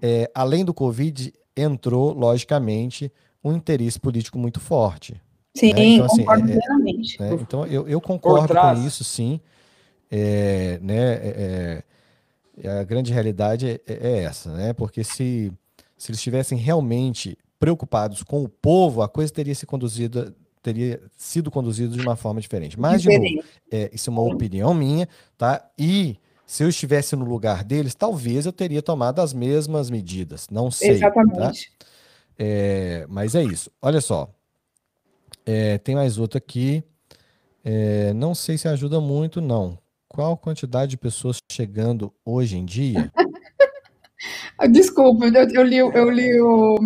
é, 0.01 0.31
além 0.33 0.65
do 0.65 0.73
Covid, 0.73 1.33
entrou, 1.57 2.13
logicamente, 2.13 3.11
um 3.43 3.53
interesse 3.53 3.99
político 3.99 4.39
muito 4.39 4.61
forte. 4.61 5.21
Sim, 5.55 5.73
Então, 5.77 6.07
assim, 6.07 6.19
concordo 6.19 6.49
é- 6.51 6.55
é- 6.55 6.59
plenamente. 6.61 7.21
né? 7.21 7.31
Então, 7.41 7.67
eu, 7.67 7.89
eu 7.89 8.01
concordo 8.01 8.55
com 8.55 8.87
isso, 8.87 9.03
sim. 9.03 9.41
É, 10.11 10.79
né, 10.81 11.15
é- 11.15 11.85
é- 12.63 12.69
a 12.81 12.85
grande 12.85 13.13
realidade 13.13 13.67
é, 13.69 13.81
é 13.87 14.23
essa, 14.25 14.53
né? 14.53 14.73
Porque 14.73 15.03
se, 15.03 15.51
se 15.97 16.11
eles 16.11 16.19
estivessem 16.19 16.57
realmente 16.57 17.37
preocupados 17.63 18.25
com 18.25 18.43
o 18.43 18.49
povo, 18.49 19.03
a 19.03 19.09
coisa 19.09 19.33
teria 19.33 19.55
se 19.55 19.65
conduzido, 19.65 20.35
teria 20.61 21.01
sido 21.17 21.49
conduzida 21.49 21.97
de 21.97 22.03
uma 22.03 22.17
forma 22.17 22.41
diferente. 22.41 22.79
Mas, 22.79 23.03
de 23.03 23.09
novo, 23.09 23.21
Diferente. 23.21 23.47
é, 23.71 23.89
isso 23.93 24.11
é 24.11 24.13
uma 24.13 24.23
opinião 24.23 24.75
minha, 24.75 25.09
tá? 25.39 25.65
E 25.79 26.17
se 26.45 26.65
eu 26.65 26.69
estivesse 26.69 27.15
no 27.15 27.25
lugar 27.25 27.63
deles, 27.63 27.95
talvez 27.95 28.47
eu 28.47 28.53
teria 28.53 28.83
tomado 28.83 29.21
as 29.21 29.33
mesmas 29.33 29.91
medidas. 29.91 30.49
Não 30.51 30.73
sei. 30.73 30.89
tá? 30.89 31.07
Exatamente. 31.07 31.71
É, 32.37 33.07
mas 33.09 33.37
é 33.37 33.45
isso. 33.45 33.71
Olha 33.81 34.01
só. 34.01 34.29
É, 35.47 35.79
tem 35.79 35.95
mais 35.95 36.19
outro 36.19 36.39
aqui. 36.39 36.83
É, 37.63 38.13
não 38.13 38.35
sei 38.35 38.59
se 38.59 38.67
ajuda 38.67 39.01
muito, 39.01 39.41
não. 39.41 39.79
Qual 40.09 40.33
a 40.33 40.37
quantidade 40.37 40.91
de 40.91 40.97
pessoas 40.97 41.37
chegando 41.49 42.13
hoje 42.25 42.59
em 42.59 42.65
dia? 42.65 43.09
Ah, 44.59 44.67
Desculpa, 44.67 45.27
eu, 45.27 45.33
eu 45.51 45.63
li, 45.65 45.77
eu 45.79 46.11
li 46.11 46.41
o, 46.41 46.77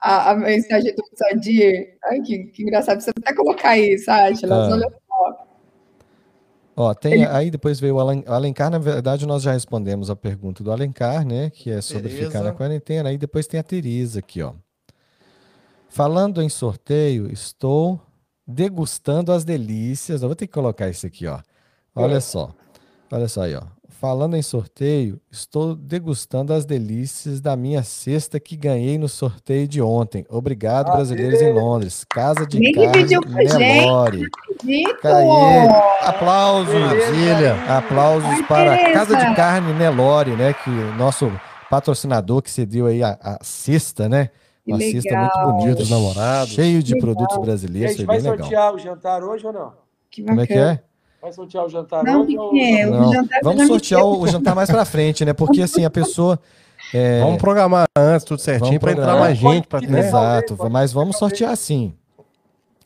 a, 0.00 0.30
a 0.30 0.34
mensagem 0.36 0.94
do 0.94 1.02
Sadir. 1.16 1.96
Ai, 2.04 2.20
que, 2.20 2.44
que 2.44 2.62
engraçado. 2.62 3.00
Você 3.00 3.10
até 3.10 3.34
colocar 3.34 3.76
isso, 3.78 4.10
Átila. 4.10 4.54
Ah. 4.56 4.68
Olha 4.72 4.90
só. 4.90 5.46
Ó, 6.76 6.92
tem 6.94 7.24
aí 7.24 7.50
depois 7.52 7.78
veio 7.78 7.94
o 7.96 8.00
Alen- 8.00 8.24
o 8.26 8.32
Alencar, 8.32 8.68
na 8.68 8.78
verdade, 8.78 9.26
nós 9.26 9.42
já 9.42 9.52
respondemos 9.52 10.10
a 10.10 10.16
pergunta 10.16 10.62
do 10.64 10.72
Alencar, 10.72 11.24
né? 11.24 11.50
Que 11.50 11.70
é 11.70 11.80
sobre 11.80 12.08
Tereza. 12.08 12.26
ficar 12.26 12.42
na 12.42 12.52
quarentena. 12.52 13.08
Aí 13.10 13.16
depois 13.18 13.46
tem 13.46 13.60
a 13.60 13.62
Tereza 13.62 14.18
aqui, 14.18 14.42
ó. 14.42 14.52
Falando 15.88 16.42
em 16.42 16.48
sorteio, 16.48 17.32
estou 17.32 18.00
degustando 18.46 19.30
as 19.30 19.44
delícias. 19.44 20.22
Eu 20.22 20.28
vou 20.28 20.34
ter 20.36 20.46
que 20.48 20.52
colocar 20.52 20.88
isso 20.88 21.06
aqui, 21.06 21.26
ó. 21.28 21.38
Olha 21.94 22.20
só. 22.20 22.52
Olha 23.12 23.28
só 23.28 23.42
aí, 23.42 23.54
ó. 23.54 23.62
Falando 24.00 24.36
em 24.36 24.42
sorteio, 24.42 25.18
estou 25.30 25.74
degustando 25.74 26.52
as 26.52 26.66
delícias 26.66 27.40
da 27.40 27.56
minha 27.56 27.82
cesta 27.82 28.38
que 28.38 28.56
ganhei 28.56 28.98
no 28.98 29.08
sorteio 29.08 29.66
de 29.66 29.80
ontem. 29.80 30.26
Obrigado, 30.28 30.88
Aê! 30.88 30.96
brasileiros 30.96 31.40
em 31.40 31.52
Londres. 31.52 32.04
Casa 32.10 32.44
de 32.46 32.60
carne 32.72 32.92
pediu 32.92 33.20
pra 33.22 33.42
gente. 33.44 33.56
Nelore. 33.56 34.26
Dito! 34.62 35.00
Caê. 35.00 35.68
Aplausos. 36.02 36.74
Brasília. 36.74 37.54
Aplausos 37.68 38.28
Ai, 38.28 38.46
para 38.46 38.74
a 38.74 38.76
Tereza. 38.76 38.92
Casa 38.92 39.16
de 39.16 39.36
Carne 39.36 39.72
Nelore, 39.72 40.32
né? 40.32 40.52
Que 40.52 40.68
o 40.68 40.94
nosso 40.96 41.30
patrocinador 41.70 42.42
que 42.42 42.50
cedeu 42.50 42.86
aí 42.86 43.02
a, 43.02 43.16
a 43.22 43.38
cesta, 43.42 44.08
né? 44.08 44.28
Que 44.64 44.72
Uma 44.72 44.80
cesta 44.80 45.16
muito 45.16 45.34
legal. 45.36 45.52
bonita, 45.52 45.74
Dos 45.76 45.90
namorados. 45.90 46.52
cheio 46.52 46.82
de 46.82 46.94
Legal. 46.94 47.06
produtos 47.14 47.36
a 47.36 47.40
brasileiros, 47.40 47.96
gente 47.96 48.06
foi 48.06 48.06
vai 48.06 48.16
legal. 48.18 48.38
sortear 48.38 48.74
o 48.74 48.78
jantar 48.78 49.22
hoje 49.22 49.46
ou 49.46 49.52
não? 49.52 49.72
Que 50.10 50.22
Como 50.24 50.40
é 50.40 50.46
que 50.46 50.52
é? 50.54 50.80
Vai 51.24 51.32
sortear 51.32 51.64
o 51.64 51.70
jantar 51.70 52.04
Não, 52.04 52.20
hoje 52.20 52.36
ou 52.36 52.50
pequeno. 52.50 52.90
não? 52.90 52.98
o 52.98 53.00
Não, 53.06 53.12
jantar 53.14 53.40
vamos 53.42 53.66
sortear 53.66 54.04
o, 54.04 54.20
o 54.20 54.28
jantar 54.28 54.54
mais 54.54 54.70
pra 54.70 54.84
frente, 54.84 55.24
né? 55.24 55.32
Porque 55.32 55.62
assim, 55.62 55.82
a 55.82 55.88
pessoa. 55.88 56.38
é, 56.92 57.20
Vamos 57.22 57.38
programar 57.38 57.86
antes, 57.96 58.26
tudo 58.26 58.38
certinho, 58.42 58.78
para 58.78 58.92
entrar 58.92 59.16
mais 59.18 59.38
gente. 59.38 59.66
Pra, 59.66 59.80
né? 59.80 60.00
Exato, 60.00 60.54
Pode 60.54 60.70
mas 60.70 60.92
vamos 60.92 61.16
sortear 61.16 61.56
sim. 61.56 61.94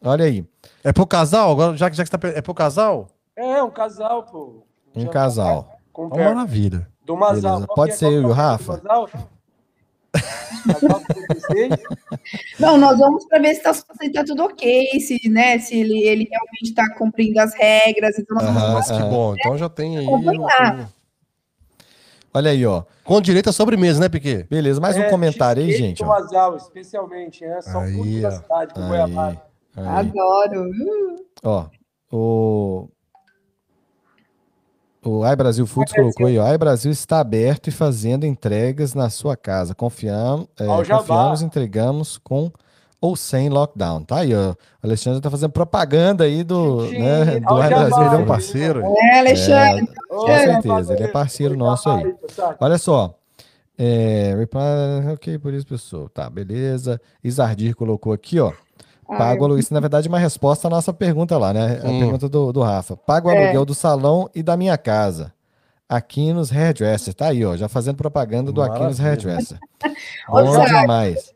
Olha 0.04 0.24
aí, 0.24 0.46
É 0.84 0.92
pro 0.92 1.04
casal? 1.04 1.50
Agora, 1.50 1.76
já, 1.76 1.90
que- 1.90 1.96
já 1.96 2.04
que 2.04 2.10
você 2.10 2.16
tá. 2.16 2.28
É 2.28 2.40
pro 2.40 2.54
casal? 2.54 3.08
É, 3.34 3.60
um 3.60 3.70
casal, 3.70 4.22
pô. 4.22 4.62
um 4.94 5.00
Jantar 5.00 5.12
casal. 5.14 5.72
Com 5.92 6.06
Uma 6.06 6.16
maravilha. 6.32 6.86
Do 7.04 7.16
Masal. 7.16 7.66
Pode 7.74 7.90
é? 7.90 7.94
ser 7.96 8.06
eu 8.06 8.22
e 8.22 8.24
o 8.24 8.30
é 8.30 8.34
Rafa? 8.34 8.76
do 8.76 8.84
Masal? 8.84 9.08
Masal 10.66 11.00
36? 11.00 11.74
Não, 12.58 12.76
nós 12.78 12.98
vamos 12.98 13.26
para 13.26 13.38
ver 13.38 13.54
se 13.54 13.60
está 13.68 14.24
tudo 14.24 14.44
ok, 14.44 15.00
se, 15.00 15.28
né, 15.28 15.58
se 15.58 15.78
ele, 15.78 15.98
ele 16.06 16.24
realmente 16.30 16.64
está 16.64 16.94
cumprindo 16.96 17.38
as 17.40 17.54
regras. 17.54 18.18
Então, 18.18 18.36
nós 18.36 18.44
vamos 18.46 18.62
Aham, 18.62 18.72
Nossa, 18.74 18.94
que 18.96 19.02
bom. 19.02 19.34
Então 19.36 19.58
já 19.58 19.68
tem 19.68 19.98
aí. 19.98 20.06
Acompanhar. 20.06 20.74
um- 20.74 20.98
Olha 22.34 22.50
aí, 22.50 22.64
ó. 22.66 22.82
Com 23.04 23.20
direito 23.20 23.48
a 23.48 23.52
sobremesa, 23.52 24.00
né, 24.00 24.08
Piquet? 24.08 24.44
Beleza, 24.44 24.80
mais 24.80 24.96
um 24.96 25.02
É, 25.02 25.08
comentário 25.10 25.62
aí, 25.62 25.72
gente. 25.72 26.04
Masal, 26.04 26.56
especialmente, 26.56 27.44
né? 27.44 27.60
São 27.62 27.80
Aí, 27.80 28.20
da 28.20 28.30
cidade, 28.30 28.74
com 28.74 28.82
aí. 28.82 29.38
Adoro. 29.76 30.70
Ó, 31.42 31.66
o. 32.12 32.88
O 35.04 35.26
iBrasil 35.26 35.66
Foods 35.66 35.92
colocou 35.92 36.26
aí, 36.26 36.38
ó. 36.38 36.52
iBrasil 36.54 36.90
está 36.90 37.20
aberto 37.20 37.68
e 37.68 37.70
fazendo 37.70 38.26
entregas 38.26 38.94
na 38.94 39.08
sua 39.08 39.36
casa. 39.36 39.74
Confiamos, 39.74 40.48
é, 40.58 40.66
confiamos, 40.66 41.42
entregamos 41.42 42.18
com 42.18 42.50
ou 43.00 43.14
sem 43.14 43.48
lockdown. 43.48 44.02
Tá 44.02 44.18
aí, 44.18 44.34
ó. 44.34 44.50
O 44.50 44.56
Alexandre 44.82 45.20
tá 45.20 45.30
fazendo 45.30 45.52
propaganda 45.52 46.24
aí 46.24 46.42
do, 46.42 46.88
Sim, 46.88 46.98
né, 46.98 47.24
do 47.40 47.62
Jabá. 47.62 47.66
iBrasil. 47.66 48.06
Ele 48.06 48.14
é 48.14 48.18
um 48.18 48.26
parceiro. 48.26 48.82
É, 48.96 49.18
Alexandre. 49.20 49.88
Ô, 50.10 50.16
Com 50.16 50.26
certeza, 50.26 50.94
ele 50.94 51.04
é 51.04 51.08
parceiro 51.08 51.56
nosso 51.56 51.88
aí. 51.88 52.14
Tá? 52.36 52.56
Olha 52.60 52.78
só. 52.78 53.14
É, 53.80 54.34
ok, 55.12 55.38
por 55.38 55.54
isso, 55.54 55.66
pessoal. 55.66 56.08
Tá, 56.08 56.28
beleza. 56.28 57.00
Isardir 57.22 57.76
colocou 57.76 58.12
aqui, 58.12 58.40
ó. 58.40 58.52
Pago 59.16 59.44
aluguel. 59.44 59.58
Isso, 59.58 59.72
na 59.72 59.80
verdade, 59.80 60.06
é 60.06 60.10
uma 60.10 60.18
resposta 60.18 60.68
à 60.68 60.70
nossa 60.70 60.92
pergunta 60.92 61.36
lá, 61.38 61.52
né? 61.52 61.78
A 61.78 61.80
Sim. 61.88 61.98
pergunta 62.00 62.28
do, 62.28 62.52
do 62.52 62.60
Rafa. 62.60 62.96
Pago 62.96 63.28
o 63.28 63.32
É. 63.32 63.44
aluguel 63.44 63.64
do 63.64 63.74
salão 63.74 64.28
e 64.34 64.42
da 64.42 64.56
minha 64.56 64.76
casa. 64.76 65.32
Aquinos 65.88 66.52
Hairdresser. 66.52 67.14
Tá 67.14 67.28
aí, 67.28 67.42
ó. 67.44 67.56
Já 67.56 67.68
fazendo 67.68 67.96
propaganda 67.96 68.52
do 68.52 68.60
Aquinos 68.60 68.98
Maravilha. 69.00 69.32
Hairdresser. 69.32 69.58
Ô, 70.28 70.32
Bom 70.42 70.52
Sátila. 70.52 70.80
demais. 70.80 71.32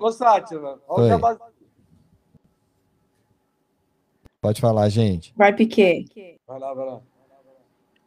Ô, 0.00 0.12
Sátila, 0.12 0.78
ó 0.88 1.00
o 1.00 1.50
Pode 4.40 4.60
falar, 4.60 4.88
gente. 4.88 5.34
Vai, 5.36 5.52
Piquet. 5.54 6.38
Vai 6.46 6.58
lá, 6.58 6.72
vai 6.72 6.86
lá. 6.86 7.00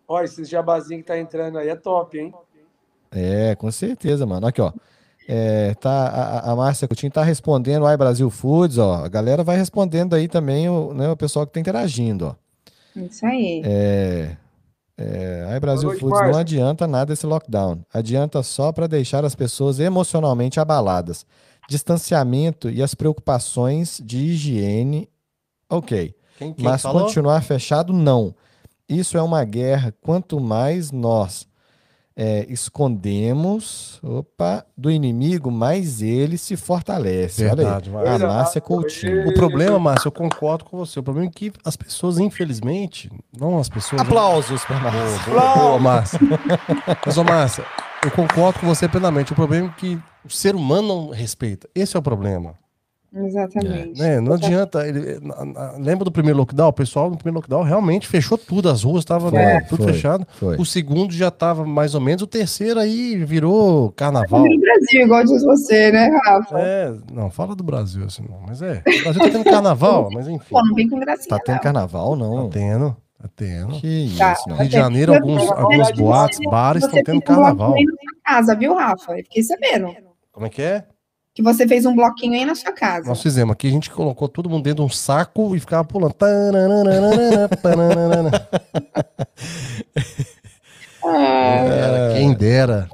Ó, 0.07 0.21
esse 0.21 0.43
jabazinho 0.45 1.01
que 1.01 1.07
tá 1.07 1.17
entrando 1.17 1.57
aí 1.57 1.69
é 1.69 1.75
top, 1.75 2.17
hein? 2.17 2.33
É, 3.11 3.55
com 3.55 3.69
certeza, 3.71 4.25
mano. 4.25 4.47
Aqui, 4.47 4.61
ó. 4.61 4.71
É, 5.27 5.73
tá, 5.75 6.07
a, 6.07 6.51
a 6.51 6.55
Márcia 6.55 6.87
Coutinho 6.87 7.11
tá 7.11 7.23
respondendo 7.23 7.83
o 7.83 7.91
iBrasil 7.91 8.29
Foods, 8.29 8.77
ó. 8.77 9.05
A 9.05 9.07
galera 9.07 9.43
vai 9.43 9.57
respondendo 9.57 10.13
aí 10.13 10.27
também 10.27 10.69
o, 10.69 10.93
né, 10.93 11.09
o 11.09 11.17
pessoal 11.17 11.45
que 11.45 11.53
tá 11.53 11.59
interagindo, 11.59 12.27
ó. 12.27 12.35
Isso 12.95 13.25
aí. 13.25 13.61
É, 13.65 14.37
é, 14.97 15.47
aí 15.49 15.59
Brasil 15.59 15.89
noite, 15.89 15.99
Foods 15.99 16.19
não 16.19 16.25
Márcia. 16.25 16.41
adianta 16.41 16.87
nada 16.87 17.13
esse 17.13 17.25
lockdown. 17.25 17.79
Adianta 17.93 18.43
só 18.43 18.71
para 18.71 18.87
deixar 18.87 19.25
as 19.25 19.35
pessoas 19.35 19.79
emocionalmente 19.79 20.59
abaladas. 20.59 21.25
Distanciamento 21.67 22.69
e 22.69 22.83
as 22.83 22.93
preocupações 22.93 23.99
de 24.03 24.17
higiene, 24.17 25.09
ok. 25.69 26.13
Quem, 26.37 26.53
quem 26.53 26.65
Mas 26.65 26.81
falou? 26.81 27.05
continuar 27.05 27.41
fechado, 27.41 27.93
não. 27.93 28.35
Isso 28.87 29.17
é 29.17 29.21
uma 29.21 29.43
guerra. 29.45 29.93
Quanto 30.01 30.39
mais 30.39 30.91
nós 30.91 31.47
é, 32.15 32.45
escondemos 32.49 33.99
opa, 34.03 34.65
do 34.77 34.91
inimigo, 34.91 35.49
mais 35.49 36.01
ele 36.01 36.37
se 36.37 36.55
fortalece. 36.55 37.43
Verdade, 37.43 37.89
Olha 37.89 37.99
aí. 37.99 38.09
Márcia. 38.09 38.27
A 38.27 38.33
Márcia 38.33 38.61
Coutinho. 38.61 39.29
O 39.29 39.33
problema, 39.33 39.79
Márcio, 39.79 40.07
eu 40.07 40.11
concordo 40.11 40.65
com 40.65 40.77
você. 40.77 40.99
O 40.99 41.03
problema 41.03 41.27
é 41.27 41.31
que 41.31 41.51
as 41.65 41.75
pessoas, 41.75 42.19
infelizmente, 42.19 43.11
não 43.37 43.59
as 43.59 43.69
pessoas. 43.69 44.01
Aplausos 44.01 44.63
para 44.65 44.79
Márcia. 44.79 45.33
Boa, 45.33 45.55
boa, 45.55 45.79
Márcia. 45.79 46.19
Mas, 47.05 47.17
ô, 47.17 47.23
Márcia, 47.23 47.65
eu 48.03 48.11
concordo 48.11 48.59
com 48.59 48.67
você 48.67 48.87
plenamente. 48.87 49.31
O 49.31 49.35
problema 49.35 49.67
é 49.67 49.79
que 49.79 49.99
o 50.23 50.29
ser 50.29 50.55
humano 50.55 50.87
não 50.87 51.09
respeita. 51.09 51.67
Esse 51.73 51.95
é 51.95 51.99
o 51.99 52.03
problema. 52.03 52.55
Exatamente. 53.15 53.99
né? 53.99 54.19
Não 54.19 54.33
adianta. 54.33 54.87
ele- 54.87 55.19
na- 55.21 55.45
na- 55.45 55.71
lembra 55.77 56.03
do 56.05 56.11
primeiro 56.11 56.37
lockdown? 56.39 56.69
O 56.69 56.73
pessoal 56.73 57.09
no 57.09 57.17
primeiro 57.17 57.35
lockdown 57.37 57.61
realmente 57.63 58.07
fechou 58.07 58.37
tudo, 58.37 58.69
as 58.69 58.83
ruas 58.83 58.99
estavam 59.01 59.29
Foi, 59.29 59.39
tudo 59.69 59.83
foi, 59.83 59.93
fechado. 59.93 60.27
Foi. 60.39 60.57
O 60.57 60.65
segundo 60.65 61.13
já 61.13 61.27
estava 61.27 61.65
mais 61.65 61.93
ou 61.95 62.01
menos, 62.01 62.21
o 62.23 62.27
terceiro 62.27 62.79
aí 62.79 63.15
virou 63.23 63.91
carnaval. 63.91 64.45
No 64.45 64.59
Brasil, 64.59 65.01
igual 65.01 65.23
diz 65.23 65.43
você, 65.43 65.91
né, 65.91 66.09
Rafa? 66.25 66.59
É, 66.59 66.93
não, 67.11 67.29
fala 67.29 67.55
do 67.55 67.63
Brasil 67.63 68.05
assim, 68.05 68.23
não, 68.29 68.39
mas 68.47 68.61
é. 68.61 68.81
O 68.87 69.03
Brasil 69.03 69.21
tá 69.21 69.29
tendo 69.29 69.43
carnaval, 69.43 70.09
mas 70.13 70.27
enfim. 70.27 70.49
Pô, 70.49 70.65
não 70.65 70.73
vem 70.73 70.89
com 70.89 70.99
gracinha, 70.99 71.29
Tá 71.29 71.39
tendo 71.39 71.55
não. 71.55 71.61
carnaval, 71.61 72.15
não. 72.15 72.49
Tá 72.49 72.53
tendo, 72.59 72.97
tá 73.21 73.29
tendo. 73.35 73.73
Que 73.79 73.87
isso, 74.05 74.17
Tá. 74.17 74.35
não. 74.47 74.55
Rio 74.57 74.67
de 74.67 74.73
Janeiro, 74.73 75.13
alguns, 75.13 75.51
alguns 75.51 75.91
boates, 75.91 76.39
bares 76.49 76.83
estão 76.83 77.03
tendo 77.03 77.21
carnaval. 77.21 77.71
na 77.75 77.85
casa, 78.25 78.55
viu, 78.55 78.73
Rafa? 78.75 79.11
Eu 79.13 79.23
fiquei 79.23 79.43
sabendo 79.43 79.93
Como 80.31 80.45
é 80.47 80.49
que 80.49 80.61
é? 80.63 80.85
Que 81.33 81.41
você 81.41 81.67
fez 81.67 81.85
um 81.85 81.95
bloquinho 81.95 82.33
aí 82.33 82.45
na 82.45 82.53
sua 82.53 82.71
casa. 82.71 83.07
Nós 83.07 83.21
fizemos 83.21 83.53
aqui, 83.53 83.67
a 83.67 83.71
gente 83.71 83.89
colocou 83.89 84.29
todo 84.29 84.49
mundo 84.49 84.63
dentro 84.63 84.83
de 84.83 84.91
um 84.91 84.93
saco 84.93 85.55
e 85.55 85.59
ficava 85.59 85.83
pulando. 85.83 86.15
Ah, 91.03 92.11
quem 92.13 92.33
dera. 92.33 92.87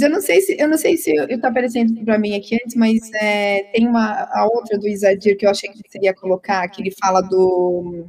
Eu 0.00 0.10
não 0.10 0.20
sei 0.20 0.40
se 0.40 0.56
eu 0.58 0.68
não 0.68 0.78
sei 0.78 0.96
se 0.96 1.14
eu, 1.14 1.40
tá 1.40 1.48
aparecendo 1.48 2.04
para 2.04 2.18
mim 2.18 2.34
aqui 2.34 2.56
antes, 2.56 2.74
mas 2.74 2.98
é, 3.14 3.62
tem 3.72 3.86
uma 3.86 4.28
a 4.32 4.46
outra 4.46 4.78
do 4.78 4.88
Isadir 4.88 5.36
que 5.36 5.46
eu 5.46 5.50
achei 5.50 5.70
que 5.70 5.78
você 5.86 5.98
ia 6.02 6.14
colocar, 6.14 6.66
que 6.68 6.82
ele 6.82 6.92
fala 6.98 7.20
do, 7.20 8.06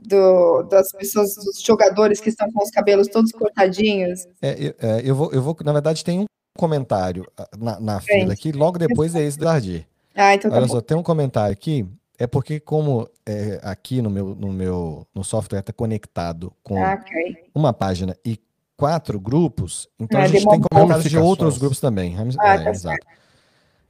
do 0.00 0.62
das 0.64 0.90
pessoas, 0.92 1.34
dos 1.36 1.60
jogadores 1.62 2.20
que 2.20 2.30
estão 2.30 2.50
com 2.50 2.62
os 2.62 2.70
cabelos 2.70 3.08
todos 3.08 3.32
cortadinhos. 3.32 4.26
É, 4.42 4.56
eu, 4.58 4.74
é, 4.80 5.02
eu 5.04 5.14
vou, 5.14 5.32
eu 5.32 5.42
vou, 5.42 5.56
na 5.62 5.72
verdade, 5.72 6.04
tem 6.04 6.20
um 6.20 6.24
comentário 6.60 7.26
ah, 7.36 7.48
na, 7.58 7.80
na 7.80 8.00
fila 8.00 8.34
aqui, 8.34 8.52
logo 8.52 8.78
depois 8.78 9.14
é 9.14 9.22
esse 9.22 9.38
do 9.38 9.48
Ardir. 9.48 9.86
Ah, 10.12 10.34
então 10.34 10.50
tá 10.50 10.56
Olha 10.56 10.66
bom. 10.66 10.72
só, 10.74 10.80
tem 10.80 10.96
um 10.96 11.04
comentário 11.04 11.52
aqui, 11.52 11.86
é 12.18 12.26
porque 12.26 12.58
como 12.58 13.08
é, 13.24 13.60
aqui 13.62 14.02
no 14.02 14.10
meu, 14.10 14.34
no 14.34 14.52
meu 14.52 15.06
no 15.14 15.22
software 15.22 15.60
está 15.60 15.72
conectado 15.72 16.52
com 16.64 16.82
Ah, 16.82 16.98
ok. 17.00 17.36
uma 17.54 17.72
página 17.72 18.14
e 18.26 18.36
quatro 18.76 19.20
grupos, 19.20 19.88
então 19.98 20.20
Ah, 20.20 20.24
a 20.24 20.26
gente 20.26 20.46
tem 20.48 20.60
comentários 20.60 21.08
de 21.08 21.16
outros 21.16 21.56
grupos 21.58 21.78
também. 21.78 22.16
Ah, 22.18 22.54
é, 22.54 22.64
tá 22.64 22.70
exato. 22.70 23.06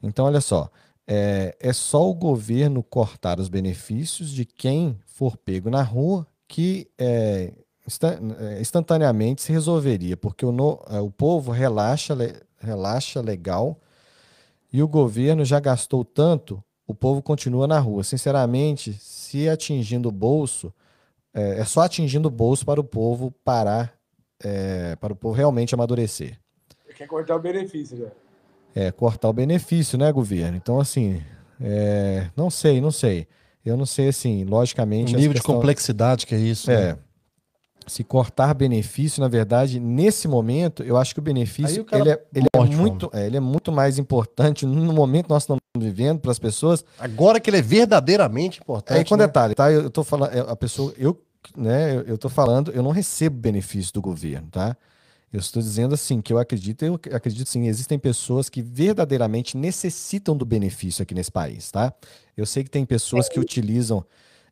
Então, 0.02 0.26
olha 0.26 0.42
só, 0.42 0.70
é, 1.06 1.56
é 1.58 1.72
só 1.72 2.08
o 2.08 2.14
governo 2.14 2.82
cortar 2.82 3.40
os 3.40 3.48
benefícios 3.48 4.30
de 4.30 4.44
quem 4.44 5.00
for 5.06 5.38
pego 5.38 5.70
na 5.70 5.82
rua 5.82 6.26
que 6.46 6.86
é, 6.98 7.52
instantaneamente 8.60 9.42
se 9.42 9.52
resolveria, 9.52 10.16
porque 10.16 10.44
o, 10.44 10.52
no- 10.52 10.80
é, 10.90 11.00
o 11.00 11.10
povo 11.10 11.50
relaxa, 11.50 12.16
relaxa 12.58 13.20
legal 13.20 13.78
e 14.72 14.82
o 14.82 14.88
governo 14.88 15.44
já 15.44 15.58
gastou 15.60 16.04
tanto, 16.04 16.62
o 16.86 16.94
povo 16.94 17.22
continua 17.22 17.66
na 17.66 17.78
rua. 17.78 18.04
Sinceramente, 18.04 18.92
se 18.94 19.48
atingindo 19.48 20.08
o 20.08 20.12
bolso, 20.12 20.72
é, 21.34 21.60
é 21.60 21.64
só 21.64 21.82
atingindo 21.82 22.28
o 22.28 22.30
bolso 22.30 22.64
para 22.64 22.80
o 22.80 22.84
povo 22.84 23.32
parar, 23.44 23.92
é, 24.42 24.96
para 24.96 25.12
o 25.12 25.16
povo 25.16 25.34
realmente 25.34 25.74
amadurecer. 25.74 26.38
Quer 26.96 27.06
cortar 27.06 27.36
o 27.36 27.40
benefício, 27.40 27.96
já. 27.96 28.06
É, 28.74 28.90
cortar 28.92 29.28
o 29.28 29.32
benefício, 29.32 29.98
né, 29.98 30.12
governo? 30.12 30.56
Então, 30.56 30.78
assim, 30.78 31.20
é, 31.60 32.28
não 32.36 32.50
sei, 32.50 32.80
não 32.80 32.90
sei. 32.90 33.26
Eu 33.64 33.76
não 33.76 33.86
sei, 33.86 34.08
assim, 34.08 34.44
O 34.44 34.48
logicamente. 34.48 35.14
nível 35.14 35.32
essa 35.32 35.40
de 35.40 35.42
complexidade 35.42 36.26
que 36.26 36.34
é 36.34 36.38
isso. 36.38 36.70
né? 36.70 36.96
É. 37.90 37.94
Se 37.94 38.04
cortar 38.04 38.54
benefício, 38.54 39.20
na 39.20 39.28
verdade, 39.28 39.80
nesse 39.80 40.28
momento, 40.28 40.82
eu 40.82 40.96
acho 40.96 41.12
que 41.14 41.20
o 41.20 41.22
benefício 41.22 41.84
o 41.90 41.96
ele 41.96 42.10
é, 42.10 42.22
ele 42.34 42.46
é 42.52 42.60
muito, 42.64 43.10
é, 43.12 43.26
ele 43.26 43.36
é 43.36 43.40
muito 43.40 43.72
mais 43.72 43.98
importante 43.98 44.64
no 44.64 44.92
momento 44.92 45.24
que 45.24 45.30
nós 45.30 45.42
estamos 45.42 45.60
vivendo 45.76 46.20
para 46.20 46.30
as 46.30 46.38
pessoas. 46.38 46.84
Agora 46.98 47.40
que 47.40 47.50
ele 47.50 47.58
é 47.58 47.62
verdadeiramente 47.62 48.60
importante. 48.60 48.98
Aí 48.98 49.04
com 49.04 49.16
né? 49.16 49.26
detalhe, 49.26 49.54
tá? 49.54 49.70
Eu, 49.70 49.82
eu 49.82 49.90
tô 49.90 50.04
falando, 50.04 50.32
é, 50.32 50.40
a 50.40 50.56
pessoa, 50.56 50.92
eu, 50.96 51.20
né, 51.56 51.96
eu, 51.96 52.02
eu 52.02 52.18
tô 52.18 52.28
falando, 52.28 52.70
eu 52.70 52.82
não 52.82 52.90
recebo 52.90 53.36
benefício 53.36 53.92
do 53.92 54.00
governo, 54.00 54.48
tá? 54.50 54.76
Eu 55.32 55.38
estou 55.38 55.62
dizendo 55.62 55.94
assim 55.94 56.20
que 56.20 56.32
eu 56.32 56.38
acredito, 56.38 56.84
eu 56.84 56.94
acredito 57.12 57.48
sim, 57.48 57.68
existem 57.68 57.98
pessoas 57.98 58.48
que 58.48 58.60
verdadeiramente 58.60 59.56
necessitam 59.56 60.36
do 60.36 60.44
benefício 60.44 61.02
aqui 61.02 61.14
nesse 61.14 61.30
país, 61.30 61.70
tá? 61.70 61.92
Eu 62.36 62.44
sei 62.44 62.64
que 62.64 62.70
tem 62.70 62.84
pessoas 62.84 63.28
que 63.28 63.38
utilizam 63.38 64.04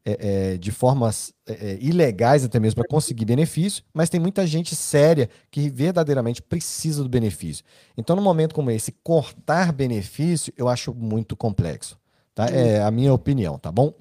é, 0.09 0.53
é, 0.55 0.57
de 0.57 0.73
formas 0.73 1.35
é, 1.47 1.53
é, 1.53 1.79
ilegais 1.83 2.43
até 2.43 2.59
mesmo 2.59 2.77
para 2.77 2.89
conseguir 2.89 3.27
benefício, 3.27 3.85
mas 3.93 4.09
tem 4.09 4.19
muita 4.19 4.47
gente 4.47 4.75
séria 4.75 5.29
que 5.51 5.69
verdadeiramente 5.69 6.41
precisa 6.41 7.03
do 7.03 7.09
benefício. 7.11 7.63
Então, 7.97 8.17
num 8.17 8.23
momento 8.23 8.55
como 8.55 8.71
esse, 8.71 8.91
cortar 9.05 9.71
benefício 9.71 10.51
eu 10.57 10.67
acho 10.67 10.95
muito 10.95 11.37
complexo, 11.37 11.99
tá? 12.35 12.47
É 12.47 12.83
a 12.83 12.91
minha 12.91 13.13
opinião, 13.13 13.59
tá 13.59 13.71
bom? 13.71 13.93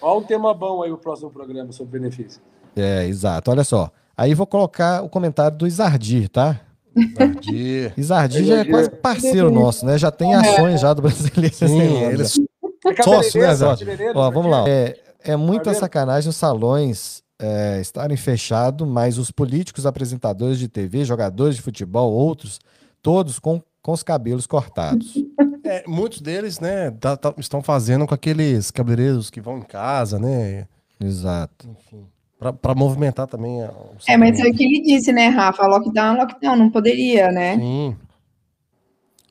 Olha 0.00 0.20
um 0.20 0.22
tema 0.22 0.54
bom 0.54 0.84
aí 0.84 0.92
o 0.92 0.98
próximo 0.98 1.30
programa 1.30 1.72
sobre 1.72 1.98
benefício. 1.98 2.40
É, 2.76 3.04
exato. 3.06 3.50
Olha 3.50 3.64
só. 3.64 3.90
Aí 4.16 4.34
vou 4.34 4.46
colocar 4.46 5.02
o 5.02 5.08
comentário 5.08 5.56
do 5.56 5.66
Isardir, 5.66 6.28
tá? 6.28 6.60
Entendi. 6.96 7.92
Isardir 7.96 8.44
já 8.44 8.58
é 8.58 8.64
quase 8.64 8.90
parceiro 8.90 9.50
nosso, 9.50 9.84
né? 9.84 9.98
Já 9.98 10.12
tem 10.12 10.32
ações 10.34 10.80
já 10.80 10.94
do 10.94 11.02
brasileiro. 11.02 11.54
Sim, 11.54 12.04
eles... 12.06 12.38
eles 12.38 12.46
É 12.84 13.02
Sócio, 13.02 13.40
né, 13.40 13.56
cabeleireiro, 13.56 14.18
Ó, 14.18 14.30
vamos 14.30 14.50
lá. 14.50 14.64
É, 14.68 14.96
é 15.26 15.36
muita 15.36 15.72
sacanagem 15.74 16.30
os 16.30 16.36
salões 16.36 17.22
é, 17.38 17.80
estarem 17.80 18.16
fechados, 18.16 18.86
mas 18.88 19.18
os 19.18 19.30
políticos, 19.30 19.84
apresentadores 19.86 20.58
de 20.58 20.68
TV, 20.68 21.04
jogadores 21.04 21.56
de 21.56 21.62
futebol, 21.62 22.12
outros, 22.12 22.58
todos 23.02 23.38
com, 23.38 23.60
com 23.82 23.92
os 23.92 24.02
cabelos 24.02 24.46
cortados. 24.46 25.14
É, 25.68 25.82
muitos 25.84 26.20
deles, 26.20 26.60
né, 26.60 26.92
tá- 26.92 27.16
tá- 27.16 27.34
estão 27.38 27.60
fazendo 27.60 28.06
com 28.06 28.14
aqueles 28.14 28.70
cabeleireiros 28.70 29.30
que 29.30 29.40
vão 29.40 29.58
em 29.58 29.62
casa, 29.62 30.16
né? 30.16 30.68
Exato. 31.00 31.68
Enfim. 31.68 32.06
Pra, 32.38 32.52
pra 32.52 32.72
movimentar 32.72 33.26
também. 33.26 33.60
É, 34.06 34.16
mas 34.16 34.38
é 34.38 34.44
o 34.48 34.54
que 34.54 34.62
ele 34.64 34.80
disse, 34.82 35.12
né, 35.12 35.26
Rafa? 35.26 35.66
Lockdown, 35.66 36.18
lockdown, 36.18 36.54
não 36.54 36.70
poderia, 36.70 37.32
né? 37.32 37.56
Sim. 37.56 37.96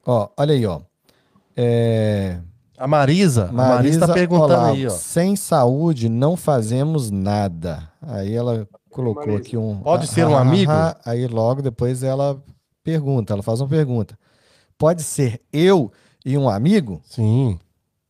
Ó, 0.05 0.27
olha 0.35 0.53
aí, 0.55 0.65
ó. 0.65 0.81
É, 1.55 2.37
A 2.77 2.87
Marisa, 2.87 3.49
a 3.49 3.51
Marisa 3.51 4.07
tá 4.07 4.13
perguntando 4.13 4.53
Olavo, 4.53 4.73
aí, 4.73 4.87
ó. 4.87 4.89
Sem 4.89 5.35
saúde 5.35 6.09
não 6.09 6.35
fazemos 6.35 7.09
nada. 7.09 7.89
Aí 8.01 8.33
ela 8.33 8.67
colocou 8.89 9.25
Marisa. 9.25 9.41
aqui 9.41 9.57
um. 9.57 9.79
Pode 9.79 10.03
ah, 10.05 10.07
ser 10.07 10.27
um 10.27 10.35
ah, 10.35 10.41
amigo? 10.41 10.71
ah, 10.71 10.97
aí 11.05 11.25
logo 11.27 11.61
depois 11.61 12.03
ela 12.03 12.41
pergunta, 12.83 13.33
ela 13.33 13.41
faz 13.41 13.61
uma 13.61 13.69
pergunta. 13.69 14.17
Pode 14.77 15.03
ser 15.03 15.41
eu 15.53 15.91
e 16.25 16.37
um 16.37 16.49
amigo? 16.49 17.01
Sim. 17.05 17.57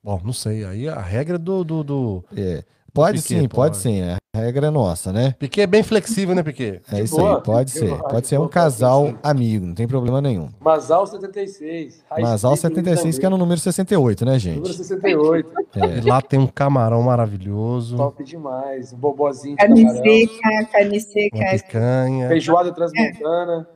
Bom, 0.04 0.20
não 0.24 0.34
sei. 0.34 0.66
Aí 0.66 0.90
a 0.90 1.02
regra 1.02 1.38
do. 1.38 1.64
do, 1.64 1.84
do... 1.84 2.26
É, 2.36 2.64
pode 2.96 3.22
Piquet, 3.22 3.42
sim, 3.42 3.48
pode 3.48 3.72
pode. 3.74 3.78
sim. 3.78 4.02
A 4.02 4.40
regra 4.40 4.68
é 4.68 4.70
nossa, 4.70 5.14
né? 5.14 5.36
Piquet 5.38 5.62
é 5.62 5.68
bem 5.68 5.84
flexível, 5.84 6.34
né, 6.34 6.42
Piquet? 6.42 6.82
É 6.92 6.96
De 6.96 7.04
isso 7.04 7.18
boa, 7.18 7.38
aí, 7.38 7.44
pode 7.44 7.78
eu 7.78 7.88
ser. 7.88 7.98
Pode 8.04 8.28
ser 8.28 8.40
um 8.40 8.48
casal 8.48 9.14
amigo, 9.22 9.66
não 9.66 9.76
tem 9.76 9.88
problema 9.88 10.22
nenhum. 10.22 10.50
Masal 10.60 11.06
76. 11.06 12.04
High 12.10 12.22
Masal 12.22 12.56
Speed 12.56 12.74
76, 12.76 13.20
que 13.20 13.26
é 13.26 13.30
no 13.30 13.38
número 13.38 13.60
68, 13.60 14.26
né, 14.26 14.32
Número 14.32 14.40
gente? 14.66 14.74
68. 14.78 15.50
É. 15.76 16.10
Lá 16.10 16.22
tem 16.22 16.40
um 16.40 16.48
camarão 16.48 17.02
maravilhoso, 17.04 17.98
Top 17.98 18.24
demais. 18.24 18.94
Um 18.94 18.98
bobozinho 18.98 19.56
de 19.56 19.62
Carne 19.62 19.90
seca, 19.90 20.66
carne 20.72 21.00
seca. 21.02 21.38
picanha. 21.58 22.28
Feijoada 22.30 22.72
transmontana. 22.74 23.68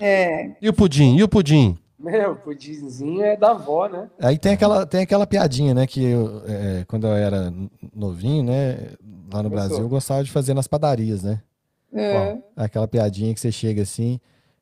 É. 0.00 0.50
E 0.60 0.68
o 0.68 0.72
pudim? 0.72 1.16
E 1.16 1.22
o 1.22 1.28
pudim? 1.28 1.76
Meu, 2.04 2.36
pudinzinho 2.36 3.22
é 3.24 3.34
da 3.36 3.52
avó, 3.52 3.88
né? 3.88 4.10
Aí 4.20 4.36
tem 4.38 4.52
aquela, 4.52 4.84
tem 4.84 5.00
aquela 5.00 5.26
piadinha, 5.26 5.72
né? 5.72 5.86
Que 5.86 6.04
eu, 6.04 6.42
é, 6.46 6.84
quando 6.86 7.06
eu 7.06 7.14
era 7.14 7.50
novinho, 7.94 8.44
né? 8.44 8.90
Lá 9.32 9.42
no 9.42 9.48
Começou. 9.48 9.50
Brasil, 9.50 9.78
eu 9.78 9.88
gostava 9.88 10.22
de 10.22 10.30
fazer 10.30 10.52
nas 10.52 10.66
padarias, 10.68 11.22
né? 11.22 11.40
é. 11.94 12.36
Aquela 12.56 12.86
piadinha 12.86 13.32
que 13.32 13.40
você 13.40 13.50
chega 13.50 13.80
assim, 13.82 14.20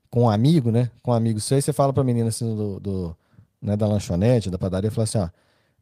com 0.09 0.23
um 0.23 0.31
amigo, 0.31 0.71
né? 0.71 0.89
Com 1.03 1.11
um 1.11 1.15
amigo 1.15 1.41
seu, 1.41 1.59
e 1.59 1.63
você 1.63 1.73
fala 1.73 1.93
pra 1.93 2.05
menina 2.05 2.29
assim 2.29 2.55
do, 2.55 2.79
do- 2.79 3.17
né, 3.61 3.77
da 3.77 3.87
lanchonete, 3.87 4.49
da 4.51 4.59
padaria, 4.59 4.91
fala 4.91 5.05
assim, 5.05 5.19
ó. 5.19 5.29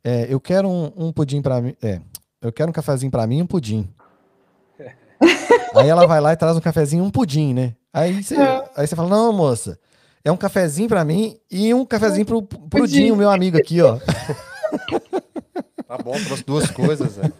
é, 0.02 0.26
eu 0.32 0.40
quero 0.40 0.66
um, 0.68 0.90
um 0.96 1.12
pudim 1.12 1.42
pra 1.42 1.60
mim. 1.60 1.74
É, 1.82 2.00
eu 2.40 2.50
quero 2.52 2.70
um 2.70 2.72
cafezinho 2.72 3.10
pra 3.12 3.26
mim 3.26 3.38
e 3.38 3.42
um 3.42 3.46
pudim. 3.46 3.86
aí 5.74 5.88
ela 5.88 6.06
vai 6.06 6.20
lá 6.20 6.32
e 6.32 6.36
traz 6.36 6.56
um 6.56 6.60
cafezinho 6.60 7.04
e 7.04 7.06
um 7.06 7.10
pudim, 7.10 7.52
né? 7.52 7.74
Aí 7.92 8.22
você, 8.22 8.36
aí 8.76 8.86
você 8.86 8.96
fala, 8.96 9.08
não, 9.10 9.32
moça, 9.32 9.78
é 10.24 10.30
um 10.30 10.36
cafezinho 10.36 10.88
pra 10.88 11.04
mim 11.04 11.36
e 11.50 11.72
um 11.72 11.84
cafezinho 11.84 12.26
pro, 12.26 12.42
pro 12.42 12.86
Dinho, 12.86 13.16
meu 13.16 13.30
amigo 13.30 13.56
aqui, 13.56 13.80
ó. 13.80 13.98
Tá 15.90 15.98
bom, 15.98 16.12
trouxe 16.12 16.44
duas 16.44 16.70
coisas, 16.70 17.18
é. 17.18 17.32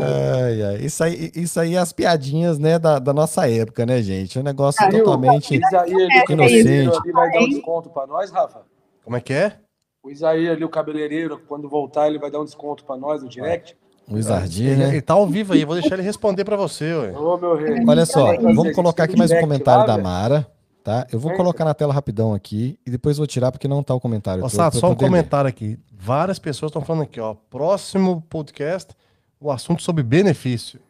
Ai, 0.00 0.62
ai. 0.62 0.76
Isso, 0.76 1.02
aí, 1.02 1.32
isso 1.34 1.58
aí 1.58 1.74
é 1.74 1.78
as 1.78 1.92
piadinhas, 1.92 2.56
né, 2.56 2.78
da, 2.78 3.00
da 3.00 3.12
nossa 3.12 3.50
época, 3.50 3.84
né, 3.84 4.00
gente? 4.00 4.38
Um 4.38 4.44
negócio 4.44 4.80
Ah, 4.80 4.88
totalmente. 4.88 5.58
O 5.58 5.66
Isaí 5.66 5.92
ali, 5.92 6.04
o 6.04 6.24
cabeleireiro 6.24 6.82
inocente. 6.84 7.02
ali, 7.02 7.12
vai 7.12 7.30
dar 7.32 7.40
um 7.40 7.48
desconto 7.48 7.90
pra 7.90 8.06
nós, 8.06 8.30
Rafa? 8.30 8.60
Como 9.02 9.16
é 9.16 9.20
que 9.20 9.32
é? 9.32 9.56
O 10.04 10.10
Isaí 10.10 10.48
ali, 10.48 10.64
o 10.64 10.68
cabeleireiro, 10.68 11.40
quando 11.48 11.68
voltar, 11.68 12.06
ele 12.06 12.20
vai 12.20 12.30
dar 12.30 12.38
um 12.38 12.44
desconto 12.44 12.84
pra 12.84 12.96
nós 12.96 13.24
no 13.24 13.28
direct. 13.28 13.76
O 14.08 14.18
Isardi, 14.18 14.64
ele, 14.66 14.76
né? 14.76 14.88
ele 14.88 15.02
tá 15.02 15.14
ao 15.14 15.26
vivo 15.26 15.52
aí, 15.52 15.64
vou 15.64 15.74
deixar 15.74 15.94
ele 15.94 16.02
responder 16.02 16.44
pra 16.44 16.56
você, 16.56 16.92
ué. 16.92 17.12
Ô, 17.12 17.36
meu 17.38 17.56
rei. 17.56 17.84
Olha 17.86 18.04
só, 18.04 18.36
vamos 18.36 18.72
colocar 18.74 19.04
aqui 19.04 19.16
mais 19.16 19.30
um 19.30 19.40
comentário 19.40 19.86
da. 19.86 19.98
Mara, 19.98 20.46
tá? 20.82 21.06
Eu 21.12 21.18
vou 21.18 21.30
Certo. 21.30 21.38
colocar 21.38 21.64
na 21.64 21.74
tela 21.74 21.92
rapidão 21.92 22.34
aqui 22.34 22.78
e 22.86 22.90
depois 22.90 23.16
vou 23.18 23.26
tirar 23.26 23.52
porque 23.52 23.68
não 23.68 23.82
tá 23.82 23.94
o 23.94 24.00
comentário 24.00 24.44
Ó, 24.44 24.48
Sato, 24.48 24.78
só 24.78 24.86
um 24.88 24.90
poder 24.94 25.04
ler. 25.04 25.10
comentário 25.10 25.48
aqui. 25.48 25.78
Várias 25.92 26.38
pessoas 26.38 26.70
estão 26.70 26.82
falando 26.82 27.02
aqui, 27.02 27.20
ó. 27.20 27.34
Próximo 27.50 28.22
podcast, 28.28 28.92
o 29.40 29.50
assunto 29.50 29.82
sobre 29.82 30.02
benefício. 30.02 30.80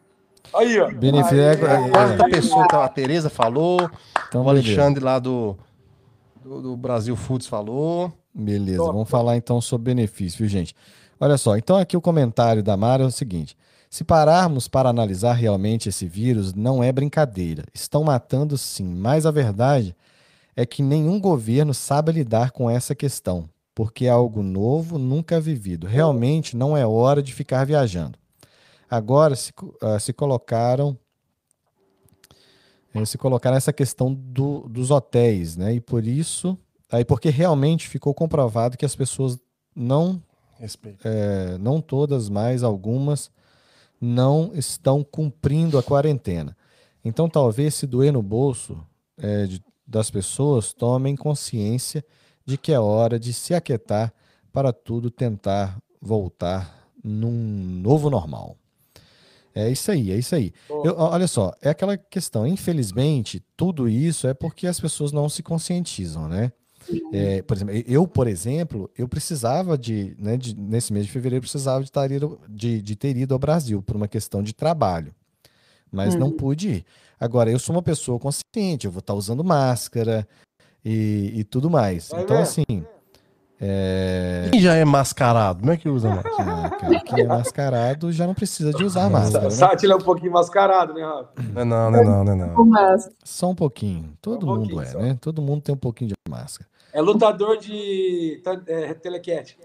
Aí, 0.53 0.79
ó. 0.79 0.91
Benefício 0.91 1.37
Aí, 1.37 1.55
é- 1.55 1.89
Quarta 1.89 2.25
aí. 2.25 2.31
pessoa, 2.31 2.65
a 2.65 2.87
Tereza 2.89 3.29
falou, 3.29 3.89
Então, 4.27 4.41
o 4.41 4.45
beleza. 4.45 4.67
Alexandre 4.67 5.03
lá 5.03 5.17
do, 5.19 5.55
do, 6.43 6.61
do 6.61 6.77
Brasil 6.77 7.15
Foods 7.15 7.47
falou. 7.47 8.11
Beleza, 8.33 8.83
vamos 8.83 9.09
falar 9.09 9.37
então 9.37 9.61
sobre 9.61 9.93
benefício, 9.93 10.39
viu, 10.39 10.47
gente? 10.47 10.75
Olha 11.19 11.37
só, 11.37 11.55
então 11.55 11.77
aqui 11.77 11.95
o 11.95 12.01
comentário 12.01 12.61
da 12.63 12.75
Mara 12.75 13.03
é 13.03 13.05
o 13.05 13.11
seguinte: 13.11 13.55
se 13.93 14.03
pararmos 14.03 14.67
para 14.67 14.89
analisar 14.89 15.33
realmente 15.33 15.87
esse 15.87 16.07
vírus, 16.07 16.51
não 16.51 16.83
é 16.83 16.91
brincadeira. 16.91 17.63
Estão 17.75 18.03
matando 18.03 18.57
sim, 18.57 18.83
mas 18.83 19.23
a 19.23 19.29
verdade 19.29 19.95
é 20.55 20.65
que 20.65 20.81
nenhum 20.81 21.19
governo 21.19 21.75
sabe 21.75 22.11
lidar 22.11 22.49
com 22.49 22.67
essa 22.67 22.95
questão, 22.95 23.47
porque 23.75 24.05
é 24.05 24.09
algo 24.09 24.41
novo, 24.41 24.97
nunca 24.97 25.39
vivido. 25.39 25.85
Realmente 25.85 26.57
não 26.57 26.75
é 26.75 26.83
hora 26.87 27.21
de 27.21 27.31
ficar 27.31 27.65
viajando. 27.67 28.17
Agora 28.89 29.35
se, 29.35 29.53
ah, 29.79 29.99
se 29.99 30.11
colocaram 30.11 30.97
eh, 32.95 33.05
se 33.05 33.15
colocaram 33.19 33.57
essa 33.57 33.71
questão 33.71 34.11
do- 34.11 34.67
dos 34.67 34.89
hotéis, 34.89 35.55
né? 35.55 35.75
E 35.75 35.79
por 35.79 36.03
isso 36.03 36.57
Aí 36.91 37.03
porque 37.03 37.29
realmente 37.29 37.87
ficou 37.87 38.13
comprovado 38.13 38.77
que 38.77 38.85
as 38.85 38.95
pessoas 38.95 39.39
não, 39.75 40.21
é, 41.03 41.57
não 41.59 41.81
todas, 41.81 42.29
mas 42.29 42.61
algumas, 42.61 43.31
não 44.03 44.51
estão 44.53 45.03
cumprindo 45.03 45.77
a 45.77 45.83
quarentena. 45.83 46.55
Então 47.05 47.29
talvez 47.29 47.73
se 47.75 47.87
doer 47.87 48.11
no 48.11 48.21
bolso 48.21 48.77
é, 49.17 49.45
de- 49.47 49.63
das 49.87 50.09
pessoas, 50.11 50.73
tomem 50.73 51.15
consciência 51.15 52.03
de 52.45 52.57
que 52.57 52.71
é 52.73 52.79
hora 52.79 53.19
de 53.19 53.31
se 53.31 53.53
aquietar 53.53 54.11
para 54.51 54.73
tudo 54.73 55.09
tentar 55.11 55.77
voltar 56.01 56.87
num 57.03 57.31
novo 57.81 58.09
normal. 58.09 58.57
É 59.55 59.69
isso 59.69 59.91
aí, 59.91 60.11
é 60.11 60.17
isso 60.17 60.33
aí. 60.35 60.51
Eu- 60.83 60.95
olha 60.97 61.27
só, 61.27 61.53
é 61.61 61.69
aquela 61.69 61.95
questão, 61.95 62.45
infelizmente, 62.47 63.41
tudo 63.55 63.87
isso 63.87 64.27
é 64.27 64.33
porque 64.33 64.65
as 64.67 64.79
pessoas 64.79 65.11
não 65.11 65.29
se 65.29 65.43
conscientizam, 65.43 66.27
né? 66.27 66.51
É, 67.13 67.41
por 67.41 67.55
exemplo, 67.57 67.73
eu, 67.87 68.07
por 68.07 68.27
exemplo, 68.27 68.89
eu 68.97 69.07
precisava 69.07 69.77
de, 69.77 70.15
né, 70.19 70.35
de- 70.37 70.55
nesse 70.55 70.91
mês 70.93 71.05
de 71.05 71.11
fevereiro, 71.11 71.37
eu 71.43 71.49
precisava 71.49 71.83
de, 71.83 71.91
de, 72.49 72.81
de 72.81 72.95
ter 72.95 73.15
ido 73.17 73.33
ao 73.33 73.39
Brasil 73.39 73.81
por 73.81 73.95
uma 73.95 74.07
questão 74.07 74.41
de 74.43 74.53
trabalho, 74.53 75.13
mas 75.91 76.15
não 76.15 76.31
pude 76.31 76.69
ir. 76.69 76.85
Agora, 77.19 77.49
eu 77.51 77.59
sou 77.59 77.75
uma 77.75 77.81
pessoa 77.81 78.19
consciente, 78.19 78.85
eu 78.85 78.91
vou 78.91 78.99
estar 78.99 79.13
usando 79.13 79.43
máscara 79.43 80.27
e, 80.83 81.31
e 81.35 81.43
tudo 81.43 81.69
mais. 81.69 82.09
Vai 82.09 82.23
então, 82.23 82.35
ver. 82.37 82.43
assim, 82.43 82.63
é, 83.65 84.49
Quem 84.51 84.59
já 84.59 84.73
é 84.75 84.83
mascarado? 84.83 85.59
Como 85.61 85.71
é 85.71 85.77
que 85.77 85.87
usa 85.87 86.09
máscara? 86.09 86.65
ah, 86.65 86.69
cara, 86.71 86.99
quem 87.01 87.19
é 87.21 87.27
mascarado 87.27 88.11
já 88.11 88.27
não 88.27 88.33
precisa 88.33 88.73
de 88.73 88.83
usar 88.83 89.09
máscara, 89.09 89.45
né? 89.45 89.51
Sátila 89.51 89.93
é 89.93 89.95
um 89.95 90.01
pouquinho 90.01 90.33
mascarado, 90.33 90.93
né, 90.93 91.01
Rafa? 91.01 91.29
Não 91.53 91.61
é 91.61 91.65
não, 91.65 91.91
não 91.91 91.99
é 91.99 92.03
não, 92.03 92.23
não 92.25 92.33
é 92.33 92.35
não. 92.35 92.97
Só 93.23 93.49
um 93.51 93.55
pouquinho. 93.55 94.17
Todo 94.21 94.45
Um 94.45 94.49
mundo 94.49 94.59
pouquinho 94.71 94.81
é, 94.81 94.85
só. 94.87 94.99
né? 94.99 95.17
Todo 95.21 95.41
mundo 95.41 95.61
tem 95.61 95.73
um 95.73 95.77
pouquinho 95.77 96.09
de 96.09 96.15
máscara. 96.29 96.69
É 96.93 97.01
lutador 97.01 97.57
de 97.57 98.39
é, 98.67 98.93
telequete. 98.93 99.57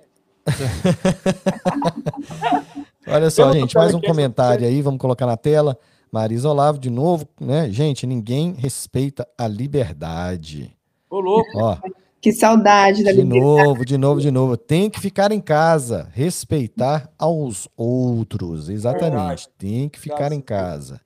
Olha 3.06 3.28
só, 3.28 3.48
Eu 3.48 3.52
gente, 3.52 3.74
mais 3.74 3.94
um 3.94 4.00
comentário 4.00 4.66
aí, 4.66 4.80
vamos 4.80 4.98
colocar 4.98 5.26
na 5.26 5.36
tela. 5.36 5.78
Marisa 6.10 6.48
Olavo, 6.48 6.78
de 6.78 6.88
novo, 6.88 7.28
né? 7.38 7.68
Gente, 7.70 8.06
ninguém 8.06 8.54
respeita 8.54 9.28
a 9.36 9.46
liberdade. 9.46 10.74
Ô, 11.10 11.20
louco. 11.20 11.50
Ó, 11.54 11.76
Que 12.18 12.32
saudade 12.32 13.04
da 13.04 13.12
de 13.12 13.20
liberdade. 13.20 13.44
novo, 13.44 13.84
de 13.84 13.98
novo, 13.98 14.20
de 14.22 14.30
novo. 14.30 14.56
Tem 14.56 14.88
que 14.88 14.98
ficar 14.98 15.30
em 15.30 15.40
casa, 15.40 16.08
respeitar 16.14 17.10
aos 17.18 17.68
outros. 17.76 18.70
Exatamente. 18.70 19.10
Verdade. 19.10 19.48
Tem 19.58 19.86
que 19.86 20.00
ficar 20.00 20.16
Graças 20.16 20.38
em 20.38 20.40
casa. 20.40 21.00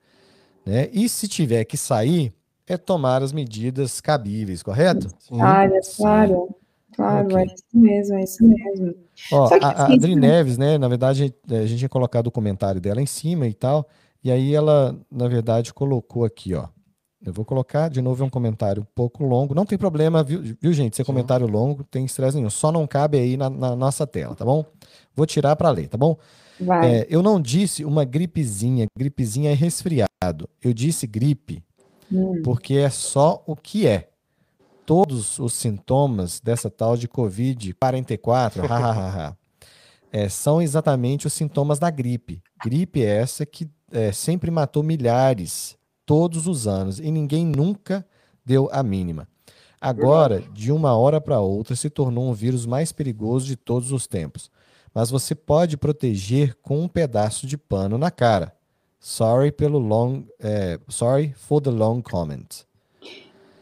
Né? 0.64 0.88
E 0.92 1.08
se 1.08 1.26
tiver 1.26 1.64
que 1.64 1.76
sair, 1.76 2.32
é 2.66 2.76
tomar 2.76 3.22
as 3.22 3.32
medidas 3.32 4.00
cabíveis, 4.00 4.62
correto? 4.62 5.08
Sim. 5.18 5.40
Olha, 5.40 5.80
claro. 5.96 6.54
Claro, 6.94 7.26
Ok. 7.26 7.38
é 7.38 7.44
isso 7.46 7.64
mesmo, 7.72 8.16
é 8.16 8.22
isso 8.22 8.44
mesmo. 8.44 8.94
Ó, 9.32 9.48
que 9.48 9.54
a, 9.54 9.68
a 9.68 9.84
assim, 9.84 9.94
Adri 9.94 10.14
Neves, 10.14 10.58
né? 10.58 10.76
Na 10.76 10.88
verdade, 10.88 11.34
eh, 11.50 11.58
a 11.58 11.66
gente 11.66 11.78
tinha 11.78 11.88
colocado 11.88 12.26
o 12.26 12.30
comentário 12.30 12.80
dela 12.80 13.00
em 13.00 13.06
cima 13.06 13.46
e 13.46 13.54
tal. 13.54 13.88
E 14.22 14.30
aí 14.30 14.54
ela, 14.54 14.94
na 15.10 15.26
verdade, 15.26 15.72
colocou 15.72 16.24
aqui, 16.24 16.54
ó. 16.54 16.68
Eu 17.24 17.32
vou 17.32 17.44
colocar, 17.44 17.88
de 17.88 18.02
novo, 18.02 18.22
é 18.22 18.26
um 18.26 18.30
comentário 18.30 18.82
um 18.82 18.86
pouco 18.94 19.24
longo. 19.24 19.54
Não 19.54 19.64
tem 19.64 19.78
problema, 19.78 20.22
viu, 20.22 20.42
viu 20.60 20.72
gente? 20.72 20.96
Ser 20.96 21.04
comentário 21.04 21.46
longo, 21.46 21.84
tem 21.84 22.04
estresse 22.04 22.36
nenhum. 22.36 22.50
Só 22.50 22.70
não 22.72 22.86
cabe 22.86 23.16
aí 23.16 23.36
na, 23.36 23.48
na 23.48 23.76
nossa 23.76 24.06
tela, 24.06 24.34
tá 24.34 24.44
bom? 24.44 24.64
Vou 25.14 25.24
tirar 25.24 25.54
para 25.54 25.70
ler, 25.70 25.88
tá 25.88 25.96
bom? 25.96 26.16
Vai. 26.60 26.96
É, 26.96 27.06
eu 27.08 27.22
não 27.22 27.40
disse 27.40 27.84
uma 27.84 28.04
gripezinha. 28.04 28.86
Gripezinha 28.98 29.52
é 29.52 29.54
resfriado. 29.54 30.48
Eu 30.60 30.74
disse 30.74 31.06
gripe 31.06 31.62
Hum. 32.12 32.42
porque 32.44 32.74
é 32.74 32.90
só 32.90 33.42
o 33.46 33.56
que 33.56 33.86
é. 33.86 34.10
Todos 34.84 35.38
os 35.38 35.54
sintomas 35.54 36.40
dessa 36.40 36.68
tal 36.68 36.96
de 36.96 37.08
Covid-44 37.08 38.66
hahaha, 38.66 39.36
é, 40.12 40.28
são 40.28 40.60
exatamente 40.60 41.26
os 41.26 41.32
sintomas 41.32 41.78
da 41.78 41.88
gripe. 41.88 42.42
Gripe 42.62 43.02
é 43.02 43.16
essa 43.16 43.46
que 43.46 43.70
é, 43.90 44.12
sempre 44.12 44.50
matou 44.50 44.82
milhares 44.82 45.76
todos 46.04 46.46
os 46.46 46.66
anos 46.66 46.98
e 46.98 47.10
ninguém 47.10 47.46
nunca 47.46 48.04
deu 48.44 48.68
a 48.72 48.82
mínima. 48.82 49.28
Agora, 49.80 50.40
de 50.52 50.70
uma 50.70 50.96
hora 50.96 51.20
para 51.20 51.40
outra, 51.40 51.74
se 51.74 51.90
tornou 51.90 52.30
um 52.30 52.32
vírus 52.32 52.66
mais 52.66 52.92
perigoso 52.92 53.46
de 53.46 53.56
todos 53.56 53.90
os 53.90 54.06
tempos. 54.06 54.48
Mas 54.94 55.10
você 55.10 55.34
pode 55.34 55.76
proteger 55.76 56.54
com 56.62 56.80
um 56.82 56.88
pedaço 56.88 57.46
de 57.48 57.56
pano 57.56 57.98
na 57.98 58.10
cara. 58.10 58.54
Sorry 59.04 59.50
pelo 59.50 59.80
long, 59.80 60.22
é, 60.38 60.78
sorry 60.88 61.34
for 61.36 61.60
the 61.60 61.72
long 61.72 62.00
comment. 62.02 62.64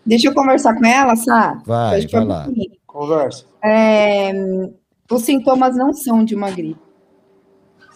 Deixa 0.05 0.29
eu 0.29 0.35
conversar 0.35 0.75
com 0.79 0.85
ela, 0.85 1.17
Sá. 1.17 1.63
Vai, 1.65 2.07
vai 2.07 2.25
lá. 2.27 2.47
Conversa. 2.87 3.47
É, 3.65 4.33
os 5.11 5.23
sintomas 5.23 5.75
não 5.75 5.95
são 5.95 6.23
de 6.27 6.35
uma 6.35 6.51
gripe. 6.51 6.79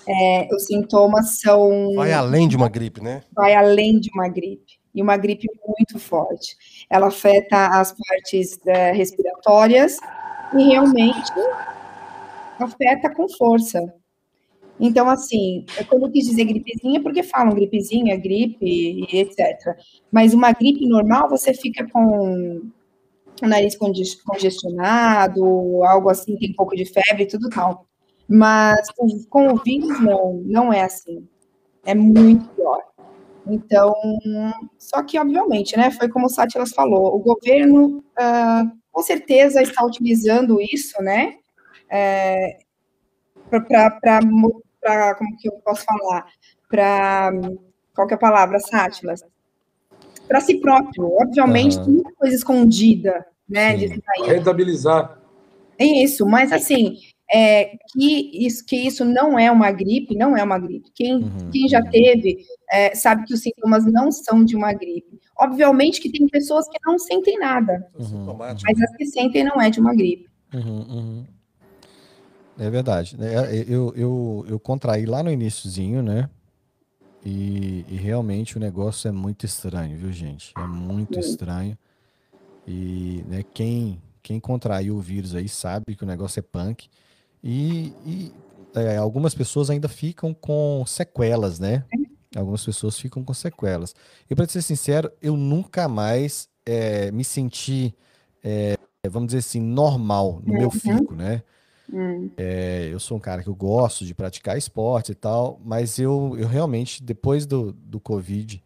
É, 0.08 0.48
os 0.54 0.64
sintomas 0.64 1.38
são. 1.40 1.94
Vai 1.94 2.14
além 2.14 2.48
de 2.48 2.56
uma 2.56 2.70
gripe, 2.70 3.02
né? 3.02 3.22
Vai 3.34 3.54
além 3.54 4.00
de 4.00 4.10
uma 4.14 4.26
gripe. 4.26 4.80
E 4.94 5.02
uma 5.02 5.18
gripe 5.18 5.46
muito 5.66 5.98
forte. 5.98 6.56
Ela 6.88 7.08
afeta 7.08 7.78
as 7.78 7.92
partes 7.92 8.58
é, 8.66 8.92
respiratórias 8.92 9.98
e 10.56 10.62
realmente 10.62 11.30
afeta 12.58 13.14
com 13.14 13.28
força. 13.28 13.80
Então, 14.78 15.08
assim, 15.08 15.64
quando 15.88 16.06
eu 16.06 16.10
quis 16.10 16.26
dizer 16.26 16.44
gripezinha, 16.44 17.02
porque 17.02 17.22
falam 17.22 17.54
gripezinha, 17.54 18.16
gripe 18.16 19.06
etc. 19.12 19.76
Mas 20.10 20.34
uma 20.34 20.52
gripe 20.52 20.86
normal, 20.86 21.28
você 21.28 21.54
fica 21.54 21.88
com 21.90 22.62
o 23.42 23.46
nariz 23.46 23.76
congestionado, 23.76 25.42
algo 25.84 26.10
assim, 26.10 26.36
tem 26.36 26.50
um 26.50 26.54
pouco 26.54 26.76
de 26.76 26.84
febre 26.84 27.24
e 27.24 27.26
tudo 27.26 27.48
tal. 27.48 27.86
Mas 28.28 28.86
com 29.28 29.48
o 29.48 29.62
vírus, 29.62 30.00
não, 30.00 30.34
não 30.44 30.72
é 30.72 30.82
assim. 30.82 31.26
É 31.84 31.94
muito 31.94 32.48
pior. 32.54 32.82
Então, 33.46 33.94
só 34.78 35.02
que, 35.02 35.18
obviamente, 35.18 35.76
né, 35.76 35.90
foi 35.90 36.08
como 36.08 36.26
o 36.26 36.30
Sátilas 36.30 36.70
falou, 36.70 37.14
o 37.14 37.18
governo, 37.18 38.02
uh, 38.18 38.70
com 38.90 39.02
certeza, 39.02 39.60
está 39.60 39.84
utilizando 39.84 40.58
isso, 40.60 41.00
né, 41.02 41.34
é, 41.90 42.58
para, 43.48 45.14
como 45.14 45.36
que 45.36 45.48
eu 45.48 45.52
posso 45.64 45.84
falar, 45.84 46.26
para, 46.68 47.32
qual 47.94 48.06
que 48.06 48.14
é 48.14 48.16
a 48.16 48.20
palavra, 48.20 48.58
Sátilas? 48.58 49.22
Para 50.26 50.40
si 50.40 50.56
próprio, 50.56 51.12
obviamente, 51.20 51.76
uhum. 51.78 51.84
tem 51.84 51.94
muita 51.94 52.12
coisa 52.12 52.34
escondida, 52.34 53.26
né, 53.48 53.76
de 53.76 54.00
Rentabilizar. 54.26 55.18
É 55.78 55.84
isso, 55.84 56.24
mas 56.24 56.52
assim, 56.52 56.96
é, 57.32 57.76
que, 57.92 58.46
isso, 58.46 58.64
que 58.64 58.76
isso 58.76 59.04
não 59.04 59.38
é 59.38 59.50
uma 59.50 59.70
gripe, 59.70 60.16
não 60.16 60.36
é 60.36 60.42
uma 60.42 60.58
gripe. 60.58 60.90
Quem, 60.94 61.16
uhum, 61.16 61.50
quem 61.52 61.68
já 61.68 61.80
uhum. 61.80 61.90
teve 61.90 62.44
é, 62.70 62.94
sabe 62.94 63.24
que 63.24 63.34
os 63.34 63.40
sintomas 63.40 63.84
não 63.84 64.12
são 64.12 64.44
de 64.44 64.56
uma 64.56 64.72
gripe. 64.72 65.20
Obviamente 65.36 66.00
que 66.00 66.10
tem 66.10 66.28
pessoas 66.28 66.68
que 66.68 66.78
não 66.84 66.98
sentem 66.98 67.38
nada, 67.38 67.86
uhum, 67.98 68.34
mas 68.36 68.82
as 68.82 68.96
que 68.96 69.06
sentem 69.06 69.42
não 69.42 69.60
é 69.60 69.68
de 69.68 69.80
uma 69.80 69.94
gripe. 69.94 70.28
Uhum, 70.54 70.86
uhum. 70.88 71.24
É 72.58 72.70
verdade. 72.70 73.16
É, 73.20 73.56
é, 73.56 73.64
eu, 73.68 73.92
eu, 73.96 74.44
eu 74.48 74.60
contraí 74.60 75.06
lá 75.06 75.22
no 75.22 75.30
iníciozinho, 75.30 76.02
né? 76.02 76.28
E, 77.24 77.86
e, 77.88 77.96
realmente 77.96 78.56
o 78.56 78.60
negócio 78.60 79.08
é 79.08 79.12
muito 79.12 79.46
estranho, 79.46 79.96
viu, 79.96 80.12
gente? 80.12 80.52
É 80.58 80.66
muito 80.66 81.18
estranho. 81.18 81.76
E 82.66 83.24
né, 83.26 83.42
quem, 83.54 84.00
quem 84.22 84.38
contraiu 84.38 84.96
o 84.96 85.00
vírus 85.00 85.34
aí 85.34 85.48
sabe 85.48 85.96
que 85.96 86.04
o 86.04 86.06
negócio 86.06 86.40
é 86.40 86.42
punk. 86.42 86.88
E, 87.42 87.94
e 88.04 88.32
é, 88.74 88.98
algumas 88.98 89.34
pessoas 89.34 89.70
ainda 89.70 89.88
ficam 89.88 90.34
com 90.34 90.84
sequelas, 90.86 91.58
né? 91.58 91.84
Algumas 92.36 92.64
pessoas 92.64 92.98
ficam 92.98 93.24
com 93.24 93.32
sequelas. 93.32 93.94
E 94.28 94.34
para 94.34 94.46
ser 94.46 94.62
sincero, 94.62 95.10
eu 95.22 95.36
nunca 95.36 95.88
mais 95.88 96.48
é, 96.66 97.10
me 97.10 97.24
senti, 97.24 97.94
é, 98.42 98.76
vamos 99.08 99.28
dizer 99.28 99.38
assim, 99.38 99.60
normal 99.60 100.42
no 100.44 100.52
uhum. 100.52 100.58
meu 100.58 100.70
fico, 100.70 101.14
né? 101.14 101.42
Uhum. 101.92 102.30
É, 102.36 102.88
eu 102.90 102.98
sou 102.98 103.16
um 103.16 103.20
cara 103.20 103.42
que 103.42 103.48
eu 103.48 103.54
gosto 103.54 104.04
de 104.04 104.14
praticar 104.14 104.56
esporte 104.56 105.12
e 105.12 105.14
tal, 105.14 105.60
mas 105.64 105.98
eu, 105.98 106.34
eu 106.38 106.48
realmente, 106.48 107.02
depois 107.02 107.46
do, 107.46 107.72
do 107.72 108.00
Covid, 108.00 108.62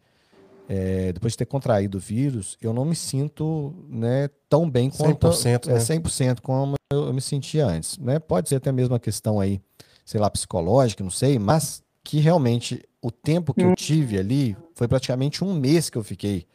é, 0.67 1.11
depois 1.11 1.33
de 1.33 1.37
ter 1.37 1.45
contraído 1.45 1.97
o 1.97 2.01
vírus, 2.01 2.57
eu 2.61 2.71
não 2.71 2.85
me 2.85 2.95
sinto 2.95 3.73
né, 3.89 4.29
tão 4.47 4.69
bem 4.69 4.89
quanto 4.89 5.27
100%, 5.27 5.67
é, 5.67 5.79
100% 5.79 6.41
como 6.41 6.75
eu, 6.91 7.07
eu, 7.07 7.13
me 7.13 7.21
sentia 7.21 7.65
antes. 7.65 7.97
Né? 7.97 8.19
Pode 8.19 8.49
ser 8.49 8.55
até 8.55 8.71
mesmo 8.71 8.93
uma 8.93 8.99
questão 8.99 9.39
aí, 9.39 9.59
sei 10.05 10.19
lá, 10.21 10.29
psicológica, 10.29 11.03
não 11.03 11.11
sei, 11.11 11.39
mas 11.39 11.83
que 12.03 12.19
realmente 12.19 12.83
o 13.01 13.11
tempo 13.11 13.53
que 13.53 13.63
eu 13.63 13.69
hum. 13.69 13.75
tive 13.75 14.17
ali 14.17 14.55
foi 14.75 14.87
praticamente 14.87 15.43
um 15.43 15.53
mês 15.53 15.89
que 15.89 15.97
eu 15.97 16.03
fiquei. 16.03 16.45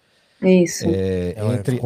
Isso. 0.41 0.85
É, 0.87 1.35
entre 1.55 1.81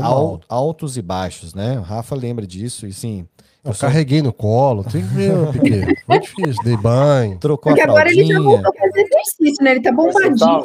altos 0.48 0.96
e 0.96 1.02
baixos, 1.02 1.54
né? 1.54 1.78
O 1.78 1.82
Rafa 1.82 2.14
lembra 2.14 2.46
disso, 2.46 2.86
e 2.86 2.92
sim. 2.92 3.26
Eu, 3.64 3.70
eu 3.70 3.74
só... 3.74 3.86
carreguei 3.86 4.22
no 4.22 4.32
colo, 4.32 4.84
tem 4.84 5.02
que 5.02 5.14
ver, 5.14 5.32
pequeno. 5.52 5.94
Foi 6.06 6.20
difícil, 6.20 6.62
dei 6.64 6.76
banho. 6.76 7.38
Trocou 7.38 7.72
Porque 7.72 7.82
a 7.82 7.84
agora 7.84 8.11
ele 8.11 8.26
já 8.26 8.40
voltou 8.40 8.70
a 8.70 8.78
fazer 8.78 9.00
exercício, 9.00 9.64
né? 9.64 9.70
Ele 9.72 9.80
tá 9.80 9.92
bombadinho. 9.92 10.64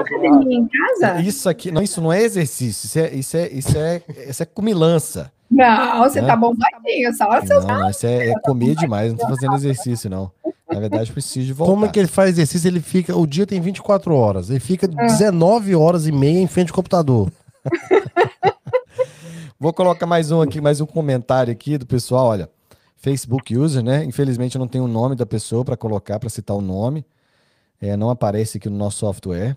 Academia 0.00 0.58
em 0.58 0.68
casa? 0.68 1.20
Isso 1.20 1.48
aqui, 1.48 1.70
não, 1.70 1.82
isso 1.82 2.00
não 2.00 2.12
é 2.12 2.22
exercício, 2.22 2.86
isso 2.86 2.98
é, 2.98 3.14
isso 3.14 3.36
é, 3.36 3.48
isso 3.48 3.78
é, 3.78 4.02
isso 4.28 4.42
é 4.42 4.46
comilança. 4.46 5.30
Não, 5.50 5.98
você 5.98 6.22
né? 6.22 6.26
tá 6.26 6.34
bombadinho, 6.34 7.12
só 7.14 7.28
hora 7.28 7.44
seus 7.44 7.64
Não, 7.66 7.90
isso 7.90 8.06
é, 8.06 8.30
é 8.30 8.34
comer 8.40 8.74
demais, 8.74 9.12
não 9.12 9.18
tô 9.18 9.28
fazendo 9.28 9.54
exercício, 9.54 10.08
não. 10.08 10.30
Na 10.72 10.80
verdade, 10.80 11.12
preciso 11.12 11.46
de 11.46 11.52
voltar. 11.52 11.72
Como 11.72 11.84
é 11.84 11.88
que 11.90 11.98
ele 11.98 12.08
faz 12.08 12.30
exercício? 12.30 12.66
Ele 12.66 12.80
fica, 12.80 13.14
o 13.14 13.26
dia 13.26 13.46
tem 13.46 13.60
24 13.60 14.14
horas, 14.14 14.48
ele 14.48 14.60
fica 14.60 14.88
19 14.88 15.74
horas 15.74 16.06
e 16.06 16.12
meia 16.12 16.40
em 16.40 16.46
frente 16.46 16.70
ao 16.70 16.76
computador. 16.76 17.30
Vou 19.62 19.72
colocar 19.72 20.06
mais 20.06 20.32
um 20.32 20.40
aqui, 20.40 20.60
mais 20.60 20.80
um 20.80 20.86
comentário 20.86 21.52
aqui 21.52 21.78
do 21.78 21.86
pessoal, 21.86 22.26
olha. 22.26 22.50
Facebook 22.96 23.56
user, 23.56 23.80
né? 23.80 24.02
Infelizmente 24.02 24.58
não 24.58 24.66
tenho 24.66 24.82
o 24.82 24.88
nome 24.88 25.14
da 25.14 25.24
pessoa 25.24 25.64
para 25.64 25.76
colocar, 25.76 26.18
para 26.18 26.28
citar 26.28 26.56
o 26.56 26.60
nome. 26.60 27.06
É, 27.80 27.96
não 27.96 28.10
aparece 28.10 28.58
aqui 28.58 28.68
no 28.68 28.76
nosso 28.76 28.98
software. 28.98 29.56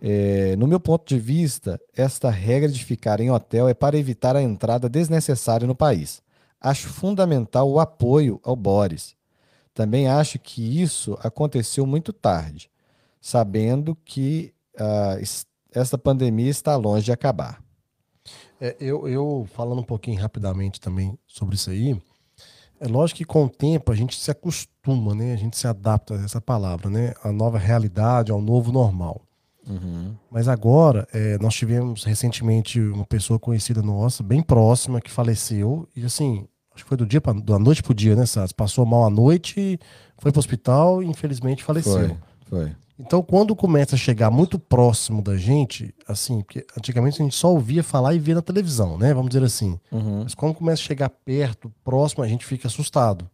É, 0.00 0.54
no 0.54 0.68
meu 0.68 0.78
ponto 0.78 1.08
de 1.08 1.18
vista, 1.18 1.80
esta 1.96 2.30
regra 2.30 2.68
de 2.68 2.84
ficar 2.84 3.18
em 3.18 3.32
hotel 3.32 3.66
é 3.66 3.74
para 3.74 3.98
evitar 3.98 4.36
a 4.36 4.42
entrada 4.42 4.88
desnecessária 4.88 5.66
no 5.66 5.74
país. 5.74 6.22
Acho 6.60 6.86
fundamental 6.86 7.68
o 7.68 7.80
apoio 7.80 8.40
ao 8.44 8.54
Boris. 8.54 9.16
Também 9.74 10.06
acho 10.06 10.38
que 10.38 10.80
isso 10.80 11.18
aconteceu 11.20 11.84
muito 11.84 12.12
tarde, 12.12 12.70
sabendo 13.20 13.98
que 14.04 14.54
uh, 14.76 15.20
esta 15.72 15.98
pandemia 15.98 16.48
está 16.48 16.76
longe 16.76 17.06
de 17.06 17.12
acabar. 17.12 17.60
É, 18.60 18.76
eu, 18.80 19.08
eu, 19.08 19.46
falando 19.54 19.80
um 19.80 19.84
pouquinho 19.84 20.20
rapidamente 20.20 20.80
também 20.80 21.18
sobre 21.26 21.54
isso 21.54 21.70
aí, 21.70 22.00
é 22.80 22.86
lógico 22.88 23.18
que 23.18 23.24
com 23.24 23.44
o 23.44 23.48
tempo 23.48 23.92
a 23.92 23.94
gente 23.94 24.18
se 24.18 24.30
acostuma, 24.30 25.14
né? 25.14 25.34
A 25.34 25.36
gente 25.36 25.56
se 25.56 25.66
adapta 25.66 26.14
a 26.14 26.24
essa 26.24 26.40
palavra, 26.40 26.88
né? 26.88 27.12
A 27.22 27.30
nova 27.30 27.58
realidade, 27.58 28.32
ao 28.32 28.40
novo 28.40 28.72
normal. 28.72 29.20
Uhum. 29.68 30.14
Mas 30.30 30.48
agora, 30.48 31.06
é, 31.12 31.38
nós 31.38 31.54
tivemos 31.54 32.04
recentemente 32.04 32.80
uma 32.80 33.04
pessoa 33.04 33.38
conhecida 33.38 33.82
nossa, 33.82 34.22
bem 34.22 34.42
próxima, 34.42 35.00
que 35.00 35.10
faleceu. 35.10 35.86
E 35.94 36.04
assim, 36.04 36.46
acho 36.74 36.84
que 36.84 36.88
foi 36.88 36.96
do 36.96 37.06
dia 37.06 37.20
pra, 37.20 37.32
da 37.32 37.58
noite 37.58 37.82
pro 37.82 37.94
dia, 37.94 38.16
né, 38.16 38.24
Sás? 38.26 38.52
Passou 38.52 38.86
mal 38.86 39.04
à 39.04 39.10
noite, 39.10 39.78
foi 40.18 40.32
pro 40.32 40.40
hospital 40.40 41.02
e 41.02 41.06
infelizmente 41.06 41.62
faleceu. 41.62 42.16
Foi, 42.48 42.64
foi. 42.64 42.76
Então, 43.00 43.22
quando 43.22 43.56
começa 43.56 43.94
a 43.94 43.98
chegar 43.98 44.30
muito 44.30 44.58
próximo 44.58 45.22
da 45.22 45.34
gente, 45.36 45.94
assim, 46.06 46.42
porque 46.42 46.66
antigamente 46.76 47.20
a 47.20 47.24
gente 47.24 47.34
só 47.34 47.50
ouvia 47.50 47.82
falar 47.82 48.14
e 48.14 48.18
via 48.18 48.34
na 48.34 48.42
televisão, 48.42 48.98
né? 48.98 49.14
Vamos 49.14 49.30
dizer 49.30 49.42
assim. 49.42 49.80
Uhum. 49.90 50.24
Mas 50.24 50.34
quando 50.34 50.54
começa 50.54 50.82
a 50.82 50.84
chegar 50.84 51.08
perto, 51.08 51.72
próximo, 51.82 52.22
a 52.22 52.28
gente 52.28 52.44
fica 52.44 52.68
assustado. 52.68 53.28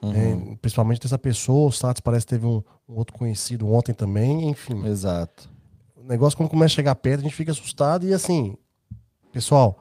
Uhum. 0.00 0.12
É, 0.52 0.56
principalmente 0.62 1.00
dessa 1.00 1.18
pessoa, 1.18 1.68
o 1.68 1.72
Status 1.72 2.00
parece 2.00 2.26
que 2.26 2.30
teve 2.30 2.46
um, 2.46 2.62
um, 2.88 2.94
outro 2.94 3.16
conhecido 3.16 3.68
ontem 3.68 3.92
também, 3.92 4.48
enfim. 4.48 4.86
Exato. 4.86 5.50
O 5.96 6.04
negócio, 6.04 6.36
quando 6.36 6.48
começa 6.48 6.74
a 6.74 6.76
chegar 6.76 6.94
perto, 6.94 7.20
a 7.20 7.24
gente 7.24 7.34
fica 7.34 7.50
assustado 7.50 8.06
e 8.06 8.12
assim, 8.12 8.56
pessoal, 9.32 9.80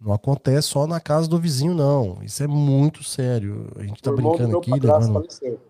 não 0.00 0.12
acontece 0.12 0.68
só 0.68 0.86
na 0.86 1.00
casa 1.00 1.26
do 1.26 1.38
vizinho, 1.38 1.74
não. 1.74 2.18
Isso 2.22 2.42
é 2.42 2.46
muito 2.46 3.02
sério. 3.02 3.72
A 3.76 3.82
gente 3.82 4.02
tá 4.02 4.12
brincando 4.12 4.58
aqui, 4.58 4.70
levando 4.70 5.26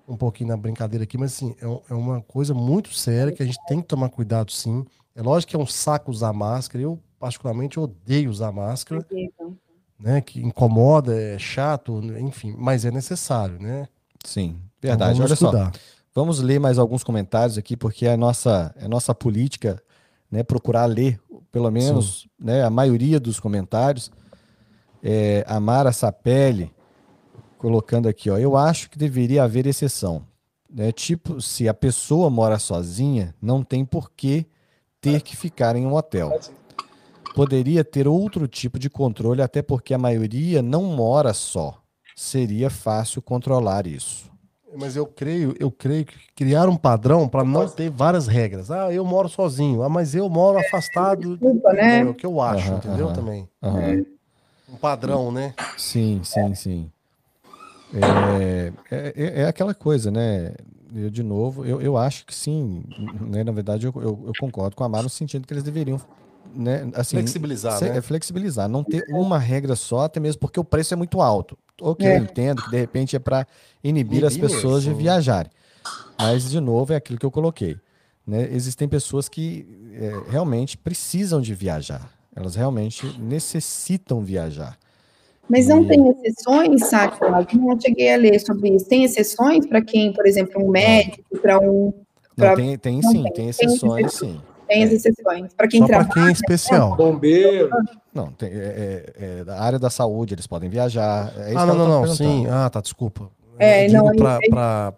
um 0.09 0.17
pouquinho 0.17 0.49
na 0.49 0.57
brincadeira 0.57 1.05
aqui, 1.05 1.17
mas 1.17 1.35
assim, 1.35 1.55
é, 1.61 1.65
é, 1.65 1.95
uma 1.95 2.21
coisa 2.23 2.53
muito 2.53 2.93
séria 2.93 3.33
que 3.33 3.43
a 3.43 3.47
gente 3.47 3.59
tem 3.67 3.81
que 3.81 3.87
tomar 3.87 4.09
cuidado, 4.09 4.51
sim. 4.51 4.85
É 5.15 5.23
lógico 5.23 5.51
que 5.51 5.57
é 5.57 5.59
um 5.59 5.67
saco 5.67 6.11
usar 6.11 6.33
máscara. 6.33 6.83
Eu, 6.83 6.99
particularmente, 7.19 7.79
odeio 7.79 8.31
usar 8.31 8.53
máscara. 8.53 9.07
Né, 9.99 10.21
que 10.21 10.41
incomoda, 10.41 11.19
é 11.19 11.39
chato, 11.39 12.03
enfim, 12.19 12.55
mas 12.59 12.85
é 12.85 12.91
necessário, 12.91 13.59
né? 13.59 13.89
Sim, 14.23 14.61
verdade. 14.79 15.15
Então 15.15 15.25
Olha 15.25 15.33
estudar. 15.33 15.73
só, 15.73 15.81
vamos 16.15 16.39
ler 16.39 16.61
mais 16.61 16.79
alguns 16.79 17.03
comentários 17.03 17.57
aqui, 17.57 17.79
porque 17.79 18.05
é 18.05 18.13
a 18.13 18.17
nossa, 18.17 18.75
é 18.77 18.85
a 18.85 18.89
nossa 18.89 19.15
política 19.15 19.83
né, 20.31 20.43
procurar 20.43 20.85
ler 20.85 21.19
pelo 21.57 21.71
menos 21.71 22.29
né, 22.39 22.63
a 22.63 22.69
maioria 22.69 23.19
dos 23.19 23.41
comentários. 23.41 24.11
É, 25.03 25.43
a 25.49 25.59
Mara 25.59 25.91
Sapelli 25.91 26.71
colocando 27.57 28.11
aqui, 28.11 28.29
ó, 28.29 28.37
eu 28.37 28.59
acho 28.59 28.91
que 28.91 28.99
deveria 28.99 29.43
haver 29.43 29.67
exceção. 29.67 30.27
Né? 30.71 30.93
Tipo, 30.93 31.41
se 31.41 31.67
a 31.67 31.73
pessoa 31.73 32.29
mora 32.29 32.59
sozinha, 32.59 33.35
não 33.41 33.63
tem 33.63 33.87
por 33.87 34.11
que 34.11 34.45
ter 35.01 35.23
que 35.23 35.35
ficar 35.35 35.77
em 35.77 35.87
um 35.87 35.95
hotel. 35.95 36.39
Poderia 37.35 37.83
ter 37.83 38.07
outro 38.07 38.47
tipo 38.47 38.79
de 38.79 38.91
controle, 38.91 39.41
até 39.41 39.63
porque 39.63 39.95
a 39.95 39.99
maioria 39.99 40.61
não 40.61 40.83
mora 40.83 41.33
só. 41.33 41.81
Seria 42.15 42.69
fácil 42.69 43.23
controlar 43.23 43.87
isso. 43.87 44.31
Mas 44.79 44.97
eu 44.97 45.07
creio, 45.07 45.55
eu 45.59 45.71
creio 45.71 46.05
que 46.05 46.15
criar 46.35 46.69
um 46.69 46.77
padrão 46.77 47.29
para 47.29 47.45
não 47.45 47.67
ter 47.69 47.91
várias 47.91 48.27
regras. 48.27 48.71
Ah, 48.71 48.93
eu 48.93 49.05
moro 49.05 49.29
sozinho. 49.29 49.83
Ah, 49.83 49.89
mas 49.89 50.15
eu 50.15 50.29
moro 50.29 50.59
afastado. 50.59 51.37
Desculpa, 51.37 51.73
né? 51.73 52.01
É 52.01 52.05
o 52.05 52.15
que 52.15 52.27
eu 52.27 52.41
acho, 52.41 52.71
uhum, 52.71 52.77
entendeu? 52.77 53.07
Uhum, 53.09 53.13
Também. 53.15 53.49
Uhum. 53.63 54.07
Um 54.69 54.77
padrão, 54.77 55.33
né? 55.33 55.55
Sim, 55.77 56.21
sim, 56.25 56.55
sim. 56.55 56.91
É, 57.95 58.73
é, 58.91 59.13
é, 59.17 59.43
é 59.43 59.47
aquela 59.47 59.73
coisa, 59.75 60.11
né? 60.11 60.53
eu, 60.95 61.11
de 61.11 61.23
novo, 61.23 61.65
eu, 61.65 61.81
eu 61.81 61.97
acho 61.97 62.25
que 62.27 62.35
sim, 62.35 62.83
né? 62.99 63.45
Na 63.45 63.53
verdade, 63.53 63.87
eu, 63.87 63.93
eu, 63.97 64.25
eu 64.27 64.35
concordo 64.41 64.75
com 64.77 64.85
a 64.85 64.89
Mar 64.89 65.03
no 65.03 65.09
sentido 65.09 65.47
que 65.47 65.53
eles 65.53 65.63
deveriam 65.63 66.01
né, 66.55 66.89
assim, 66.95 67.17
Flexibilizar, 67.17 67.79
se- 67.79 67.85
né? 67.89 67.97
é 67.99 68.01
flexibilizar, 68.01 68.69
não 68.69 68.85
ter 68.85 69.05
uma 69.09 69.39
regra 69.39 69.75
só, 69.77 70.01
até 70.05 70.21
mesmo 70.21 70.41
porque 70.41 70.61
o 70.61 70.65
preço 70.65 70.95
é 70.95 70.97
muito 70.97 71.21
alto. 71.21 71.57
Ok, 71.81 72.07
É. 72.07 72.19
eu 72.19 72.23
entendo 72.23 72.63
que 72.63 72.71
de 72.71 72.77
repente 72.79 73.17
é 73.17 73.19
para 73.19 73.47
inibir, 73.85 74.25
as 74.25 74.35
Inibir 74.35 74.51
pessoas 74.51 74.83
de 74.83 74.89
mesmo. 74.91 75.03
viajarem. 75.03 75.51
Mas, 76.19 76.51
de 76.51 76.61
novo, 76.61 76.93
é 76.93 76.97
aquilo 76.97 77.19
que 77.19 77.27
eu 77.27 77.31
coloquei. 77.31 77.77
Né? 78.27 78.49
Existem 78.53 78.89
pessoas 78.89 79.29
que 79.29 79.67
é, 79.95 80.31
realmente 80.31 80.77
precisam 80.77 81.41
de 81.41 81.55
viajar. 81.55 82.11
Elas 82.35 82.55
realmente 82.57 83.07
necessitam 83.19 84.21
viajar. 84.23 84.77
Mas 85.49 85.69
não 85.69 85.83
E- 85.85 85.89
tem 85.89 86.09
exceções, 86.11 86.87
sabe? 86.89 87.17
Eu 87.23 87.59
não 87.61 87.81
cheguei 87.81 88.13
a 88.13 88.17
ler 88.17 88.39
sobre 88.41 88.71
isso. 88.75 88.87
Tem 88.89 89.05
exceções 89.05 89.65
para 89.67 89.81
quem, 89.81 90.13
por 90.13 90.27
exemplo, 90.27 90.61
um 90.65 90.69
médico, 90.71 91.23
para 91.41 91.61
um. 91.61 91.93
Não, 92.37 92.47
Pra- 92.47 92.57
tem, 92.57 92.77
tem 92.77 93.01
não 93.01 93.11
sim, 93.11 93.23
tem, 93.23 93.33
tem 93.33 93.33
tem 93.33 93.49
exceções, 93.49 94.13
sim. 94.15 94.41
Tem 94.67 94.83
as 94.83 94.91
exceções. 94.91 95.55
Para 95.55 95.69
quem 95.69 95.81
Só 95.81 95.87
para 95.87 95.97
trabalha. 96.05 96.15
quem 96.15 96.29
é 96.29 96.33
especial. 96.33 96.97
Bombeiro. 96.97 97.71
Não, 98.17 98.33
tem, 98.33 98.49
é, 98.51 98.55
é- 99.19 99.39
é 99.41 99.45
da 99.45 99.61
área 99.61 99.79
da 99.79 99.91
saúde, 99.91 100.35
eles 100.35 100.47
podem 100.47 100.69
viajar. 100.69 101.33
É 101.39 101.51
isso 101.51 101.59
Ah, 101.59 101.67
não, 101.67 101.75
não, 101.77 102.01
tá 102.03 102.07
não. 102.09 102.15
Sim. 102.17 102.47
Ah, 102.49 102.69
tá, 102.71 102.81
desculpa. 102.81 103.31
É, 103.59 103.89
não, 103.89 104.07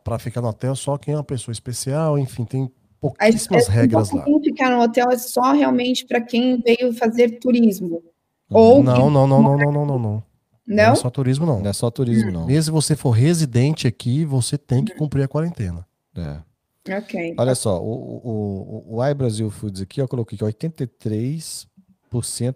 pra 0.03 0.19
ficar 0.19 0.41
no 0.41 0.49
hotel 0.49 0.75
só 0.75 0.97
quem 0.97 1.15
é 1.15 1.17
uma 1.17 1.23
pessoa 1.25 1.53
especial, 1.53 2.19
enfim, 2.19 2.45
tem 2.45 2.71
pouquíssimas 3.01 3.69
é, 3.69 3.73
regras 3.73 4.11
lá. 4.11 4.25
Quem 4.25 4.43
ficar 4.43 4.71
no 4.71 4.83
hotel 4.83 5.11
é 5.11 5.19
só 5.19 5.53
realmente 5.53 6.05
para 6.07 6.21
quem 6.21 6.61
veio 6.61 6.93
fazer 6.95 7.39
turismo. 7.39 8.03
Ou 8.51 8.83
Não, 8.83 9.11
não, 9.11 9.27
não, 9.27 9.43
não, 9.43 9.59
não, 9.59 9.73
não, 9.73 9.87
não, 9.87 9.99
não. 9.99 9.99
Não 9.99 10.23
Não? 10.67 10.93
é 10.93 10.95
só 10.97 11.09
turismo, 11.09 11.47
não. 11.47 11.61
Não 11.61 11.71
é 11.71 11.73
só 11.73 11.91
turismo, 11.91 12.31
não. 12.31 12.47
Mesmo 12.47 12.65
se 12.65 12.71
você 12.71 12.97
for 12.97 13.11
residente 13.11 13.87
aqui, 13.87 14.25
você 14.25 14.59
tem 14.59 14.85
que 14.85 14.95
cumprir 14.95 15.23
a 15.23 15.29
quarentena. 15.29 15.87
É. 16.17 16.97
Ok. 16.99 17.35
Olha 17.39 17.55
só, 17.55 17.81
o, 17.83 17.87
o, 18.25 18.93
o, 18.93 18.97
o 18.99 19.07
iBrasil 19.07 19.51
Foods 19.51 19.81
aqui, 19.83 20.01
eu 20.01 20.09
coloquei 20.09 20.37
que 20.37 20.45
83% 20.45 21.68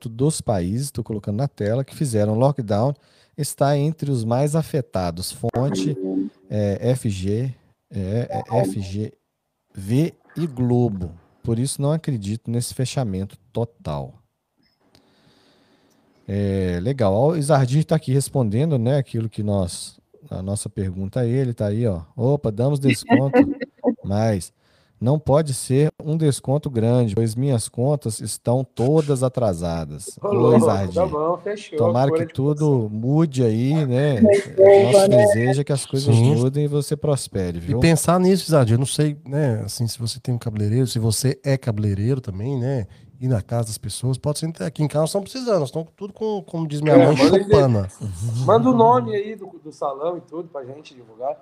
dos 0.08 0.40
países, 0.40 0.86
estou 0.86 1.04
colocando 1.04 1.36
na 1.36 1.48
tela, 1.48 1.84
que 1.84 1.94
fizeram 1.94 2.34
lockdown, 2.34 2.94
está 3.36 3.76
entre 3.76 4.10
os 4.10 4.24
mais 4.24 4.54
afetados. 4.54 5.32
Fonte 5.32 5.96
é, 6.48 6.94
FG, 6.94 7.54
é, 7.90 8.42
é 8.50 8.64
FGV 8.64 10.14
e 10.36 10.46
Globo. 10.46 11.12
Por 11.42 11.58
isso 11.58 11.82
não 11.82 11.92
acredito 11.92 12.50
nesse 12.50 12.72
fechamento 12.72 13.36
total. 13.52 14.14
É, 16.26 16.78
legal. 16.80 17.14
O 17.14 17.36
Isardir 17.36 17.80
está 17.80 17.96
aqui 17.96 18.12
respondendo, 18.12 18.78
né? 18.78 18.96
Aquilo 18.96 19.28
que 19.28 19.42
nós. 19.42 20.00
A 20.30 20.40
nossa 20.40 20.70
pergunta 20.70 21.20
a 21.20 21.26
ele 21.26 21.50
está 21.50 21.66
aí, 21.66 21.86
ó. 21.86 22.02
Opa, 22.16 22.50
damos 22.50 22.78
desconto, 22.78 23.38
mas 24.04 24.52
não 25.02 25.18
pode 25.18 25.52
ser 25.52 25.90
um 26.02 26.16
desconto 26.16 26.70
grande, 26.70 27.14
pois 27.14 27.34
minhas 27.34 27.68
contas 27.68 28.20
estão 28.20 28.62
todas 28.64 29.22
atrasadas. 29.22 30.18
Louco, 30.22 30.56
Isardir, 30.58 30.94
Tá 30.94 31.06
bom, 31.06 31.36
fechou. 31.38 31.76
tomara 31.76 32.12
que 32.12 32.32
tudo 32.32 32.88
mude 32.90 33.42
aí, 33.44 33.84
né? 33.86 34.20
Resolva, 34.20 34.92
Nosso 34.92 35.08
né? 35.08 35.16
desejo 35.16 35.60
é 35.60 35.64
que 35.64 35.72
as 35.72 35.84
coisas 35.84 36.14
Sim. 36.14 36.34
mudem 36.36 36.64
e 36.64 36.68
você 36.68 36.96
prospere, 36.96 37.58
E 37.58 37.60
viu? 37.60 37.80
pensar 37.80 38.20
nisso, 38.20 38.50
Zadir, 38.50 38.74
eu 38.74 38.78
não 38.78 38.86
sei, 38.86 39.16
né, 39.26 39.62
assim, 39.64 39.86
se 39.88 39.98
você 39.98 40.20
tem 40.20 40.34
um 40.34 40.38
cabeleireiro, 40.38 40.86
se 40.86 40.98
você 40.98 41.38
é 41.44 41.56
cabeleireiro 41.58 42.20
também, 42.20 42.56
né, 42.58 42.86
ir 43.20 43.28
na 43.28 43.42
casa 43.42 43.66
das 43.68 43.78
pessoas, 43.78 44.18
pode 44.18 44.38
ser 44.38 44.46
até 44.46 44.66
aqui 44.66 44.82
em 44.82 44.88
casa 44.88 45.00
nós 45.02 45.10
estamos 45.10 45.30
precisando, 45.30 45.60
nós 45.60 45.68
estamos 45.68 45.88
tudo 45.96 46.12
com, 46.12 46.42
como 46.42 46.66
diz 46.66 46.80
minha 46.80 46.94
É, 46.94 47.06
mãe, 47.06 47.16
manda 47.16 47.38
chopana. 47.42 47.88
Manda 48.44 48.68
o 48.70 48.72
nome 48.72 49.14
aí 49.14 49.36
do, 49.36 49.46
do 49.62 49.70
salão 49.72 50.16
e 50.16 50.20
tudo 50.22 50.48
pra 50.48 50.64
gente 50.64 50.94
divulgar. 50.94 51.36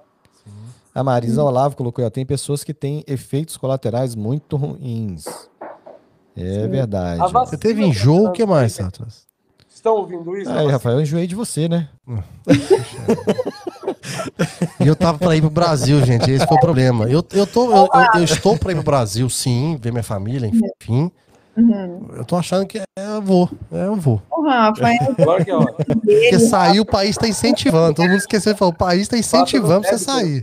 A 0.95 1.05
Marisa 1.05 1.43
Olavo 1.43 1.77
colocou, 1.77 2.05
ó, 2.05 2.11
tem 2.11 2.27
pessoas 2.27 2.65
que 2.65 2.75
têm 2.75 3.05
efeitos 3.07 3.57
colaterais 3.57 4.15
muito 4.15 4.57
ruins. 4.57 5.25
É 6.37 6.67
verdade. 6.67 7.21
A 7.23 7.27
vacina 7.27 7.47
Você 7.47 7.59
teve 7.59 7.83
tá 7.83 7.87
enjoo, 7.89 8.27
o 8.27 8.33
que 8.33 8.45
mais, 8.45 8.77
né? 8.79 8.85
Satras? 8.85 9.27
Estão 9.73 9.95
ouvindo 9.97 10.37
isso? 10.37 10.51
Aí, 10.51 10.69
Rafael, 10.69 10.97
eu 10.97 11.03
enjoei 11.03 11.27
de 11.27 11.35
você, 11.35 11.69
né? 11.69 11.89
E 14.81 14.87
eu 14.87 14.97
tava 14.97 15.19
para 15.19 15.37
ir 15.37 15.41
pro 15.43 15.51
Brasil, 15.51 16.03
gente, 16.05 16.31
esse 16.31 16.47
foi 16.47 16.57
o 16.57 16.61
problema. 16.61 17.05
Eu, 17.05 17.23
eu, 17.33 17.47
tô, 17.47 17.71
eu, 17.71 17.89
eu- 17.93 18.09
eu 18.15 18.25
estou 18.25 18.57
para 18.57 18.73
ir 18.73 18.75
pro 18.77 18.85
Brasil, 18.85 19.29
sim, 19.29 19.77
ver 19.81 19.91
minha 19.93 20.03
família, 20.03 20.47
enfim. 20.49 21.11
Uhum. 21.57 22.09
Eu 22.17 22.25
tô 22.25 22.37
achando 22.37 22.67
que 22.67 22.79
é, 22.79 22.85
eu 22.97 23.21
vou, 23.21 23.51
é, 23.73 23.87
eu 23.87 23.97
vou. 23.97 24.23
O 24.31 24.43
que 25.45 25.51
é 25.51 25.55
hora. 25.55 25.73
Porque 25.73 26.39
sair 26.39 26.81
o 26.81 26.87
país 26.87 27.17
tá 27.17 27.27
incentivando, 27.29 27.95
todo 27.95 28.09
mundo 28.09 28.19
esqueceu 28.19 28.53
de 28.53 28.59
falar, 28.59 28.71
o 28.71 28.77
país 28.77 29.09
tá 29.09 29.19
incentivando 29.19 29.83
pra 29.83 29.91
você 29.91 30.05
sair. 30.05 30.43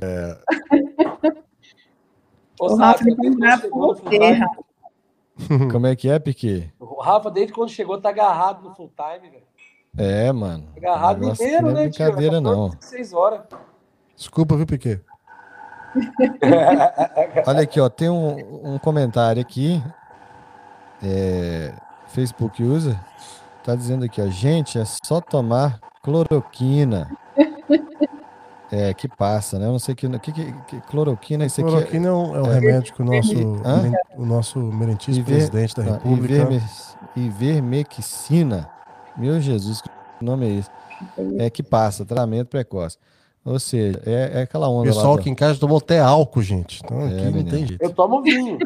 Ô, 2.60 2.66
O 2.66 2.76
Rafa 2.76 3.04
Sátira, 3.04 3.16
desde 3.16 3.16
quando 3.16 3.40
bravo 3.40 3.62
chegou 3.62 3.96
com 3.96 4.04
no 4.04 4.10
você, 4.10 4.32
Rafa. 4.34 4.68
Como 5.72 5.88
é 5.88 5.96
que 5.96 6.10
é, 6.10 6.20
Piquet? 6.20 6.74
O 6.80 7.02
Rafa, 7.02 7.32
desde 7.32 7.54
quando 7.54 7.70
chegou, 7.70 8.02
tá 8.02 8.10
agarrado 8.10 8.64
no 8.64 8.76
full 8.76 8.92
time, 8.96 9.30
velho. 9.30 9.44
É, 9.98 10.32
mano. 10.32 10.68
Agarrado 10.76 11.18
O 11.18 11.22
não 11.22 11.32
é 11.32 11.74
né, 11.74 11.90
tio? 11.90 12.06
brincadeira, 12.06 12.42
não. 12.42 12.72
6 12.80 13.14
horas. 13.14 13.42
Desculpa, 14.16 14.56
viu, 14.56 14.66
Piquet? 14.66 15.02
Olha 17.48 17.62
aqui, 17.62 17.80
ó, 17.80 17.90
tem 17.90 18.10
um, 18.10 18.74
um 18.74 18.80
comentário 18.80 19.42
aqui. 19.42 19.82
É, 21.04 21.74
Facebook 22.08 22.62
user. 22.64 22.96
Tá 23.64 23.76
dizendo 23.76 24.06
aqui, 24.06 24.22
ó, 24.22 24.28
gente, 24.28 24.80
é 24.80 24.84
só 24.86 25.20
tomar 25.22 25.80
cloroquina. 26.04 27.10
É, 28.70 28.94
que 28.94 29.08
passa, 29.08 29.58
né? 29.58 29.66
Eu 29.66 29.72
não 29.72 29.80
sei 29.80 29.96
que, 29.96 30.10
que, 30.20 30.30
que, 30.34 30.52
que 30.68 30.82
cloroquina, 30.90 31.46
isso 31.46 31.62
aqui 31.62 31.70
é 31.70 31.72
Cloroquina 31.72 32.08
é 32.10 32.12
um, 32.12 32.36
é 32.36 32.42
um 32.42 32.52
remédio 32.52 32.94
que 32.94 33.02
o 33.02 33.06
nosso, 33.06 33.34
Hã? 33.66 33.92
o 34.18 34.26
nosso 34.26 34.60
merentíssimo 34.60 35.24
Iver- 35.26 35.38
presidente 35.50 35.76
da 35.78 35.84
República. 35.84 36.34
iverme- 36.34 36.62
ivermectina. 37.16 38.70
Meu 39.18 39.40
Jesus, 39.40 39.82
que 39.82 39.90
nome 40.22 40.48
é 40.48 40.60
esse? 40.60 40.70
É 41.40 41.50
que 41.50 41.64
passa, 41.64 42.06
tratamento 42.06 42.48
precoce. 42.50 42.98
Ou 43.46 43.58
seja, 43.58 44.02
é, 44.06 44.40
é 44.40 44.42
aquela 44.42 44.68
O 44.68 44.74
onda 44.82 44.90
lá. 44.90 44.96
pessoal 44.96 45.14
aqui 45.16 45.30
em 45.30 45.36
casa 45.36 45.58
tomou 45.58 45.78
até 45.78 46.02
álcool, 46.02 46.42
gente. 46.42 46.82
Então 46.84 47.06
aqui 47.06 47.16
não 47.16 47.24
menino. 47.32 47.50
tem 47.50 47.66
jeito. 47.66 47.82
Eu 47.82 47.94
tomo 47.94 48.22
vinho. 48.22 48.58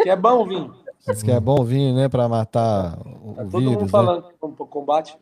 Que 0.00 0.08
é 0.10 0.14
bom 0.14 0.42
o 0.42 0.46
vinho. 0.46 0.72
Diz 1.06 1.22
que 1.22 1.30
é 1.30 1.40
bom 1.40 1.64
vinho, 1.64 1.94
né? 1.94 2.08
Pra 2.08 2.28
matar 2.28 2.98
o, 3.00 3.32
Tá 3.34 3.42
o 3.42 3.50
todo 3.50 3.62
mundo 3.62 3.70
vírus. 3.70 3.82
Né? 3.82 3.88
falando 3.88 4.24
com 4.38 4.52
combate. 4.66 5.16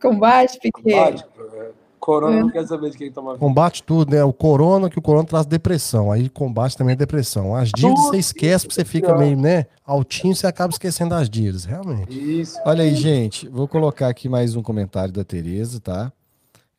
combate, 0.00 0.58
Piquet. 0.60 0.82
combate. 0.82 1.24
é, 1.54 1.70
Corona 1.98 2.40
não 2.40 2.50
quer 2.50 2.66
saber 2.66 2.90
de 2.90 2.96
quem 2.96 3.12
toma 3.12 3.32
vinho. 3.32 3.40
Combate 3.40 3.82
tudo, 3.82 4.14
né? 4.14 4.24
O 4.24 4.32
corona, 4.32 4.88
que 4.88 4.98
o 4.98 5.02
corona 5.02 5.26
traz 5.26 5.44
depressão. 5.44 6.10
Aí 6.10 6.30
combate 6.30 6.76
também 6.76 6.94
a 6.94 6.96
depressão. 6.96 7.54
As 7.54 7.70
dívidas 7.70 8.06
você 8.06 8.16
esquece, 8.16 8.66
porque 8.66 8.74
você 8.76 8.84
fica 8.86 9.14
meio, 9.16 9.36
né? 9.36 9.66
Altinho, 9.84 10.34
você 10.34 10.46
acaba 10.46 10.72
esquecendo 10.72 11.10
das 11.10 11.28
dívidas, 11.28 11.64
realmente. 11.66 12.40
Isso. 12.40 12.58
Olha 12.64 12.84
aí, 12.84 12.94
gente, 12.94 13.46
vou 13.48 13.68
colocar 13.68 14.08
aqui 14.08 14.28
mais 14.28 14.56
um 14.56 14.62
comentário 14.62 15.12
da 15.12 15.24
Tereza, 15.24 15.78
tá? 15.78 16.10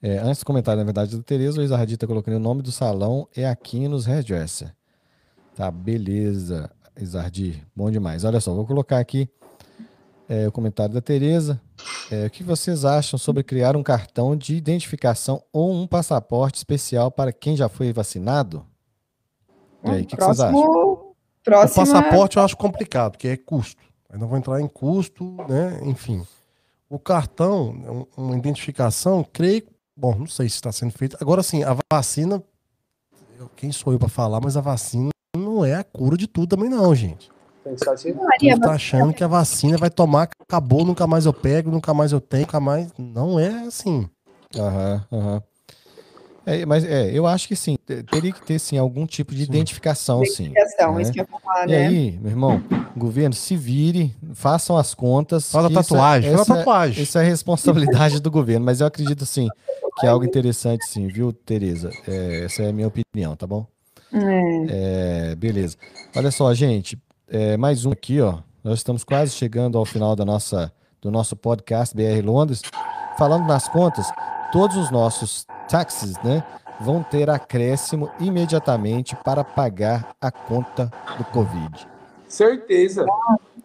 É, 0.01 0.17
antes 0.17 0.39
do 0.39 0.45
comentário, 0.47 0.79
na 0.79 0.85
verdade, 0.85 1.15
da 1.15 1.21
Tereza, 1.21 1.61
o 1.61 1.63
Isardi 1.63 1.95
tá 1.97 2.07
colocando 2.07 2.37
o 2.37 2.39
nome 2.39 2.63
do 2.63 2.71
salão 2.71 3.27
é 3.35 3.47
aqui 3.47 3.87
nos 3.87 4.07
Hairdresser. 4.07 4.73
Tá, 5.55 5.69
beleza, 5.69 6.71
Isardi, 7.03 7.63
bom 7.75 7.89
demais. 7.89 8.23
Olha 8.23 8.39
só, 8.39 8.53
vou 8.53 8.65
colocar 8.65 8.99
aqui 8.99 9.27
é, 10.29 10.47
o 10.47 10.51
comentário 10.51 10.93
da 10.93 11.01
Tereza. 11.01 11.59
É, 12.11 12.25
o 12.27 12.29
que 12.29 12.43
vocês 12.43 12.85
acham 12.85 13.17
sobre 13.17 13.43
criar 13.43 13.75
um 13.75 13.83
cartão 13.83 14.35
de 14.35 14.55
identificação 14.55 15.41
ou 15.51 15.73
um 15.73 15.87
passaporte 15.87 16.57
especial 16.57 17.09
para 17.11 17.31
quem 17.31 17.55
já 17.55 17.67
foi 17.67 17.91
vacinado? 17.91 18.65
E 19.83 19.89
aí, 19.89 20.01
o 20.03 20.05
que, 20.05 20.15
que 20.15 20.23
vocês 20.23 20.39
acham? 20.39 20.61
próximo, 20.61 20.81
O 21.11 21.15
próxima, 21.43 21.85
passaporte 21.85 22.37
eu 22.37 22.43
acho 22.43 22.55
complicado, 22.57 23.11
porque 23.13 23.29
é 23.29 23.37
custo. 23.37 23.81
Aí 24.09 24.19
não 24.19 24.27
vou 24.27 24.37
entrar 24.37 24.61
em 24.61 24.67
custo, 24.67 25.23
né? 25.49 25.79
Enfim. 25.83 26.25
O 26.89 26.99
cartão, 26.99 27.69
um- 28.17 28.21
uma 28.23 28.37
identificação, 28.37 29.25
creio. 29.33 29.63
Bom, 29.95 30.15
não 30.15 30.27
sei 30.27 30.49
se 30.49 30.55
está 30.55 30.71
sendo 30.71 30.91
feito. 30.91 31.17
Agora 31.19 31.41
sim, 31.41 31.63
a 31.63 31.75
vacina. 31.91 32.43
eu- 33.39 33.49
Quem 33.55 33.71
sou 33.71 33.91
eu 33.93 33.97
para 33.99 34.09
falar, 34.09 34.39
mas 34.41 34.55
a 34.55 34.61
vacina 34.61 35.09
não 35.61 35.65
é 35.65 35.75
a 35.75 35.83
cura 35.83 36.17
de 36.17 36.27
tudo 36.27 36.47
também, 36.55 36.69
não, 36.69 36.93
gente. 36.95 37.29
Assim. 37.87 38.09
Ele 38.41 38.59
tá 38.59 38.73
achando 38.73 39.13
que 39.13 39.23
a 39.23 39.27
vacina 39.27 39.77
vai 39.77 39.89
tomar, 39.89 40.29
acabou, 40.39 40.83
nunca 40.83 41.05
mais 41.05 41.25
eu 41.27 41.33
pego, 41.33 41.69
nunca 41.69 41.93
mais 41.93 42.11
eu 42.11 42.19
tenho, 42.19 42.41
nunca 42.41 42.59
mais. 42.59 42.91
Não 42.97 43.39
é 43.39 43.65
assim. 43.67 44.09
Aham, 44.57 45.05
aham. 45.11 45.43
É, 46.43 46.65
mas 46.65 46.83
é, 46.83 47.11
eu 47.13 47.27
acho 47.27 47.47
que 47.47 47.55
sim, 47.55 47.75
te- 47.85 48.01
teria 48.01 48.33
que 48.33 48.41
ter 48.41 48.57
sim 48.57 48.75
algum 48.75 49.05
tipo 49.05 49.31
de 49.35 49.41
Sim. 49.43 49.49
identificação, 49.51 50.25
sim. 50.25 50.45
identificação, 50.45 50.95
né? 50.95 51.01
isso 51.03 51.11
que 51.13 51.21
eu 51.21 51.27
falar, 51.27 51.67
E 51.67 51.71
né? 51.71 51.77
aí, 51.77 52.17
meu 52.19 52.31
irmão, 52.31 52.63
governo, 52.97 53.35
se 53.35 53.55
vire, 53.55 54.15
façam 54.33 54.75
as 54.75 54.95
contas. 54.95 55.53
A 55.53 55.59
isso 55.59 55.69
é- 55.69 55.73
tatuagem, 55.75 56.29
faz 56.31 56.39
a 56.39 56.41
essa- 56.41 56.57
tatuagem. 56.57 57.03
Isso 57.03 57.17
é 57.19 57.23
responsabilidade 57.23 58.19
do 58.19 58.31
governo, 58.31 58.65
mas 58.65 58.81
eu 58.81 58.87
acredito 58.87 59.23
sim 59.23 59.51
que 59.99 60.07
é 60.07 60.09
algo 60.09 60.25
interessante, 60.25 60.83
sim, 60.83 61.07
viu, 61.07 61.31
Tereza? 61.31 61.95
É, 62.07 62.45
essa 62.45 62.63
é 62.63 62.69
a 62.69 62.73
minha 62.73 62.87
opinião, 62.87 63.35
tá 63.35 63.45
bom? 63.45 63.67
É. 64.13 65.31
É, 65.31 65.35
beleza. 65.35 65.77
Olha 66.15 66.31
só, 66.31 66.53
gente, 66.53 67.01
é, 67.27 67.55
mais 67.57 67.85
um 67.85 67.91
aqui, 67.91 68.19
ó. 68.19 68.39
Nós 68.63 68.79
estamos 68.79 69.03
quase 69.03 69.31
chegando 69.31 69.77
ao 69.77 69.85
final 69.85 70.15
da 70.15 70.25
nossa, 70.25 70.71
do 71.01 71.09
nosso 71.09 71.35
podcast 71.35 71.95
BR 71.95 72.23
Londres. 72.23 72.61
Falando 73.17 73.47
nas 73.47 73.67
contas, 73.67 74.11
todos 74.51 74.77
os 74.77 74.91
nossos 74.91 75.45
taxes, 75.67 76.13
né, 76.23 76.43
vão 76.79 77.03
ter 77.03 77.29
acréscimo 77.29 78.09
imediatamente 78.19 79.15
para 79.23 79.43
pagar 79.43 80.15
a 80.19 80.31
conta 80.31 80.91
do 81.17 81.23
Covid. 81.25 81.87
Certeza. 82.27 83.05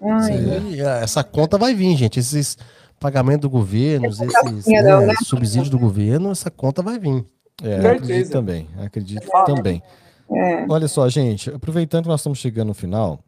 Ai, 0.02 0.22
Sim, 0.22 0.80
é, 0.80 1.02
essa 1.02 1.24
conta 1.24 1.58
vai 1.58 1.74
vir, 1.74 1.96
gente. 1.96 2.20
Esses 2.20 2.56
pagamentos 2.98 3.42
do 3.42 3.50
governo, 3.50 4.06
esses 4.06 4.66
né, 4.66 4.82
né? 4.82 5.14
subsídios 5.24 5.70
do 5.70 5.78
governo, 5.78 6.30
essa 6.30 6.50
conta 6.50 6.82
vai 6.82 6.98
vir. 6.98 7.24
É, 7.62 7.80
Certeza. 7.80 7.92
acredito 7.92 8.30
também, 8.30 8.68
acredito 8.78 9.28
também. 9.46 9.82
É. 10.30 10.66
Olha 10.68 10.88
só, 10.88 11.08
gente, 11.08 11.50
aproveitando 11.50 12.04
que 12.04 12.08
nós 12.08 12.20
estamos 12.20 12.38
chegando 12.38 12.68
no 12.68 12.74
final, 12.74 13.20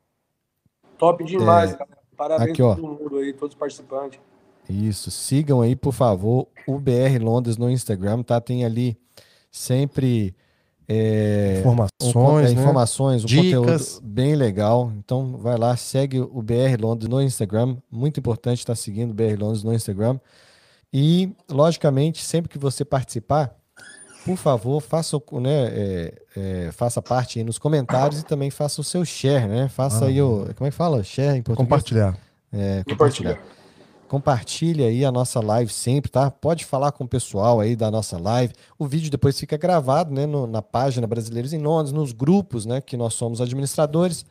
Top 0.99 1.23
demais, 1.25 1.73
cara. 1.75 1.89
Parabéns 2.17 2.51
aqui, 2.51 2.63
ó. 2.63 2.73
a 2.73 2.77
todo 2.77 2.89
mundo 2.89 3.19
aí, 3.19 3.33
todos 3.33 3.55
os 3.55 3.59
participantes. 3.59 4.19
Isso, 4.69 5.11
sigam 5.11 5.61
aí, 5.61 5.77
por 5.77 5.93
favor, 5.93 6.49
o 6.67 6.79
BR 6.79 7.19
Londres 7.21 7.57
no 7.57 7.71
Instagram, 7.71 8.23
tá? 8.23 8.41
Tem 8.41 8.65
ali 8.65 8.99
sempre 9.51 10.35
é, 10.87 11.63
um 11.65 11.71
Informações, 11.71 12.51
é, 12.51 12.55
né? 12.55 12.61
informações, 12.61 13.25
um 13.25 13.27
Dicas. 13.27 13.59
conteúdo 13.59 14.01
bem 14.03 14.35
legal. 14.35 14.93
Então, 14.99 15.37
vai 15.37 15.57
lá, 15.57 15.77
segue 15.77 16.21
o 16.21 16.43
BR 16.43 16.77
Londres 16.81 17.09
no 17.09 17.23
Instagram. 17.23 17.77
Muito 17.91 18.19
importante 18.19 18.59
estar 18.59 18.75
seguindo 18.75 19.13
o 19.13 19.15
BR 19.15 19.39
Londres 19.39 19.63
no 19.63 19.73
Instagram. 19.73 20.19
E, 20.93 21.33
logicamente, 21.49 22.25
sempre 22.25 22.49
que 22.49 22.59
você 22.59 22.85
participar, 22.85 23.55
por 24.29 24.37
favor, 24.37 24.81
faça, 24.81 25.17
o- 25.17 25.41
né, 25.41 25.67
é, 25.69 26.15
é, 26.37 26.73
faça 26.73 27.03
parte 27.03 27.39
aí 27.39 27.45
nos 27.45 27.59
comentários 27.59 28.21
e 28.21 28.25
também 28.25 28.51
faça 28.51 28.81
o 28.81 28.85
seu 28.85 29.05
share, 29.05 29.47
né? 29.49 29.69
Faça 29.69 30.05
aí 30.07 30.23
o. 30.23 30.47
Como 30.57 30.67
é 30.69 30.71
que 30.71 30.77
fala? 30.77 31.03
Share 31.03 31.37
em 31.39 31.43
português? 31.43 31.69
Compartilhar. 31.69 32.17
É, 32.53 32.85
Compartilhar. 32.89 33.39
Compartilha 34.09 34.87
aí 34.87 35.05
a 35.05 35.13
nossa 35.13 35.39
live 35.39 35.71
sempre, 35.71 36.11
tá? 36.11 36.31
Pode 36.31 36.65
falar 36.65 36.93
com 36.93 37.05
o 37.05 37.09
pessoal 37.09 37.61
aí 37.61 37.77
da 37.77 37.91
nossa 37.91 38.19
live. 38.19 38.55
O 38.79 38.87
vídeo 38.87 39.11
depois 39.11 39.39
fica 39.39 39.57
gravado, 39.59 40.15
né, 40.15 40.25
no- 40.25 40.47
na 40.47 40.63
página 40.63 41.07
Brasileiros 41.07 41.53
em 41.53 41.59
Londres, 41.59 41.93
nos 41.93 42.13
grupos, 42.13 42.65
né, 42.65 42.81
que 42.81 42.97
nós 42.97 43.13
somos 43.13 43.39
administradores. 43.43 44.25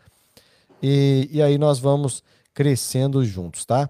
E, 0.82 1.30
e 1.32 1.42
aí 1.44 1.60
nós 1.60 1.78
vamos 1.78 2.24
crescendo 2.56 3.24
juntos, 3.24 3.66
tá? 3.66 3.88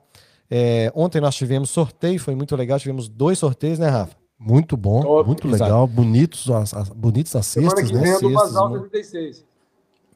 É, 0.51 0.91
ontem 0.93 1.21
nós 1.21 1.35
tivemos 1.35 1.69
sorteio, 1.69 2.19
foi 2.19 2.35
muito 2.35 2.53
legal. 2.57 2.77
Tivemos 2.79 3.07
dois 3.07 3.39
sorteios, 3.39 3.79
né, 3.79 3.87
Rafa? 3.87 4.16
Muito 4.39 4.77
bom, 4.77 5.01
Top. 5.01 5.27
muito 5.27 5.47
Exato. 5.47 5.63
legal. 5.63 5.87
Bonitos 5.87 6.49
as, 6.49 6.73
as- 6.73 6.89
bonitos 6.89 7.35
as 7.35 7.45
Semana 7.45 7.71
cestas, 7.75 7.89
que 7.91 7.95
né? 7.97 8.03
é 8.09 8.11
Cestas, 8.13 8.33
Basal 8.33 8.69
mano. 8.69 8.81
36. 8.89 9.45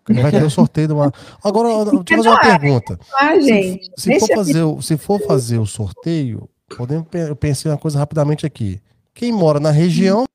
Vai 0.10 0.32
ter 0.32 0.44
o 0.44 0.50
sorteio 0.50 0.88
de 0.88 0.94
uma. 0.94 1.12
Agora, 1.44 1.70
deixa 1.86 2.14
eu 2.14 2.18
fazer 2.18 2.30
uma 2.30 2.40
pergunta. 2.40 3.00
Ah, 3.16 3.40
gente. 3.40 3.90
Se 3.98 4.20
for, 4.20 4.28
deixa- 4.28 4.36
fazer, 4.36 4.64
o- 4.64 4.82
se 4.82 4.98
for 4.98 5.22
fazer 5.22 5.58
o 5.60 5.66
sorteio, 5.66 6.50
podemos, 6.76 7.08
eu 7.14 7.36
pensei 7.36 7.72
uma 7.72 7.78
coisa 7.78 7.98
rapidamente 8.00 8.46
aqui. 8.46 8.80
Quem 9.14 9.32
mora 9.32 9.60
na 9.60 9.72
região, 9.72 10.26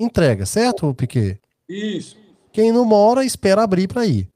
entrega, 0.00 0.44
certo, 0.46 0.92
Piquet? 0.94 1.38
Isso. 1.68 2.16
Quem 2.52 2.70
não 2.72 2.84
mora, 2.84 3.24
espera 3.24 3.62
abrir 3.62 3.86
para 3.88 4.04
ir. 4.06 4.28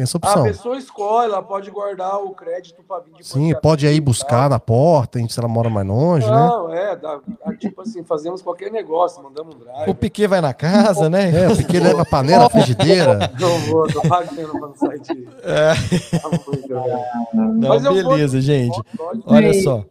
Tem 0.00 0.04
essa 0.04 0.16
A 0.16 0.18
opção. 0.18 0.42
pessoa 0.44 0.78
escolhe, 0.78 1.30
ela 1.30 1.42
pode 1.42 1.70
guardar 1.70 2.16
o 2.24 2.30
crédito 2.30 2.82
para 2.82 3.02
vir 3.02 3.12
de 3.12 3.26
Sim, 3.26 3.52
pode 3.60 3.84
ir 3.84 3.88
Areia, 3.88 4.00
buscar 4.00 4.44
tá? 4.44 4.48
na 4.48 4.58
porta, 4.58 5.18
se 5.28 5.38
ela 5.38 5.46
mora 5.46 5.68
mais 5.68 5.86
longe, 5.86 6.24
né? 6.26 6.32
Não, 6.32 6.72
é, 6.72 6.98
tipo 7.58 7.82
assim, 7.82 8.02
fazemos 8.02 8.40
qualquer 8.40 8.72
negócio, 8.72 9.22
mandamos 9.22 9.54
um 9.54 9.58
drive. 9.58 9.90
O 9.90 9.94
Piquet 9.94 10.26
vai 10.26 10.40
na 10.40 10.54
casa, 10.54 11.10
né? 11.10 11.44
É, 11.44 11.48
o 11.50 11.56
Piquet 11.56 11.80
leva 11.80 12.02
panela, 12.06 12.48
frigideira. 12.48 13.30
Não 13.38 13.58
vou, 13.66 13.86
tô 13.92 14.00
pagando 14.08 14.52
pra 14.52 14.68
não 14.68 14.74
sair 14.74 15.00
de. 15.00 15.22
Tá 16.18 16.28
muito, 16.30 16.50
velho. 16.66 16.82
Não, 17.34 17.74
eu 17.74 17.82
vou- 17.82 17.92
beleza, 18.16 18.40
gente. 18.40 18.80
Olha 19.26 19.52
só. 19.62 19.84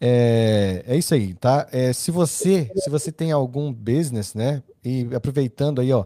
É, 0.00 0.82
é 0.86 0.96
isso 0.96 1.12
aí, 1.12 1.34
tá? 1.34 1.66
É, 1.72 1.92
se 1.92 2.10
você 2.10 2.70
se 2.74 2.88
você 2.88 3.12
tem 3.12 3.32
algum 3.32 3.70
business, 3.70 4.34
né? 4.34 4.62
E 4.82 5.06
aproveitando 5.14 5.80
aí, 5.82 5.92
ó, 5.92 6.04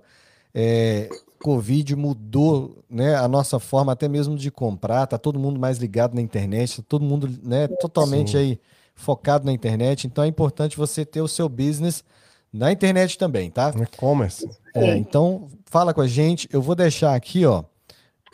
é, 0.52 1.08
Covid 1.42 1.96
mudou, 1.96 2.76
né? 2.88 3.16
A 3.16 3.26
nossa 3.26 3.58
forma 3.58 3.92
até 3.92 4.08
mesmo 4.08 4.36
de 4.36 4.50
comprar. 4.50 5.06
Tá 5.06 5.16
todo 5.16 5.38
mundo 5.38 5.58
mais 5.58 5.78
ligado 5.78 6.14
na 6.14 6.20
internet, 6.20 6.76
tá 6.76 6.84
todo 6.86 7.04
mundo, 7.04 7.28
né? 7.42 7.66
Totalmente 7.66 8.32
Sim. 8.32 8.38
aí 8.38 8.60
focado 8.94 9.46
na 9.46 9.52
internet. 9.52 10.06
Então 10.06 10.22
é 10.22 10.26
importante 10.26 10.76
você 10.76 11.04
ter 11.04 11.22
o 11.22 11.28
seu 11.28 11.48
business 11.48 12.04
na 12.52 12.70
internet 12.70 13.16
também, 13.16 13.50
tá? 13.50 13.72
E-commerce. 13.74 14.48
É, 14.74 14.96
então 14.96 15.48
fala 15.64 15.94
com 15.94 16.02
a 16.02 16.06
gente. 16.06 16.48
Eu 16.52 16.60
vou 16.60 16.74
deixar 16.74 17.14
aqui, 17.14 17.46
ó, 17.46 17.64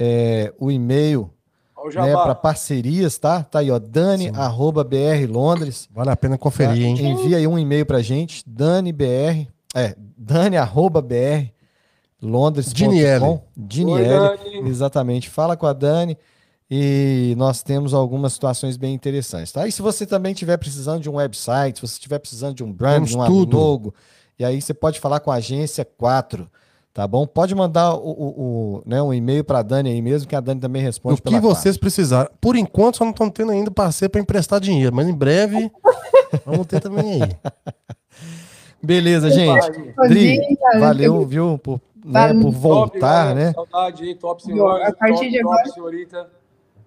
é, 0.00 0.52
o 0.58 0.70
e-mail 0.70 1.30
né, 1.94 2.12
para 2.12 2.34
parcerias, 2.34 3.16
tá? 3.18 3.44
Tá 3.44 3.60
aí, 3.60 3.70
ó, 3.70 3.78
dani, 3.78 4.24
Sim. 4.24 4.32
arroba 4.34 4.82
BR 4.82 5.30
Londres. 5.30 5.88
Vale 5.92 6.10
a 6.10 6.16
pena 6.16 6.36
tá? 6.36 6.42
conferir, 6.42 6.84
hein? 6.84 7.12
Envia 7.12 7.36
aí 7.36 7.46
um 7.46 7.56
e-mail 7.58 7.86
pra 7.86 8.02
gente, 8.02 8.42
danibr, 8.44 9.46
é, 9.74 9.94
dani, 10.16 10.56
arroba 10.56 11.00
BR 11.00 11.55
Londres. 12.22 12.72
Diniele. 12.72 13.40
Diniele, 13.56 14.08
exatamente. 14.66 15.28
Fala 15.28 15.56
com 15.56 15.66
a 15.66 15.72
Dani 15.72 16.16
e 16.70 17.34
nós 17.36 17.62
temos 17.62 17.94
algumas 17.94 18.32
situações 18.32 18.76
bem 18.76 18.94
interessantes, 18.94 19.52
tá? 19.52 19.66
E 19.68 19.72
se 19.72 19.82
você 19.82 20.04
também 20.06 20.32
estiver 20.32 20.56
precisando 20.56 21.00
de 21.02 21.08
um 21.10 21.14
website, 21.16 21.76
se 21.78 21.86
você 21.86 21.92
estiver 21.94 22.18
precisando 22.18 22.54
de 22.54 22.64
um 22.64 22.72
brand, 22.72 23.04
de 23.06 23.16
um 23.16 23.24
tudo. 23.26 23.56
logo, 23.56 23.94
e 24.38 24.44
aí 24.44 24.60
você 24.60 24.74
pode 24.74 24.98
falar 24.98 25.20
com 25.20 25.30
a 25.30 25.36
agência 25.36 25.84
4, 25.84 26.50
tá 26.92 27.06
bom? 27.06 27.24
Pode 27.26 27.54
mandar 27.54 27.94
o, 27.94 27.98
o- 28.10 28.40
o, 28.78 28.82
né, 28.84 29.00
um 29.00 29.14
e-mail 29.14 29.44
para 29.44 29.60
a 29.60 29.62
Dani 29.62 29.90
aí 29.90 30.02
mesmo, 30.02 30.26
que 30.28 30.34
a 30.34 30.40
Dani 30.40 30.60
também 30.60 30.82
responde 30.82 31.20
O 31.20 31.22
que 31.22 31.38
vocês 31.38 31.76
precisarem. 31.76 32.30
Por 32.40 32.56
enquanto, 32.56 32.96
só 32.96 33.04
não 33.04 33.12
estão 33.12 33.30
tendo 33.30 33.52
ainda 33.52 33.70
parceiro 33.70 34.10
para 34.10 34.20
emprestar 34.20 34.58
dinheiro, 34.58 34.94
mas 34.96 35.06
em 35.06 35.14
breve 35.14 35.70
vamos 36.44 36.66
ter 36.66 36.80
também 36.80 37.22
aí. 37.22 37.36
Beleza, 38.82 39.30
gente. 39.30 39.70
Dri, 40.08 40.40
valeu, 40.78 41.24
viu, 41.26 41.58
por, 41.58 41.80
né, 42.06 42.28
Valeu. 42.28 42.40
por 42.42 42.50
voltar, 42.52 43.28
top, 43.28 43.34
né? 43.34 43.52
Saudade 43.52 44.02
aí, 44.04 44.14
top 44.14 44.42
senhor. 44.42 44.82
A 44.82 44.92
partir 44.92 45.30
de 45.30 45.40
agora- 45.40 45.68
senhorita. 45.70 46.30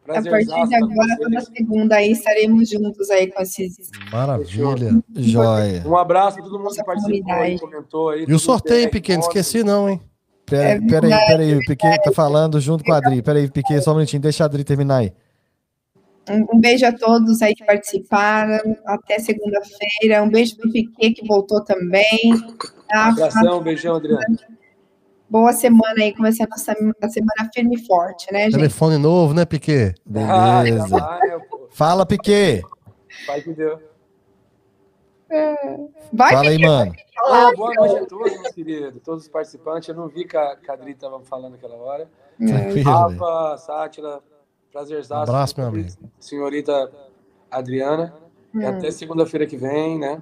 A 0.08 0.14
partir 0.24 0.68
de 0.68 0.76
agora, 0.76 1.18
toda 1.20 1.42
segunda 1.42 1.96
aí 1.98 2.12
estaremos 2.12 2.68
juntos 2.68 3.12
aí 3.12 3.28
com 3.28 3.42
esses. 3.44 3.92
Maravilha. 4.12 5.04
Joia. 5.16 5.84
Um 5.86 5.96
abraço 5.96 6.38
pra 6.38 6.46
todo 6.46 6.54
mundo 6.54 6.64
Nossa 6.64 6.78
que 6.78 6.86
participou 6.86 7.34
aí, 7.34 7.60
comentou 7.60 8.10
aí. 8.10 8.26
E 8.28 8.34
o 8.34 8.40
sorteio, 8.40 8.82
bem, 8.84 8.90
pequeno, 8.90 9.20
esqueci 9.20 9.64
não, 9.64 9.88
hein? 9.88 10.02
Pera, 10.48 10.64
É 10.64 10.80
pera 10.80 10.82
aí, 10.82 10.90
verdade, 10.90 11.26
pera 11.28 11.44
aí, 11.44 11.56
o 11.56 11.60
Piquet 11.60 12.02
tá 12.02 12.12
falando 12.12 12.60
junto 12.60 12.84
com 12.84 12.92
a 12.92 12.98
Adri. 12.98 13.22
Pera 13.22 13.38
aí, 13.38 13.52
Piquet, 13.52 13.84
só 13.84 13.92
um 13.92 13.96
minutinho, 13.98 14.20
deixa 14.20 14.44
a 14.44 14.48
Adri 14.48 14.64
terminar 14.64 14.98
aí. 14.98 15.14
Um, 16.28 16.58
um 16.58 16.60
beijo 16.60 16.88
a 16.88 16.92
todos 16.92 17.40
aí 17.44 17.54
que 17.54 17.64
participaram. 17.64 18.60
Até 18.88 19.20
segunda-feira. 19.20 20.24
Um 20.24 20.30
beijo 20.30 20.58
pro 20.58 20.72
Piquet 20.72 21.14
que 21.14 21.28
voltou 21.28 21.64
também. 21.64 22.32
Tá? 22.88 23.10
Abração, 23.10 23.62
beijão, 23.62 23.96
Adriano. 23.98 24.24
Boa 25.30 25.54
semana 25.54 25.94
aí, 26.02 26.14
começando 26.16 26.52
a 26.54 26.58
sema- 26.58 26.94
a 27.02 27.08
semana 27.10 27.50
firme 27.54 27.76
e 27.76 27.86
forte, 27.86 28.32
né, 28.34 28.44
gente? 28.46 28.54
Telefone 28.54 28.98
novo, 28.98 29.34
né, 29.34 29.46
Piquet? 29.46 29.94
Ah, 30.28 30.64
Beleza. 30.64 31.20
Fala, 31.72 32.06
Piquet. 32.06 32.64
Pai 33.28 33.42
que 33.42 33.54
deu. 33.54 33.80
Vai, 36.12 36.34
Fala 36.34 36.50
aí, 36.50 36.58
mano. 36.58 36.92
Ah, 37.28 37.52
boa 37.56 37.74
noite 37.76 37.98
a 37.98 38.06
todos, 38.08 38.32
meus 38.42 38.48
queridos, 38.56 39.02
todos 39.04 39.24
os 39.24 39.30
participantes. 39.30 39.88
Eu 39.90 39.96
não 39.96 40.08
vi 40.08 40.26
que 40.26 40.36
a, 40.36 40.56
que 40.56 40.72
a 40.72 40.74
Adri 40.74 40.92
estava 40.94 41.20
falando 41.22 41.54
aquela 41.56 41.76
hora. 41.76 42.10
Tranquilo. 42.38 42.74
velho. 42.74 43.20
Rafa, 43.20 43.58
Sátila, 43.58 44.24
prazerzaço. 44.72 45.30
Abraço, 45.32 45.54
meu 45.60 45.68
amigo. 45.68 45.90
Senhorita 46.20 46.92
Adriana. 47.52 48.14
E 48.56 48.66
até 48.66 48.90
segunda-feira 48.90 49.46
que 49.46 49.58
vem, 49.58 50.00
né? 50.00 50.20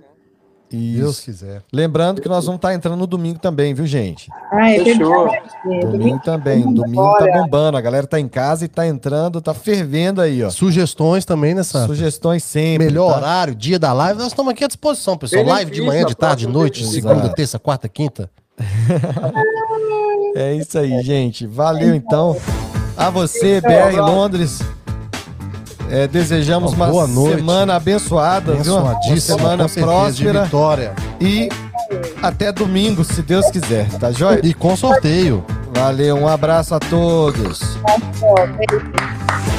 Deus 0.69 1.17
Isso. 1.17 1.23
quiser. 1.25 1.63
Lembrando 1.71 2.21
que 2.21 2.27
nós 2.27 2.45
vamos 2.45 2.57
estar 2.57 2.73
entrando 2.73 2.97
no 2.97 3.07
domingo 3.07 3.39
também, 3.39 3.73
viu, 3.73 3.87
gente? 3.87 4.29
Ah, 4.51 4.69
é 4.71 4.83
Fechou. 4.83 5.29
Domingo 5.63 6.19
também. 6.23 6.61
Domingo 6.61 7.17
tá 7.17 7.25
bombando. 7.33 7.77
A 7.77 7.81
galera 7.81 8.05
tá 8.05 8.19
em 8.19 8.27
casa 8.27 8.65
e 8.65 8.67
tá 8.67 8.85
entrando, 8.85 9.39
tá 9.41 9.53
fervendo 9.53 10.19
aí, 10.21 10.43
ó. 10.43 10.49
Sugestões 10.49 11.23
também 11.23 11.53
nessa. 11.53 11.85
Sugestões 11.85 12.43
sempre. 12.43 12.85
Melhor 12.87 13.11
tá? 13.11 13.17
horário, 13.17 13.55
dia 13.55 13.79
da 13.79 13.93
live, 13.93 14.19
nós 14.19 14.27
estamos 14.29 14.51
aqui 14.51 14.63
à 14.63 14.67
disposição, 14.67 15.17
pessoal. 15.17 15.43
Benefício, 15.43 15.65
Live 15.65 15.71
de 15.71 15.81
manhã, 15.87 16.05
de 16.05 16.15
tarde, 16.15 16.45
de 16.45 16.51
noite, 16.51 16.79
benefício. 16.79 17.01
segunda, 17.01 17.19
Exato. 17.21 17.35
terça, 17.35 17.59
quarta, 17.59 17.87
quinta. 17.87 18.29
É 20.35 20.53
isso 20.53 20.77
aí, 20.77 21.01
gente. 21.01 21.47
Valeu 21.47 21.95
então. 21.95 22.37
A 22.95 23.09
você, 23.09 23.59
BR. 23.59 23.99
Londres. 23.99 24.59
É, 25.89 26.07
desejamos 26.07 26.73
Uma 26.73 26.85
uma 26.85 26.91
boa 26.91 27.07
noite. 27.07 27.37
semana 27.37 27.75
abençoada, 27.75 28.53
viu? 28.55 28.75
Uma 28.77 28.99
semana 29.19 29.67
certeza, 29.67 29.85
próspera 29.85 30.43
vitória. 30.43 30.93
e 31.19 31.49
até 32.21 32.51
domingo, 32.51 33.03
se 33.03 33.21
Deus 33.21 33.49
quiser, 33.51 33.87
tá 33.99 34.11
joia? 34.11 34.41
E 34.43 34.53
com 34.53 34.75
sorteio. 34.75 35.45
Valeu, 35.73 36.17
um 36.17 36.27
abraço 36.27 36.73
a 36.75 36.79
todos. 36.79 37.77